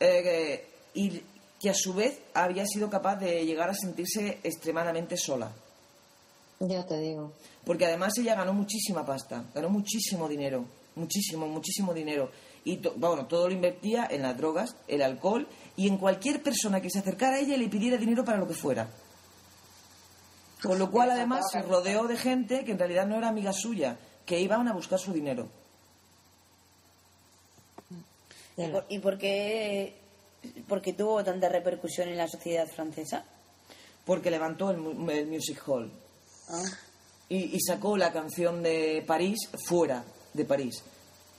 [0.00, 1.22] eh, y
[1.60, 5.50] que a su vez había sido capaz de llegar a sentirse extremadamente sola.
[6.60, 7.32] Ya te digo.
[7.64, 10.64] Porque además ella ganó muchísima pasta, ganó muchísimo dinero,
[10.94, 12.30] muchísimo, muchísimo dinero.
[12.64, 15.48] Y to- bueno, todo lo invertía en las drogas, el alcohol
[15.78, 18.48] y en cualquier persona que se acercara a ella y le pidiera dinero para lo
[18.48, 18.88] que fuera.
[20.60, 23.96] Con lo cual además se rodeó de gente que en realidad no era amiga suya,
[24.26, 25.48] que iban a buscar su dinero.
[28.56, 29.94] ¿Y por, y por qué,
[30.66, 33.24] por qué tuvo tanta repercusión en la sociedad francesa?
[34.04, 34.78] Porque levantó el,
[35.10, 35.92] el Music Hall
[36.50, 36.64] Ah,
[37.28, 40.02] y, y sacó la canción de París fuera
[40.34, 40.82] de París.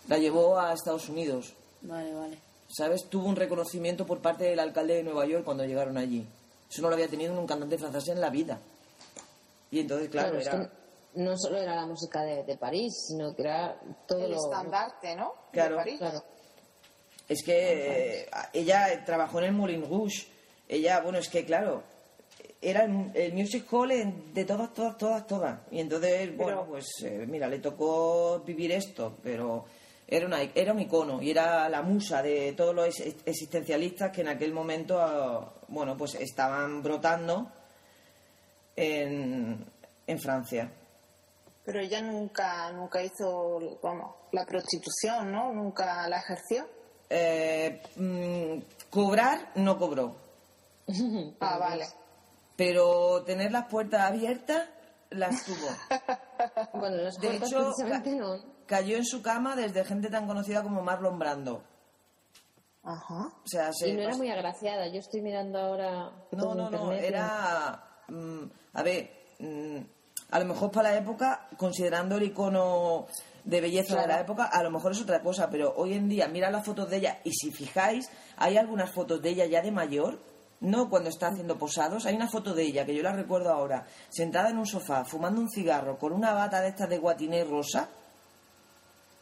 [0.08, 1.56] La llevó a Estados Unidos.
[1.82, 2.49] vale, vale.
[2.70, 3.06] ¿Sabes?
[3.10, 6.26] Tuvo un reconocimiento por parte del alcalde de Nueva York cuando llegaron allí.
[6.70, 8.60] Eso no lo había tenido un cantante francés en la vida.
[9.72, 10.70] Y entonces, claro, Claro, es era...
[10.70, 13.76] que no solo era la música de, de París, sino que era
[14.08, 14.38] todo El lo...
[14.38, 15.34] estandarte, ¿no?
[15.52, 15.98] De Claro, París.
[15.98, 16.24] Claro.
[17.28, 20.28] Es que eh, ella trabajó en el Moulin Rouge.
[20.68, 21.82] Ella, bueno, es que claro,
[22.62, 25.60] era el, el music hall en- de todas, todas, todas, todas.
[25.72, 29.66] Y entonces, bueno, pues eh, mira, le tocó vivir esto, pero
[30.12, 34.22] era, una, era un icono y era la musa de todos los ex- existencialistas que
[34.22, 37.52] en aquel momento, ah, bueno, pues estaban brotando
[38.76, 39.66] en,
[40.08, 40.72] en Francia.
[41.64, 45.54] Pero ella nunca, nunca hizo, vamos, la prostitución, ¿no?
[45.54, 46.68] Nunca la ejerció.
[47.10, 50.16] Eh, mm, cobrar no cobró.
[51.40, 51.86] Ah, vale.
[52.56, 54.68] pero tener las puertas abiertas
[55.12, 55.68] las tuvo.
[56.74, 57.74] Bueno, las De hecho,
[58.16, 58.59] no.
[58.70, 61.64] Cayó en su cama desde gente tan conocida como Marlon Brando.
[62.84, 63.34] Ajá.
[63.44, 64.88] O sea, se Y no era muy agraciada.
[64.88, 66.12] Yo estoy mirando ahora...
[66.32, 67.84] no, no, no, internet era...
[68.08, 68.44] mm,
[68.74, 69.10] a ver,
[69.40, 69.78] mm,
[70.30, 73.08] a lo mejor para la época, considerando el icono
[73.44, 76.28] de belleza de la época, a lo mejor es otra cosa, pero hoy en día
[76.28, 79.72] mira las fotos de ella y si fijáis, hay algunas fotos de ella ya de
[79.72, 80.20] mayor,
[80.60, 83.88] no cuando está haciendo posados, hay una foto de ella que yo la recuerdo ahora,
[84.10, 87.90] sentada en un sofá, fumando un cigarro, con una bata de estas de guatiné rosa,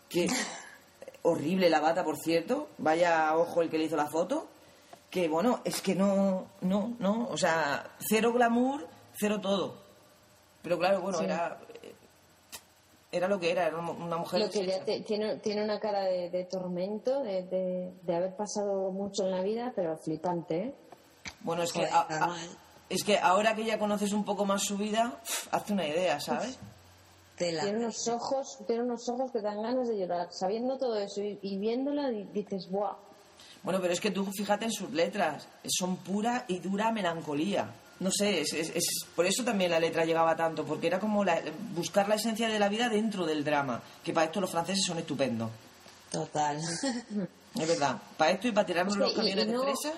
[0.09, 0.27] que
[1.23, 4.47] horrible la bata, por cierto, vaya ojo el que le hizo la foto,
[5.09, 8.87] que bueno, es que no, no, no, o sea, cero glamour,
[9.19, 9.75] cero todo.
[10.61, 11.59] Pero claro, bueno, era
[13.11, 14.41] era lo que era, era una mujer.
[14.41, 19.23] Lo que ya tiene, tiene una cara de, tormento, de, de, de, haber pasado mucho
[19.23, 20.57] en la vida, pero flipante.
[20.57, 20.75] ¿eh?
[21.41, 21.87] Bueno, es que,
[22.89, 25.19] es que ahora que ya conoces un poco más su vida,
[25.51, 26.59] hazte una idea, ¿sabes?
[27.37, 30.27] Tiene unos ojos, tiene unos ojos que dan ganas de llorar.
[30.31, 32.95] Sabiendo todo eso y, y viéndola dices, ¡buah!
[33.63, 38.11] Bueno, pero es que tú fíjate en sus letras, son pura y dura melancolía no
[38.11, 38.85] sé, es, es,
[39.15, 41.25] por eso también la letra llegaba tanto, porque era como
[41.73, 44.99] buscar la esencia de la vida dentro del drama, que para esto los franceses son
[44.99, 45.49] estupendos.
[46.11, 46.57] Total.
[46.57, 49.93] Es verdad, para esto y para tirarnos los camiones de fresa.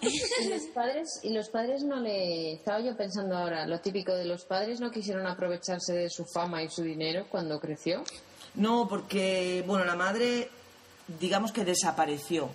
[0.00, 2.52] Y, los padres, y los padres no le.
[2.52, 6.62] Estaba yo pensando ahora, lo típico de los padres no quisieron aprovecharse de su fama
[6.62, 8.02] y su dinero cuando creció.
[8.54, 10.48] No, porque, bueno, la madre,
[11.20, 12.48] digamos que desapareció.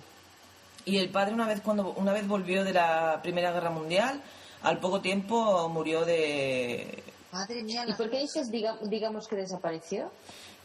[0.84, 4.20] Y el padre, una vez, cuando, una vez volvió de la Primera Guerra Mundial,
[4.62, 7.02] al poco tiempo murió de...
[7.32, 7.84] Madre mía.
[7.88, 10.10] ¿Y por qué dices, digamos que desapareció?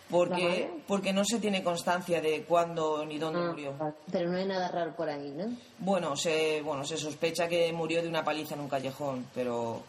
[0.10, 3.74] Porque, porque no se tiene constancia de cuándo ni dónde ah, murió.
[4.12, 5.56] Pero no hay nada raro por ahí, ¿no?
[5.78, 9.84] Bueno, se, bueno, se sospecha que murió de una paliza en un callejón, pero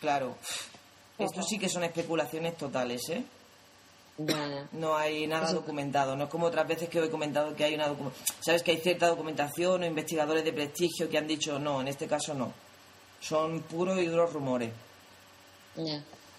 [0.00, 0.36] claro,
[1.18, 3.24] esto sí que son especulaciones totales, ¿eh?
[4.72, 6.16] No hay nada documentado.
[6.16, 7.94] No es como otras veces que he comentado que hay una
[8.40, 12.06] Sabes que hay cierta documentación o investigadores de prestigio que han dicho no, en este
[12.06, 12.52] caso no
[13.20, 14.70] son puros y duros rumores.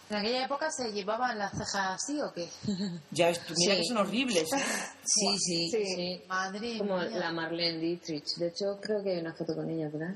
[0.10, 2.48] ¿En aquella época se llevaban las cejas así o qué?
[3.12, 4.44] Ya mira que son horribles.
[4.54, 4.64] ¿eh?
[5.04, 8.36] Sí, sí, sí, Madre Como la Marlene Dietrich.
[8.38, 10.16] De hecho, creo que hay una foto con ella, ¿verdad?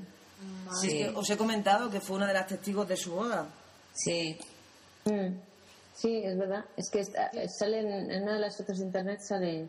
[0.80, 3.46] Sí, os he comentado que fue una de las testigos de su boda.
[3.94, 4.38] Sí.
[5.04, 5.36] Mm.
[5.94, 6.64] Sí, es verdad.
[6.76, 9.68] Es que sale en, una de las fotos de internet sale.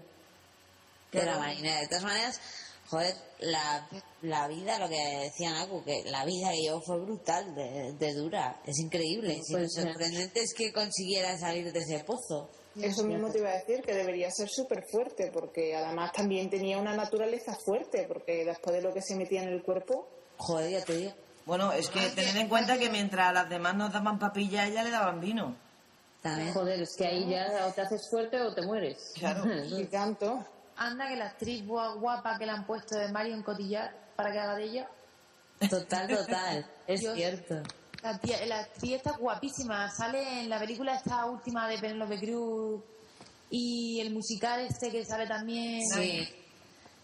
[1.11, 1.79] De la marina.
[1.79, 2.41] De todas maneras,
[2.93, 3.87] joder, la,
[4.21, 8.61] la vida, lo que decía Naku, que la vida que yo fue brutal, de, dura,
[8.65, 9.35] es increíble.
[9.35, 12.49] lo pues sorprendente es que consiguiera salir de ese pozo.
[12.79, 16.77] Eso mismo te iba a decir, que debería ser súper fuerte, porque además también tenía
[16.77, 20.07] una naturaleza fuerte, porque después de lo que se metía en el cuerpo...
[20.37, 21.13] Joder, ya te digo.
[21.45, 24.83] Bueno, es que tened en cuenta que mientras las demás nos daban papilla, a ella
[24.83, 25.55] le daban vino.
[26.53, 29.11] Joder, es que ahí ya o te haces fuerte o te mueres.
[29.15, 29.43] Claro.
[29.77, 30.43] y tanto.
[30.77, 34.55] Anda que la actriz guapa que le han puesto de Marion Cotillard para que haga
[34.55, 34.89] de ella.
[35.69, 36.65] Total, total.
[36.87, 37.61] es cierto.
[38.01, 39.89] La, la, actriz está guapísima.
[39.89, 42.83] Sale en la película esta última de Penelope Cruz
[43.49, 45.81] y el musical este que sale también.
[45.87, 46.27] Sí.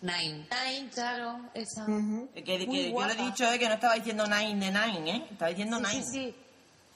[0.02, 0.48] Nine.
[0.50, 1.86] Nine, claro, esa.
[2.34, 5.28] que, que, yo le he dicho eh, que no estaba diciendo Nine de Nine, ¿eh?
[5.32, 6.04] Estaba diciendo Nine.
[6.04, 6.36] Sí, sí.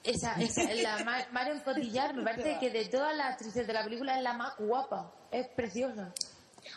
[0.04, 4.18] Esa, esa, la Marion Cotillard me parece que de todas las actrices de la película
[4.18, 5.12] es la más guapa.
[5.32, 6.14] Es preciosa.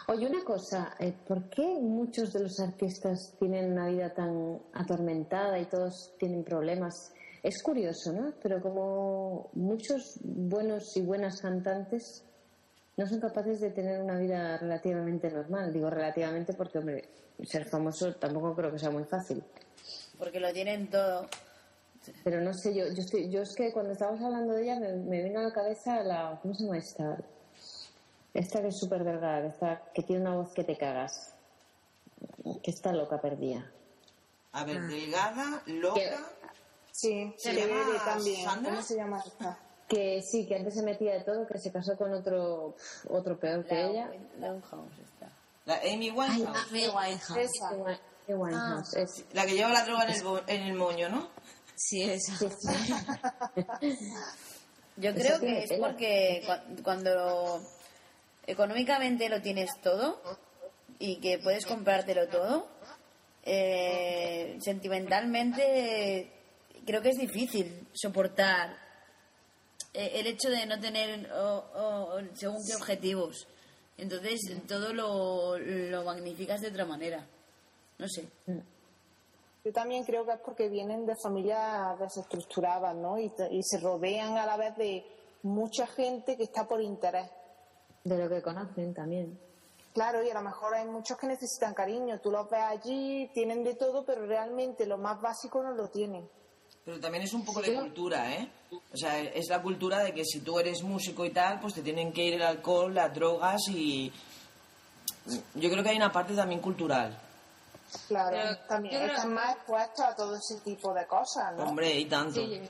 [0.08, 5.58] Oye, una cosa, eh, ¿por qué muchos de los artistas tienen una vida tan atormentada
[5.58, 7.12] y todos tienen problemas?
[7.42, 8.32] Es curioso, ¿no?
[8.42, 12.24] Pero como muchos buenos y buenas cantantes
[12.96, 15.72] no son capaces de tener una vida relativamente normal.
[15.72, 17.08] Digo relativamente porque, hombre,
[17.44, 19.44] ser famoso tampoco creo que sea muy fácil.
[20.18, 21.26] Porque lo tienen todo.
[22.24, 24.92] Pero no sé, yo, yo, estoy, yo es que cuando estábamos hablando de ella me,
[24.94, 27.18] me vino a la cabeza la, ¿cómo se llama esta?
[28.36, 31.32] Esta que es súper delgada, esta que tiene una voz que te cagas.
[32.62, 33.72] Que está loca perdida.
[34.52, 34.86] A ver, ah.
[34.86, 36.28] delgada, loca.
[36.92, 37.54] Sí, se
[38.04, 38.46] también.
[38.62, 39.58] ¿Cómo se llama esta?
[39.88, 42.76] Que sí, que antes se metía de todo, que se casó con otro
[43.08, 44.10] otro peor que ella.
[44.38, 45.32] La está.
[45.64, 46.58] La Amy Winehouse.
[46.70, 47.36] Amy Winehouse.
[47.38, 47.68] Esa.
[47.70, 48.96] Amy Winehouse.
[48.96, 49.00] Ah.
[49.00, 49.24] Es...
[49.32, 51.30] La que lleva la droga en el, en el moño, ¿no?
[51.74, 52.34] Sí, esa.
[54.98, 56.42] Yo creo que es porque
[56.82, 57.62] cuando
[58.46, 60.20] económicamente lo tienes todo
[60.98, 62.68] y que puedes comprártelo todo,
[63.42, 66.32] eh, sentimentalmente
[66.86, 68.76] creo que es difícil soportar
[69.92, 71.28] eh, el hecho de no tener
[72.34, 73.46] según qué objetivos.
[73.98, 77.26] Entonces todo lo, lo magnificas de otra manera.
[77.98, 78.28] No sé.
[79.64, 83.18] Yo también creo que es porque vienen de familias desestructuradas, ¿no?
[83.18, 83.30] Y
[83.62, 85.04] se rodean a la vez de
[85.42, 87.28] mucha gente que está por interés
[88.08, 89.38] de lo que conocen también.
[89.92, 92.20] Claro, y a lo mejor hay muchos que necesitan cariño.
[92.20, 96.28] Tú los ves allí, tienen de todo, pero realmente lo más básico no lo tienen.
[96.84, 98.48] Pero también es un poco de cultura, ¿eh?
[98.70, 101.82] O sea, es la cultura de que si tú eres músico y tal, pues te
[101.82, 104.12] tienen que ir el alcohol, las drogas y...
[105.54, 107.18] Yo creo que hay una parte también cultural.
[108.06, 111.64] Claro, Pero también están más expuestos a todo ese tipo de cosas, ¿no?
[111.64, 112.40] Hombre, y tanto.
[112.40, 112.60] Sí,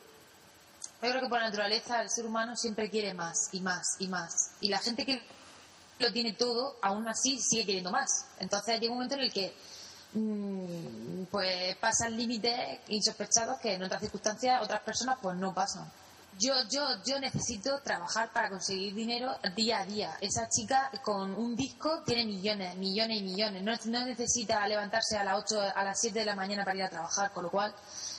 [1.02, 4.52] yo creo que por naturaleza el ser humano siempre quiere más y más y más.
[4.60, 5.22] Y la gente que
[5.98, 8.26] lo tiene todo, aún así sigue queriendo más.
[8.38, 9.54] Entonces llega un momento en el que
[10.14, 15.90] mm, pues pasan límites insospechados que en otras circunstancias otras personas pues no pasan.
[16.38, 20.18] Yo, yo, yo necesito trabajar para conseguir dinero día a día.
[20.20, 23.62] Esa chica con un disco tiene millones, millones y millones.
[23.62, 26.82] No, no necesita levantarse a las 8, a las 7 de la mañana para ir
[26.82, 27.74] a trabajar, con lo cual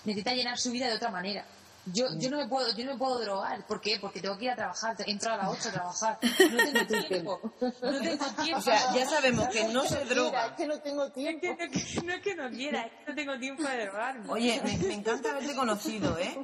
[0.06, 1.46] necesita llenar su vida de otra manera.
[1.94, 3.66] Yo, yo no me puedo, yo no me puedo drogar.
[3.66, 3.98] ¿Por qué?
[4.00, 4.96] Porque tengo que ir a trabajar.
[5.06, 6.20] Entro a las 8 a trabajar.
[6.52, 7.40] No tengo tiempo.
[7.62, 8.58] No tengo tiempo.
[8.58, 10.56] O sea, ya sabemos que no se Mira, es droga.
[10.56, 11.48] que no tengo tiempo.
[11.48, 14.30] no es que no, es que no quiera, es que no tengo tiempo de drogarme.
[14.30, 16.38] Oye, me, me encanta haberte conocido, ¿eh?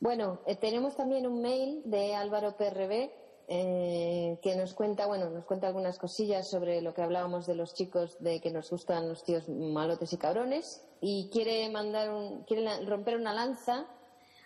[0.00, 3.10] Bueno, eh, tenemos también un mail de Álvaro PRB
[3.48, 7.74] eh, que nos cuenta, bueno, nos cuenta algunas cosillas sobre lo que hablábamos de los
[7.74, 12.84] chicos de que nos gustan los tíos malotes y cabrones y quiere mandar un, quiere
[12.86, 13.86] romper una lanza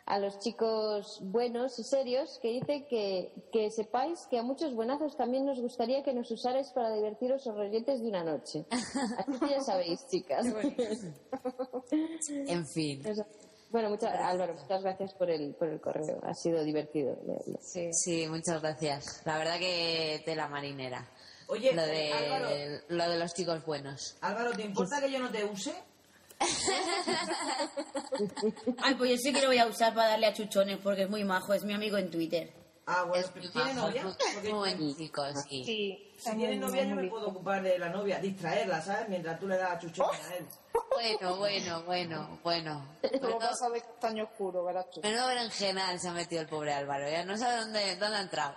[0.06, 5.16] a los chicos buenos y serios que dice que, que sepáis que a muchos buenazos
[5.16, 8.64] también nos gustaría que nos usarais para divertiros os rolletes de una noche.
[8.70, 10.46] Así que ya sabéis, chicas.
[12.28, 13.02] En fin.
[13.70, 16.20] Bueno, muchas, Álvaro, muchas gracias por el, por el correo.
[16.22, 17.58] Ha sido divertido leerlo.
[17.60, 17.92] Sí.
[17.92, 19.22] Sí, muchas gracias.
[19.24, 21.10] La verdad que tela marinera.
[21.48, 22.48] Oye, lo de, Álvaro.
[22.88, 24.16] lo de los chicos buenos.
[24.20, 25.74] Álvaro, ¿te importa que yo no te use?
[28.82, 31.10] Ay, pues yo sí que lo voy a usar para darle a chuchones porque es
[31.10, 32.52] muy majo, es mi amigo en Twitter.
[32.88, 34.16] Ah, bueno, Es pero muy ¿tiene novia?
[35.48, 35.64] sí.
[35.64, 39.08] Sí, si tiene novia yo me puedo ocupar de la novia, distraerla, ¿sabes?
[39.08, 40.46] Mientras tú le das a chuchones a él.
[40.94, 42.86] Bueno, bueno, bueno, bueno.
[43.02, 45.00] Menudo, pasa de castaño oscuro, verás tú.
[45.02, 47.10] menudo berenjenal se ha metido el pobre Álvaro.
[47.10, 48.54] Ya no sabe dónde, dónde ha entrado.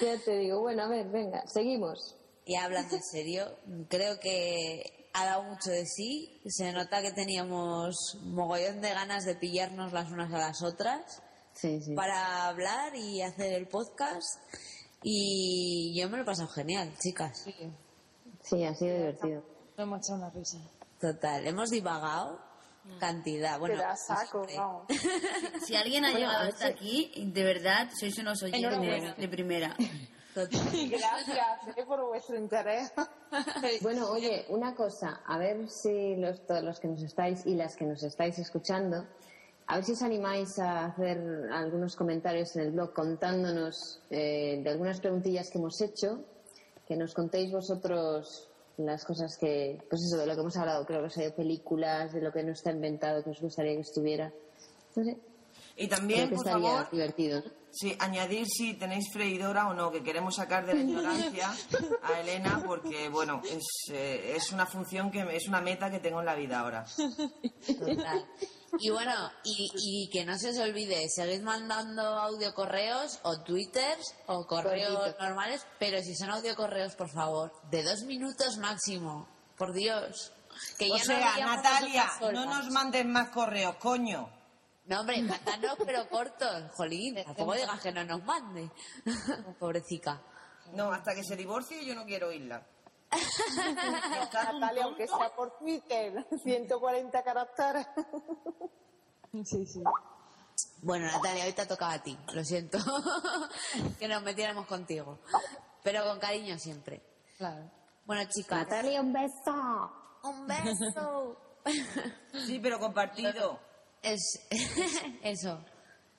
[0.00, 2.16] Ya te digo, bueno, a ver, venga, seguimos.
[2.46, 3.54] Y hablando en serio,
[3.90, 6.40] creo que ha dado mucho de sí.
[6.46, 11.22] Se nota que teníamos mogollón de ganas de pillarnos las unas a las otras
[11.52, 11.94] Sí, sí.
[11.94, 14.38] para hablar y hacer el podcast.
[15.02, 17.44] Y yo me lo he pasado genial, chicas.
[18.42, 19.44] Sí, ha sido divertido.
[19.76, 20.58] No hemos echado una risa.
[21.00, 22.38] Total, hemos divagado
[22.98, 23.58] cantidad.
[23.58, 24.86] Bueno, Te da saco, vamos.
[25.66, 29.76] Si alguien ha llegado hasta aquí, de verdad, sois unos oyentes de primera.
[30.34, 32.92] Gracias eh, por vuestro interés.
[33.82, 37.76] Bueno, oye, una cosa, a ver si los, todos los que nos estáis y las
[37.76, 39.06] que nos estáis escuchando,
[39.66, 41.18] a ver si os animáis a hacer
[41.52, 46.24] algunos comentarios en el blog contándonos eh, de algunas preguntillas que hemos hecho,
[46.86, 51.00] que nos contéis vosotros las cosas que, pues eso, de lo que hemos hablado, creo
[51.00, 54.32] que os de películas, de lo que no está inventado, que os gustaría que estuviera.
[54.96, 55.16] No sé,
[55.80, 57.50] Y creo también, que por estaría favor, divertido, ¿no?
[57.72, 61.50] sí, añadir si tenéis freidora o no, que queremos sacar de la ignorancia
[62.02, 66.20] a Elena, porque, bueno, es, eh, es una función, que es una meta que tengo
[66.20, 66.84] en la vida ahora.
[67.66, 68.26] Total.
[68.78, 69.12] Y bueno,
[69.42, 75.16] y, y que no se os olvide, seguid mandando audio correos o twitters o correos
[75.18, 79.26] normales, pero si son audio correos, por favor, de dos minutos máximo,
[79.56, 80.32] por Dios.
[80.78, 84.39] Que O ya sea, Natalia, no nos mandes más correos, coño.
[84.90, 88.68] No, hombre, mándanos, pero cortos, jolín, tampoco digas que no nos mande.
[89.60, 90.20] Pobrecita.
[90.74, 92.66] No, hasta que se divorcie yo no quiero oírla.
[94.42, 97.86] Natalia, aunque sea por Twitter, 140 caracteres.
[99.44, 99.80] Sí, sí.
[100.82, 102.78] Bueno, Natalia, hoy te ha tocado a ti, lo siento.
[104.00, 105.20] que nos metiéramos contigo.
[105.84, 107.00] Pero con cariño siempre.
[107.38, 107.70] Claro.
[108.06, 109.92] Bueno, chicas, Natalia, un beso.
[110.24, 111.36] un beso.
[112.44, 113.69] Sí, pero compartido.
[114.02, 114.20] Es
[115.22, 115.64] eso.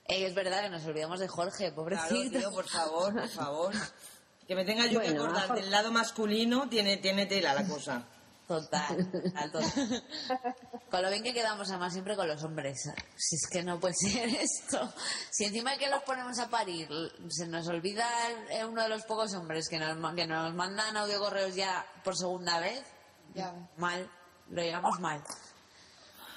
[0.07, 2.39] Eh, es verdad que nos olvidamos de Jorge, Claro, pobrecito.
[2.39, 3.73] tío, por favor, por favor.
[4.47, 7.65] Que me tenga yo que Bueno, acordar a- del lado masculino, tiene, tiene tela la
[7.65, 8.03] cosa.
[8.47, 10.03] Total, total, total.
[10.89, 12.81] Con lo bien que quedamos además siempre con los hombres.
[13.15, 14.93] Si es que no puede ser esto.
[15.29, 16.89] Si encima que los ponemos a parir,
[17.29, 18.05] se nos olvida
[18.67, 22.59] uno de los pocos hombres que nos, que nos mandan audio correos ya por segunda
[22.59, 22.83] vez,
[23.35, 24.09] Ya mal,
[24.49, 25.23] lo llevamos mal.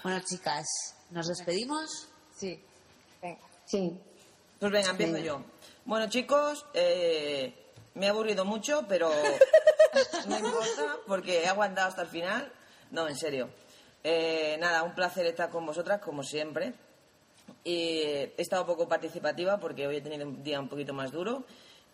[0.05, 0.67] Bueno, chicas,
[1.15, 2.09] ¿nos despedimos?
[2.37, 2.61] Sí.
[3.23, 3.41] Venga.
[3.65, 3.97] Sí,
[4.59, 5.27] Pues venga, empiezo Venga.
[5.27, 5.43] yo.
[5.85, 7.55] Bueno, chicos, eh,
[7.95, 9.11] me he aburrido mucho, pero
[10.29, 12.53] no importa porque he aguantado hasta el final.
[12.91, 13.49] No, en serio.
[14.03, 16.75] Eh, nada, un placer estar con vosotras, como siempre.
[17.63, 21.45] Y he estado poco participativa porque hoy he tenido un día un poquito más duro,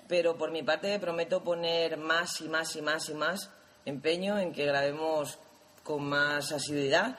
[0.08, 3.50] pero por mi parte prometo poner más y más y más y más
[3.84, 5.38] empeño en que grabemos
[5.84, 7.18] con más asiduidad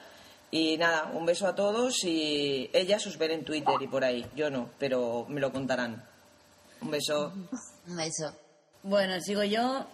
[0.54, 4.26] Y nada, un beso a todos y ellas os ven en Twitter y por ahí.
[4.36, 6.04] Yo no, pero me lo contarán.
[6.82, 7.32] Un beso.
[7.88, 8.36] Un beso.
[8.82, 9.86] Bueno, sigo yo.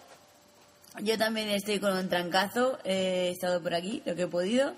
[1.01, 2.79] Yo también estoy con un trancazo.
[2.85, 4.75] He estado por aquí lo que he podido.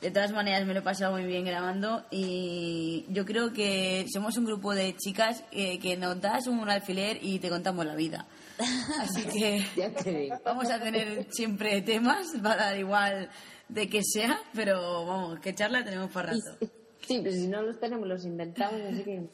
[0.00, 2.04] De todas maneras, me lo he pasado muy bien grabando.
[2.12, 7.18] Y yo creo que somos un grupo de chicas eh, que nos das un alfiler
[7.20, 8.24] y te contamos la vida.
[9.00, 10.36] Así que Ya te digo.
[10.44, 13.28] vamos a tener siempre temas, va a dar igual
[13.68, 16.66] de que sea, pero vamos, que charla tenemos para rato.
[17.06, 19.28] Sí, pero si no los tenemos, los inventamos, así que...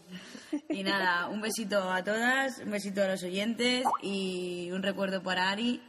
[0.68, 5.50] Y nada, un besito a todas, un besito a los oyentes y un recuerdo para
[5.50, 5.82] Ari,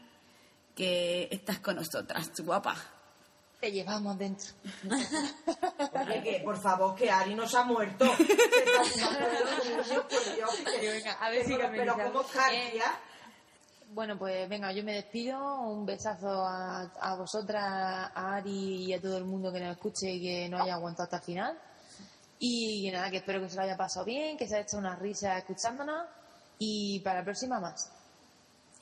[0.75, 2.75] que estás con nosotras, guapa.
[3.59, 4.47] Te llevamos dentro.
[6.07, 8.05] Oye, que por favor, que Ari no se ha muerto.
[8.17, 11.93] Se está los niños, por Dios, que- Pero venga, a ver si pero, pero dice
[11.93, 12.21] ¿cómo algo.
[12.21, 12.85] está, Eh, tía?
[13.95, 15.61] Bueno, pues venga, yo me despido.
[15.61, 20.11] Un besazo a, a vosotras, a Ari y a todo el mundo que nos escuche
[20.11, 21.57] y que nos haya aguantado hasta el final.
[22.37, 24.97] Y nada, que espero que se lo haya pasado bien, que se haya hecho una
[24.97, 26.09] risa escuchándonos.
[26.59, 27.89] Y para la próxima más.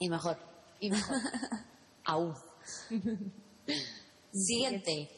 [0.00, 0.36] Y mejor.
[0.80, 1.16] Y mejor.
[2.06, 2.34] Aún.
[4.32, 5.10] Siguiente.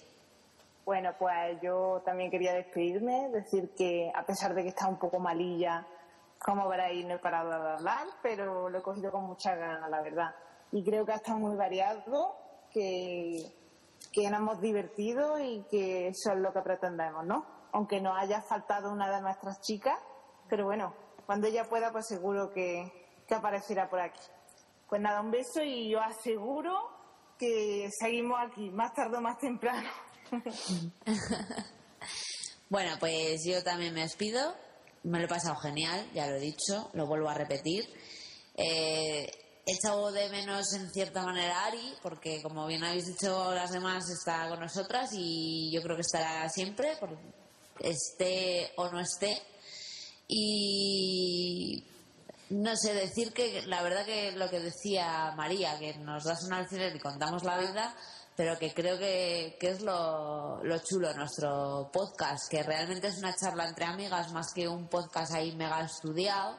[0.84, 5.18] Bueno, pues yo también quería despedirme, decir que a pesar de que está un poco
[5.18, 5.86] malilla,
[6.44, 10.02] como veréis, no he parado de hablar, pero lo he cogido con mucha ganas, la
[10.02, 10.34] verdad.
[10.72, 12.36] Y creo que ha estado muy variado,
[12.70, 13.38] que,
[14.12, 17.46] que nos hemos divertido y que eso es lo que pretendemos, ¿no?
[17.72, 19.98] Aunque nos haya faltado una de nuestras chicas,
[20.48, 20.94] pero bueno,
[21.26, 22.90] cuando ella pueda, pues seguro que,
[23.26, 24.20] que aparecerá por aquí.
[24.88, 26.72] Pues nada, un beso y yo aseguro
[27.38, 29.88] que seguimos aquí, más tarde o más temprano.
[32.68, 34.52] Bueno, pues yo también me despido.
[35.06, 37.88] Me lo he pasado genial, ya lo he dicho, lo vuelvo a repetir.
[38.56, 39.30] Eh,
[39.64, 43.70] he echado de menos en cierta manera a Ari, porque como bien habéis dicho las
[43.70, 46.98] demás, está con nosotras y yo creo que estará siempre,
[47.78, 49.40] esté o no esté.
[50.26, 51.84] Y
[52.50, 56.52] no sé, decir que la verdad que lo que decía María, que nos das un
[56.52, 57.96] alfiler y contamos la vida,
[58.36, 63.34] pero que creo que, que es lo, lo chulo nuestro podcast, que realmente es una
[63.34, 66.58] charla entre amigas más que un podcast ahí mega estudiado,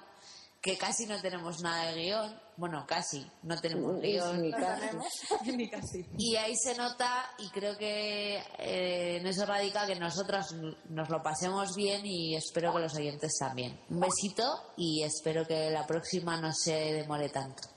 [0.59, 4.51] que casi no tenemos nada de guion, bueno, casi, no tenemos Ni guion.
[4.51, 5.51] casi.
[5.55, 6.05] Ni casi.
[6.17, 10.55] Y ahí se nota y creo que eh, en eso radica que nosotras
[10.89, 13.79] nos lo pasemos bien y espero que los oyentes también.
[13.91, 14.43] Un besito
[14.75, 17.69] y espero que la próxima no se demore tanto.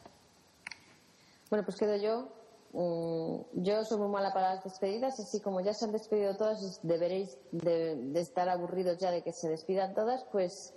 [1.51, 2.40] Bueno, pues quedo yo.
[2.73, 6.81] Mm, yo soy muy mala para las despedidas, así como ya se han despedido todas,
[6.83, 10.75] deberéis de, estar aburridos ya de que se despidan todas, pues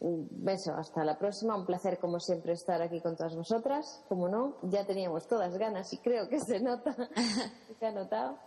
[0.00, 1.56] beso, hasta la próxima.
[1.56, 4.02] Un placer, como siempre, estar aquí con todas vosotras.
[4.08, 6.94] Como no, ya teníamos todas ganas y creo que se nota,
[7.78, 8.38] se ha notado.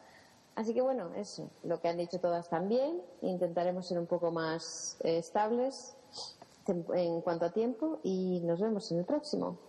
[0.56, 3.02] Así que bueno, eso, lo que han dicho todas también.
[3.22, 5.96] Intentaremos ser un poco más eh, estables
[6.68, 9.67] en cuanto a tiempo y nos vemos en el próximo.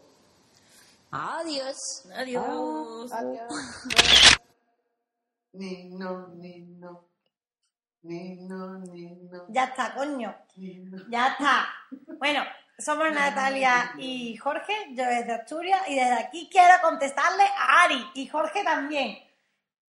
[1.10, 2.06] Adiós.
[2.14, 3.10] Adiós.
[5.55, 7.09] Ni no, ni no.
[8.02, 9.47] Ni no, ni no.
[9.48, 10.35] Ya está, coño.
[11.10, 11.68] Ya está.
[12.18, 12.43] Bueno,
[12.78, 18.28] somos Natalia y Jorge, yo desde Asturias, y desde aquí quiero contestarle a Ari y
[18.28, 19.18] Jorge también.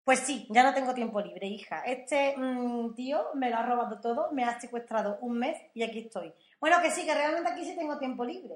[0.05, 1.81] Pues sí, ya no tengo tiempo libre, hija.
[1.81, 6.01] Este mm, tío me lo ha robado todo, me ha secuestrado un mes y aquí
[6.01, 6.33] estoy.
[6.61, 8.55] Bueno, que sí, que realmente aquí sí tengo tiempo libre.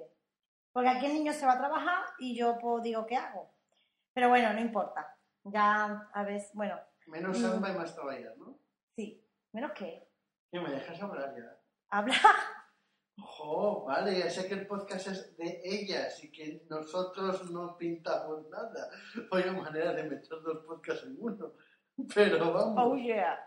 [0.73, 3.53] Porque aquí el niño se va a trabajar y yo pues digo, ¿qué hago?
[4.13, 5.17] Pero bueno, no importa.
[5.45, 7.43] Ya, a ver, bueno, Menos Mm.
[7.43, 8.59] samba y más trabajar, ¿no?
[8.97, 9.25] sí.
[9.53, 10.07] Menos que
[10.53, 11.59] Que me dejas hablar ya.
[11.89, 12.15] habla.
[13.19, 18.49] Jo, vale, ya sé que el podcast es de ellas y que nosotros no pintamos
[18.49, 18.89] nada.
[19.31, 21.53] Vaya manera de meter dos podcasts en uno.
[22.15, 22.75] Pero vamos.
[22.79, 23.39] Oh yeah.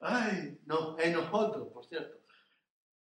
[0.00, 2.17] Ay, no, en nosotros, por cierto.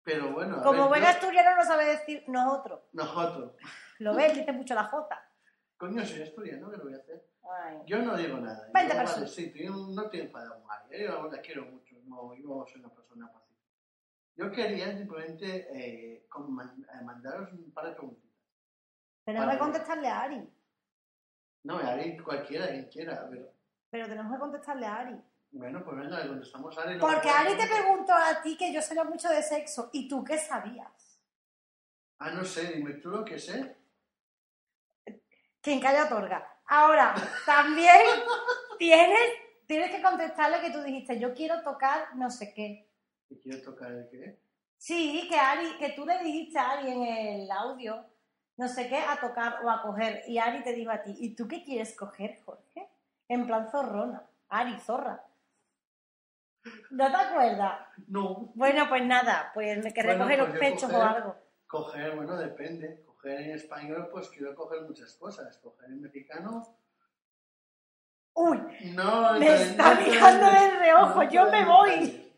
[0.03, 2.81] Pero bueno, a Como ver, buen yo- asturiano no sabe decir nosotros.
[2.91, 3.53] nosotros.
[3.99, 5.30] Lo ves, dice mucho la J.
[5.77, 7.25] Coño, soy asturiano, ¿qué lo voy a hacer?
[7.43, 7.77] Ay.
[7.85, 8.69] Yo no digo nada.
[8.73, 11.05] Veinte Yo, vale, sí, no estoy enfadado con María.
[11.07, 11.95] Yo la quiero mucho.
[12.05, 13.59] No, yo soy una persona pacífica.
[14.35, 18.31] Yo quería simplemente eh, man- eh, mandaros un par de preguntitas.
[19.25, 19.57] Tenemos Vale.
[19.57, 20.49] que contestarle a Ari.
[21.63, 23.27] No, a Ari, cualquiera, quien quiera.
[23.30, 23.49] Pero,
[23.89, 25.21] Pero tenemos que contestarle a Ari.
[25.53, 26.99] Bueno, pues venga, le contestamos a Ari.
[26.99, 29.89] Porque Ari te preguntó a ti que yo sabía mucho de sexo.
[29.93, 31.21] ¿Y tú qué sabías?
[32.17, 33.77] Ah, no sé, dime tú lo que sé.
[35.61, 36.59] Quien calla otorga.
[36.65, 37.13] Ahora,
[37.45, 38.01] también
[38.80, 39.19] tienes,
[39.67, 42.89] tienes que contestarle que tú dijiste, yo quiero tocar no sé qué.
[43.30, 44.39] ¿Y quiero tocar el qué?
[44.77, 48.03] Sí, que Ari, que tú le dijiste a Ari en el audio,
[48.57, 50.23] no sé qué, a tocar o a coger.
[50.27, 52.89] Y Ari te dijo a ti, ¿y tú qué quieres coger, Jorge?
[53.27, 54.27] En plan zorrona.
[54.49, 55.23] Ari, zorra.
[56.91, 57.80] ¿No te acuerdas?
[58.07, 58.52] No.
[58.56, 61.35] Bueno, pues nada, pues me que Bueno, recoge los pues pechos o algo.
[61.68, 63.03] Coger, bueno, depende.
[63.06, 65.57] Coger en español, pues quiero coger muchas cosas.
[65.57, 66.77] Coger en mexicano.
[68.35, 68.57] Uy,
[68.95, 72.34] No, Me no, está no mirando de reojo, yo me voy.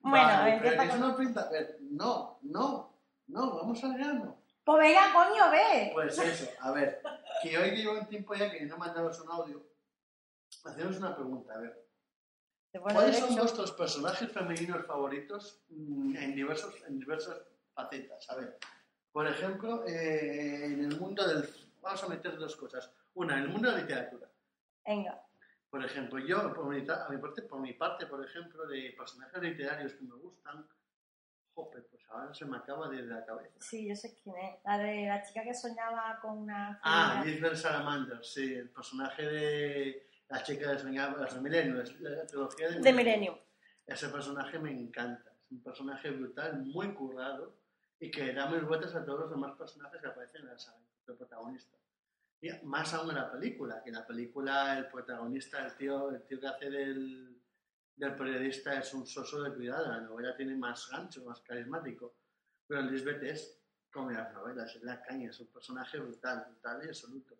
[0.00, 1.00] bueno, Vale, empieza pero eso con...
[1.10, 1.40] no pinta.
[1.42, 2.94] a ver, No, no,
[3.28, 4.36] no, vamos al grano.
[4.64, 5.90] Pues venga, coño, ve.
[5.94, 7.00] Pues eso, a ver,
[7.42, 9.62] que hoy llevo un tiempo ya que no mandaros un audio,
[10.64, 11.86] hacemos una pregunta, a ver.
[12.80, 17.40] ¿Cuáles son vuestros personajes femeninos favoritos mm, en, diversos, en diversas
[17.74, 18.28] facetas?
[18.30, 18.58] A ver,
[19.12, 21.48] por ejemplo, eh, en el mundo del...
[21.80, 22.90] Vamos a meter dos cosas.
[23.14, 24.28] Una, en el mundo de la literatura.
[24.84, 25.22] Venga.
[25.70, 29.42] Por ejemplo, yo, por mi, a mi parte, por mi parte, por ejemplo, de personajes
[29.42, 30.66] literarios que me gustan,
[31.54, 33.56] jope, pues ahora se me acaba de la cabeza.
[33.60, 34.62] Sí, yo sé quién es.
[34.64, 36.80] La de la chica que soñaba con una...
[36.82, 37.22] Ah.
[37.24, 42.26] Lisbeth Salamander, sí, el personaje de la chica de soñaba, las de Milenio, es la
[42.26, 43.38] trilogía de de Milenio.
[43.86, 47.56] Ese personaje me encanta, es un personaje brutal, muy currado
[48.00, 50.78] y que da mil vueltas a todos los demás personajes que aparecen en la saga,
[51.06, 51.76] el protagonista.
[52.40, 56.22] Y más aún en la película, que en la película el protagonista, el tío, el
[56.26, 57.40] tío que hace del,
[57.94, 62.14] del periodista es un soso de cuidado, la novela tiene más gancho, más carismático,
[62.66, 66.82] pero Lisbeth es como en las novelas, es la caña, es un personaje brutal, brutal
[66.84, 67.38] y absoluto.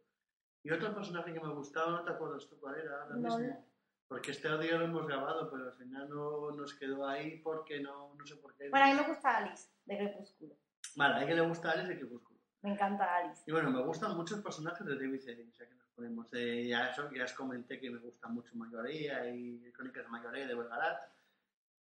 [0.66, 3.64] Y otro personaje que me gustaba, no te acuerdas tú cuál era ahora No, mismo,
[4.08, 8.12] porque este audio lo hemos grabado, pero al final no nos quedó ahí porque no,
[8.16, 8.68] no sé por qué.
[8.70, 10.56] Bueno, a mí me gusta Alice, de Crepúsculo.
[10.96, 12.40] Vale, a alguien le gusta Alice de Crepúsculo.
[12.62, 13.44] Me encanta Alice.
[13.46, 16.26] Y bueno, me gustan muchos personajes de David Eddings, ya que nos ponemos.
[16.32, 20.46] Eh, ya, eso, ya os comenté que me gusta mucho Mayoría y Crónicas de Mayoría
[20.48, 20.98] de Belgarat.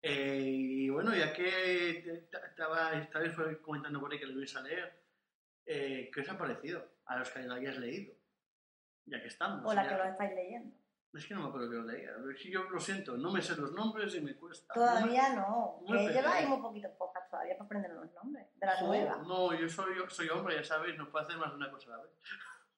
[0.02, 4.62] Eh, y bueno, ya que estaba, estabais por- comentando por ahí que lo ibais a
[4.62, 5.00] leer,
[5.64, 8.13] eh, ¿qué os ha parecido a los que lo hayáis leído?
[9.06, 9.64] Ya que estamos.
[9.64, 10.76] O la ya- que lo estáis leyendo.
[11.12, 12.10] Es que no me acuerdo que lo leía.
[12.34, 14.74] Es que yo lo siento, no me sé los nombres y me cuesta.
[14.74, 15.80] Todavía no.
[15.82, 19.16] no Que lleváis muy poquitos pocas todavía para aprender los nombres de la nueva.
[19.18, 21.94] No, yo soy, yo soy hombre, ya sabéis, no puedo hacer más de una cosa
[21.94, 22.12] a la vez.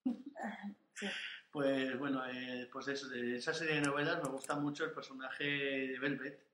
[0.97, 1.07] Sí.
[1.51, 5.44] Pues bueno, eh, pues eso, de esa serie de novelas me gusta mucho el personaje
[5.44, 6.47] de Velvet,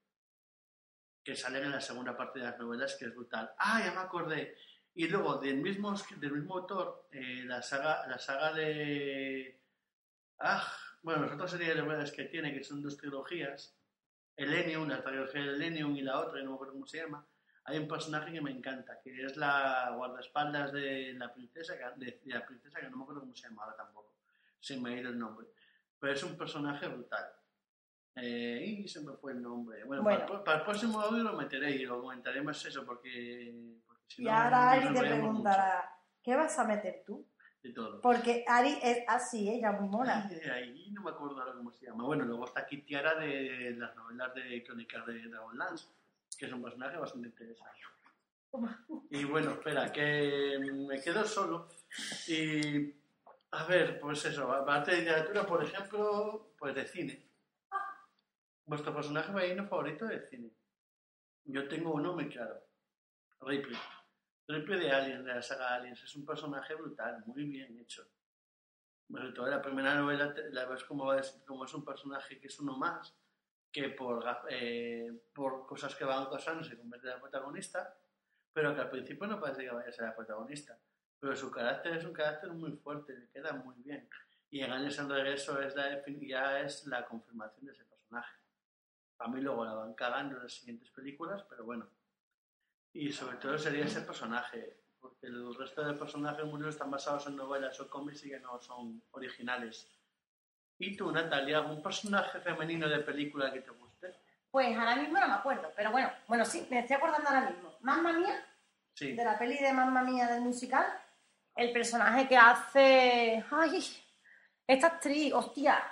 [1.23, 3.53] que sale en la segunda parte de las novelas, que es brutal.
[3.59, 4.57] Ah, ya me acordé.
[4.95, 9.62] Y luego, del mismo, del mismo autor, eh, la, saga, la saga de...
[10.45, 10.67] Ah,
[11.03, 13.77] bueno, las otras series de novelas que tiene, que son dos trilogías,
[14.37, 17.25] Elenium, la trilogía de Elenium y la otra, no me acuerdo cómo se llama,
[17.65, 22.21] hay un personaje que me encanta, que es la guardaespaldas de la princesa, que- de,
[22.25, 24.15] de la princesa que no me acuerdo cómo se llama ahora tampoco,
[24.59, 25.47] se me ha ido el nombre,
[25.99, 27.25] pero es un personaje brutal.
[28.15, 29.85] Eh, y se me fue el nombre.
[29.85, 30.21] Bueno, Bueno.
[30.27, 34.03] Para, el- para el próximo audio lo meteré y lo comentaré más eso, porque, porque
[34.09, 37.27] si Y no, ahora Ari te preguntará, ¿qué vas a meter tú?
[37.63, 38.01] Mucho de todo.
[38.01, 40.29] Porque Ari es así, ella muy mona.
[40.29, 42.05] Ay, ahí no me acuerdo ahora cómo se llama.
[42.05, 45.87] Bueno, luego está Kitiara de las novelas de Crónicas de Dragonlance,
[46.39, 47.81] que es un personaje bastante interesante.
[49.11, 51.69] Y bueno, espera, que me quedo solo.
[52.29, 52.95] Y
[53.51, 57.31] a ver, pues eso, aparte de literatura, por ejemplo, pues de cine.
[58.65, 60.51] Vuestro personaje femenino favorito de cine.
[61.45, 62.63] Yo tengo uno muy claro.
[63.41, 63.79] Ripley.
[64.49, 66.03] Ripley de Alien, de la saga Aliens.
[66.03, 68.07] Es un personaje brutal, muy bien hecho.
[69.09, 72.77] Sobre todo en la primera novela la ves como es, un personaje que es uno
[72.77, 73.15] más,
[73.71, 77.97] que por, eh, cosas que van pasando se convierte en la protagonista,
[78.53, 80.79] pero que al principio no parece que vaya a ser la protagonista.
[81.19, 84.09] Pero su carácter es un carácter muy fuerte, le queda muy bien.
[84.51, 88.37] Y en Años en Regreso es la, ya es la confirmación de ese personaje.
[89.19, 91.89] A mí luego la van cagando en las siguientes películas, pero bueno.
[92.95, 97.37] Y sobre todo sería ese personaje, porque el resto de personajes muchos están basados en
[97.37, 99.89] novelas o cómics y que no son originales.
[100.79, 104.15] ¿Y tú, Natalia, algún personaje femenino de película que te guste?
[104.51, 107.73] Pues ahora mismo no me acuerdo, pero bueno, bueno, sí, me estoy acordando ahora mismo.
[107.81, 108.45] Mamma Mía,
[108.95, 109.13] Sí.
[109.13, 110.85] de la peli de Mamma Mía del musical,
[111.57, 113.43] el personaje que hace.
[113.51, 113.83] ¡Ay!
[114.67, 115.83] Esta actriz, hostia.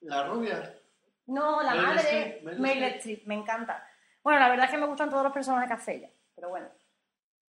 [0.00, 0.74] La rubia.
[1.26, 2.84] No, la Meryl madre, Meryl.
[2.96, 3.86] Streep, me encanta.
[4.22, 6.68] Bueno, la verdad es que me gustan todos los personajes que hace ella, pero bueno.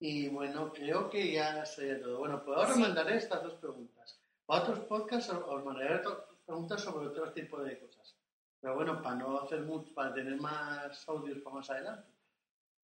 [0.00, 2.18] Y bueno, creo que ya sería todo.
[2.20, 2.80] Bueno, pues ahora Sí.
[2.80, 4.18] mandaré estas dos preguntas.
[4.46, 6.00] Para otros podcasts os mandaré
[6.46, 8.14] preguntas sobre otro tipo de cosas.
[8.60, 12.08] Pero bueno, para no hacer mucho, para tener más audios para más adelante.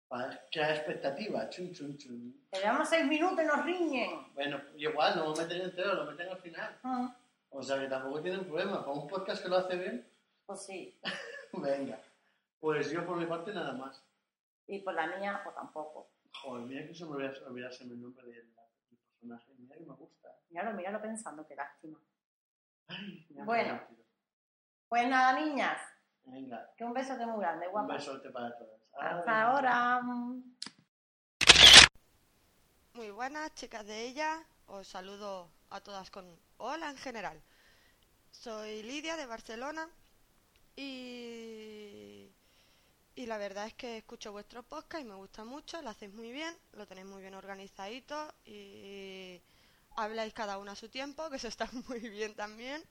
[0.08, 1.48] Para crear expectativa.
[1.50, 2.46] Chun, chun, chun.
[2.52, 4.32] Llevamos seis minutos y nos riñen.
[4.34, 6.78] Bueno, igual, no lo meten entero, lo meten al final.
[6.82, 7.16] Ah,
[7.50, 8.80] O sea que tampoco tienen problema.
[8.84, 10.06] Para un podcast que lo hace bien,
[10.46, 10.98] Pues sí.
[11.52, 11.98] venga.
[12.60, 14.02] Pues yo por mi parte nada más.
[14.72, 16.08] Y por la mía, pues tampoco.
[16.32, 18.54] Joder, mira que se me olvida olvidarse el nombre del,
[18.88, 19.52] del personaje.
[19.58, 20.28] Mira que me gusta.
[20.48, 21.98] Míralo, míralo pensando, qué lástima.
[22.88, 23.80] Ay, mira qué Bueno.
[24.88, 25.78] Pues nada, niñas.
[26.24, 27.94] Venga, Que un besote muy grande, un guapa.
[27.94, 28.80] besote para todos.
[28.98, 30.00] Hasta ahora.
[32.94, 34.42] Muy buenas, chicas de ella.
[34.66, 36.24] Os saludo a todas con
[36.56, 37.42] hola en general.
[38.30, 39.86] Soy Lidia de Barcelona
[40.76, 41.81] y,
[43.14, 46.32] y la verdad es que escucho vuestro podcast y me gusta mucho, lo hacéis muy
[46.32, 49.40] bien, lo tenéis muy bien organizadito y
[49.96, 52.82] habláis cada uno a su tiempo, que eso está muy bien también.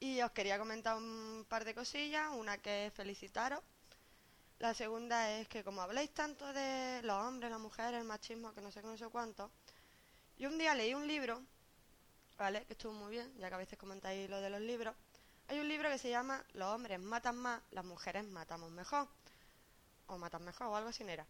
[0.00, 3.60] Y os quería comentar un par de cosillas, una que es felicitaros
[4.60, 8.60] la segunda es que como habláis tanto de los hombres, las mujeres, el machismo, que
[8.60, 9.50] no sé qué, no sé cuánto,
[10.38, 11.42] yo un día leí un libro,
[12.38, 12.66] ¿vale?
[12.66, 14.94] Que estuvo muy bien, ya que a veces comentáis lo de los libros.
[15.48, 19.08] Hay un libro que se llama Los hombres matan más, las mujeres matamos mejor.
[20.10, 21.24] O matan mejor, o algo así era.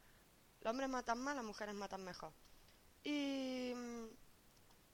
[0.62, 2.32] Los hombres matan más, las mujeres matan mejor.
[3.05, 4.07] Y mm,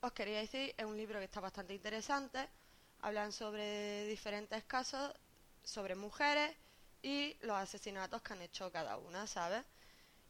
[0.00, 2.48] os quería decir, es un libro que está bastante interesante.
[3.02, 5.14] Hablan sobre diferentes casos,
[5.62, 6.56] sobre mujeres
[7.00, 9.64] y los asesinatos que han hecho cada una, ¿sabes?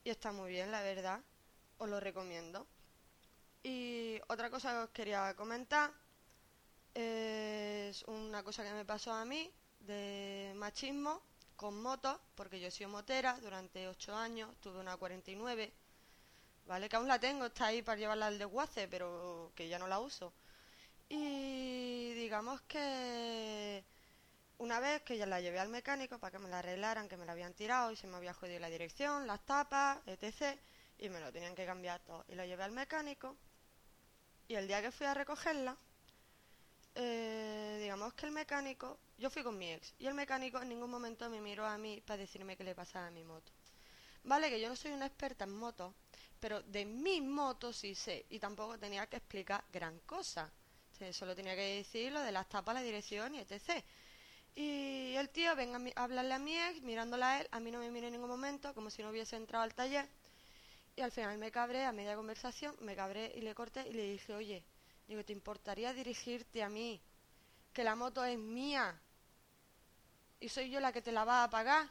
[0.04, 1.20] Y está muy bien, la verdad.
[1.78, 2.66] Os lo recomiendo.
[3.62, 5.90] Y otra cosa que os quería comentar
[6.94, 9.50] es una cosa que me pasó a mí
[9.80, 11.22] de machismo
[11.56, 15.72] con motos, porque yo he sido motera durante 8 años, tuve una 49,
[16.66, 16.88] ¿vale?
[16.88, 19.98] Que aún la tengo, está ahí para llevarla al desguace, pero que ya no la
[20.00, 20.32] uso.
[21.08, 23.84] Y digamos que
[24.58, 27.26] una vez que ya la llevé al mecánico para que me la arreglaran, que me
[27.26, 30.58] la habían tirado y se me había jodido la dirección, las tapas, etc.
[30.98, 32.24] Y me lo tenían que cambiar todo.
[32.28, 33.36] Y la llevé al mecánico.
[34.48, 35.76] Y el día que fui a recogerla,
[36.96, 40.90] eh, digamos que el mecánico, yo fui con mi ex, y el mecánico en ningún
[40.90, 43.52] momento me miró a mí para decirme qué le pasaba a mi moto.
[44.24, 45.94] Vale, que yo no soy una experta en motos,
[46.40, 50.50] pero de mi moto sí sé, y tampoco tenía que explicar gran cosa.
[51.12, 53.84] Solo tenía que decir lo de las tapas, la dirección y etc.
[54.54, 57.78] Y el tío venga a hablarle a mi ex, mirándola a él, a mí no
[57.78, 60.08] me mira en ningún momento, como si no hubiese entrado al taller.
[60.96, 64.10] Y al final me cabré, a media conversación, me cabré y le corté y le
[64.12, 64.64] dije, oye,
[65.06, 67.00] digo, ¿te importaría dirigirte a mí?
[67.72, 69.00] Que la moto es mía
[70.40, 71.88] y soy yo la que te la va a pagar.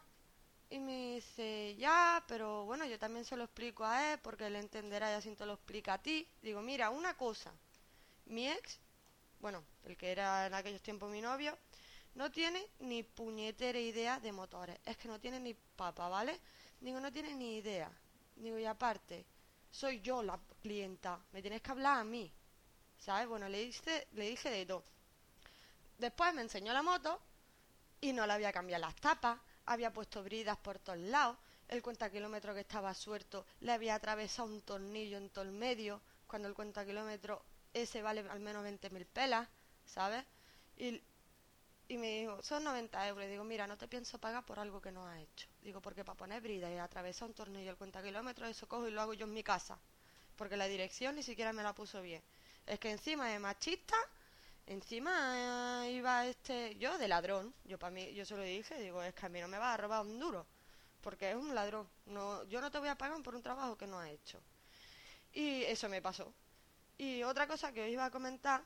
[0.70, 4.56] Y me dice, ya, pero bueno, yo también se lo explico a él porque él
[4.56, 6.28] entenderá y así te lo explica a ti.
[6.42, 7.54] Digo, mira, una cosa,
[8.26, 8.80] mi ex,
[9.40, 11.58] bueno, el que era en aquellos tiempos mi novio,
[12.16, 14.80] no tiene ni puñetera idea de motores.
[14.86, 16.40] Es que no tiene ni papa, ¿vale?
[16.80, 17.92] Digo, no tiene ni idea.
[18.36, 19.26] Digo, y aparte,
[19.70, 21.20] soy yo la clienta.
[21.32, 22.32] Me tienes que hablar a mí.
[23.00, 23.28] ¿Sabes?
[23.28, 24.84] Bueno, le dije, le dije de todo.
[25.98, 27.20] Después me enseñó la moto
[28.02, 29.40] y no le había cambiado las tapas.
[29.66, 31.38] Había puesto bridas por todos lados.
[31.68, 36.02] El cuenta kilómetro que estaba suelto le había atravesado un tornillo en todo el medio.
[36.28, 37.44] Cuando el cuenta kilómetro
[37.74, 39.48] ese vale al menos 20.000 pelas,
[39.86, 40.24] ¿sabes?
[40.78, 41.02] Y
[41.88, 43.26] y me dijo, son 90 euros.
[43.26, 45.48] Y digo, mira, no te pienso pagar por algo que no has hecho.
[45.62, 48.92] Digo, porque para poner brida y atravesar un tornillo el cuenta kilómetros, eso cojo y
[48.92, 49.78] lo hago yo en mi casa.
[50.36, 52.22] Porque la dirección ni siquiera me la puso bien.
[52.66, 53.96] Es que encima es machista,
[54.66, 57.54] encima eh, iba este, yo de ladrón.
[57.66, 59.74] Yo para mí, yo se lo dije, digo, es que a mí no me va
[59.74, 60.46] a robar un duro.
[61.02, 61.88] Porque es un ladrón.
[62.08, 64.40] No, yo no te voy a pagar por un trabajo que no has hecho.
[65.34, 66.34] Y eso me pasó.
[66.98, 68.64] Y otra cosa que os iba a comentar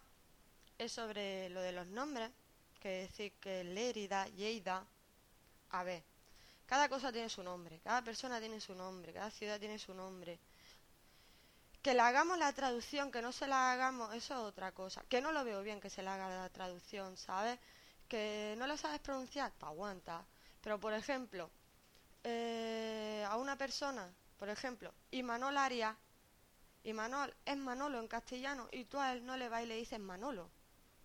[0.77, 2.31] es sobre lo de los nombres
[2.79, 4.85] que decir que Lérida, Lleida.
[5.71, 6.03] A ver,
[6.65, 10.39] cada cosa tiene su nombre, cada persona tiene su nombre, cada ciudad tiene su nombre.
[11.89, 15.03] Que le hagamos la traducción, que no se la hagamos, eso es otra cosa.
[15.09, 17.57] Que no lo veo bien que se le haga la traducción, ¿sabes?
[18.07, 20.23] Que no lo sabes pronunciar, te aguanta.
[20.61, 21.49] Pero, por ejemplo,
[22.23, 24.07] eh, a una persona,
[24.37, 25.97] por ejemplo, Imanol Arias,
[26.83, 29.99] Imanol es Manolo en castellano y tú a él no le vas y le dices
[29.99, 30.51] Manolo.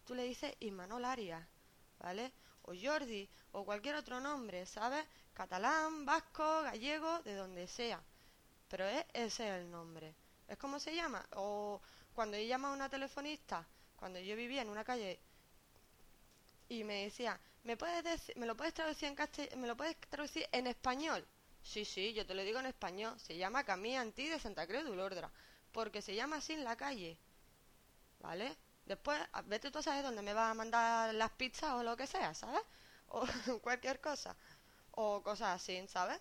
[0.05, 1.43] Tú le dices Imanol Arias.
[1.99, 2.31] ¿vale?
[2.65, 5.07] O Jordi, o cualquier otro nombre, ¿sabes?
[5.33, 8.03] Catalán, vasco, gallego, de donde sea.
[8.69, 10.15] Pero es, ese es el nombre.
[10.49, 11.27] ¿Es como se llama?
[11.37, 11.81] O
[12.15, 13.67] cuando yo llamaba a una telefonista,
[13.97, 15.21] cuando yo vivía en una calle
[16.69, 20.47] y me decía, ¿me puedes decir, me lo puedes traducir en me lo puedes traducir
[20.53, 21.27] en español?
[21.63, 23.19] Sí, sí, yo te lo digo en español.
[23.19, 25.31] Se llama Camí Antí de Santa Cruz de Ulordra,
[25.73, 27.17] porque se llama así en la calle.
[28.21, 28.57] ¿Vale?
[28.87, 32.07] Después, vete tú a saber dónde me vas a mandar las pizzas o lo que
[32.07, 32.63] sea, ¿sabes?
[33.09, 33.25] O
[33.63, 34.37] cualquier cosa.
[34.93, 36.21] O cosas así, ¿sabes?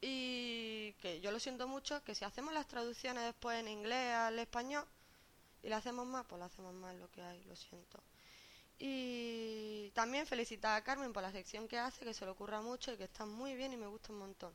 [0.00, 4.38] Y que yo lo siento mucho, que si hacemos las traducciones después en inglés al
[4.38, 4.84] español
[5.62, 8.00] y le hacemos más, pues lo hacemos más lo que hay, lo siento.
[8.78, 12.92] Y también felicitar a Carmen por la sección que hace, que se le ocurra mucho
[12.92, 14.54] y que está muy bien y me gusta un montón.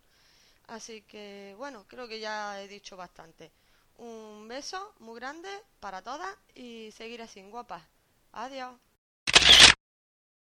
[0.68, 3.52] Así que, bueno, creo que ya he dicho bastante.
[3.98, 5.50] Un beso muy grande
[5.80, 7.84] para todas y seguir así, guapas.
[8.32, 8.76] Adiós.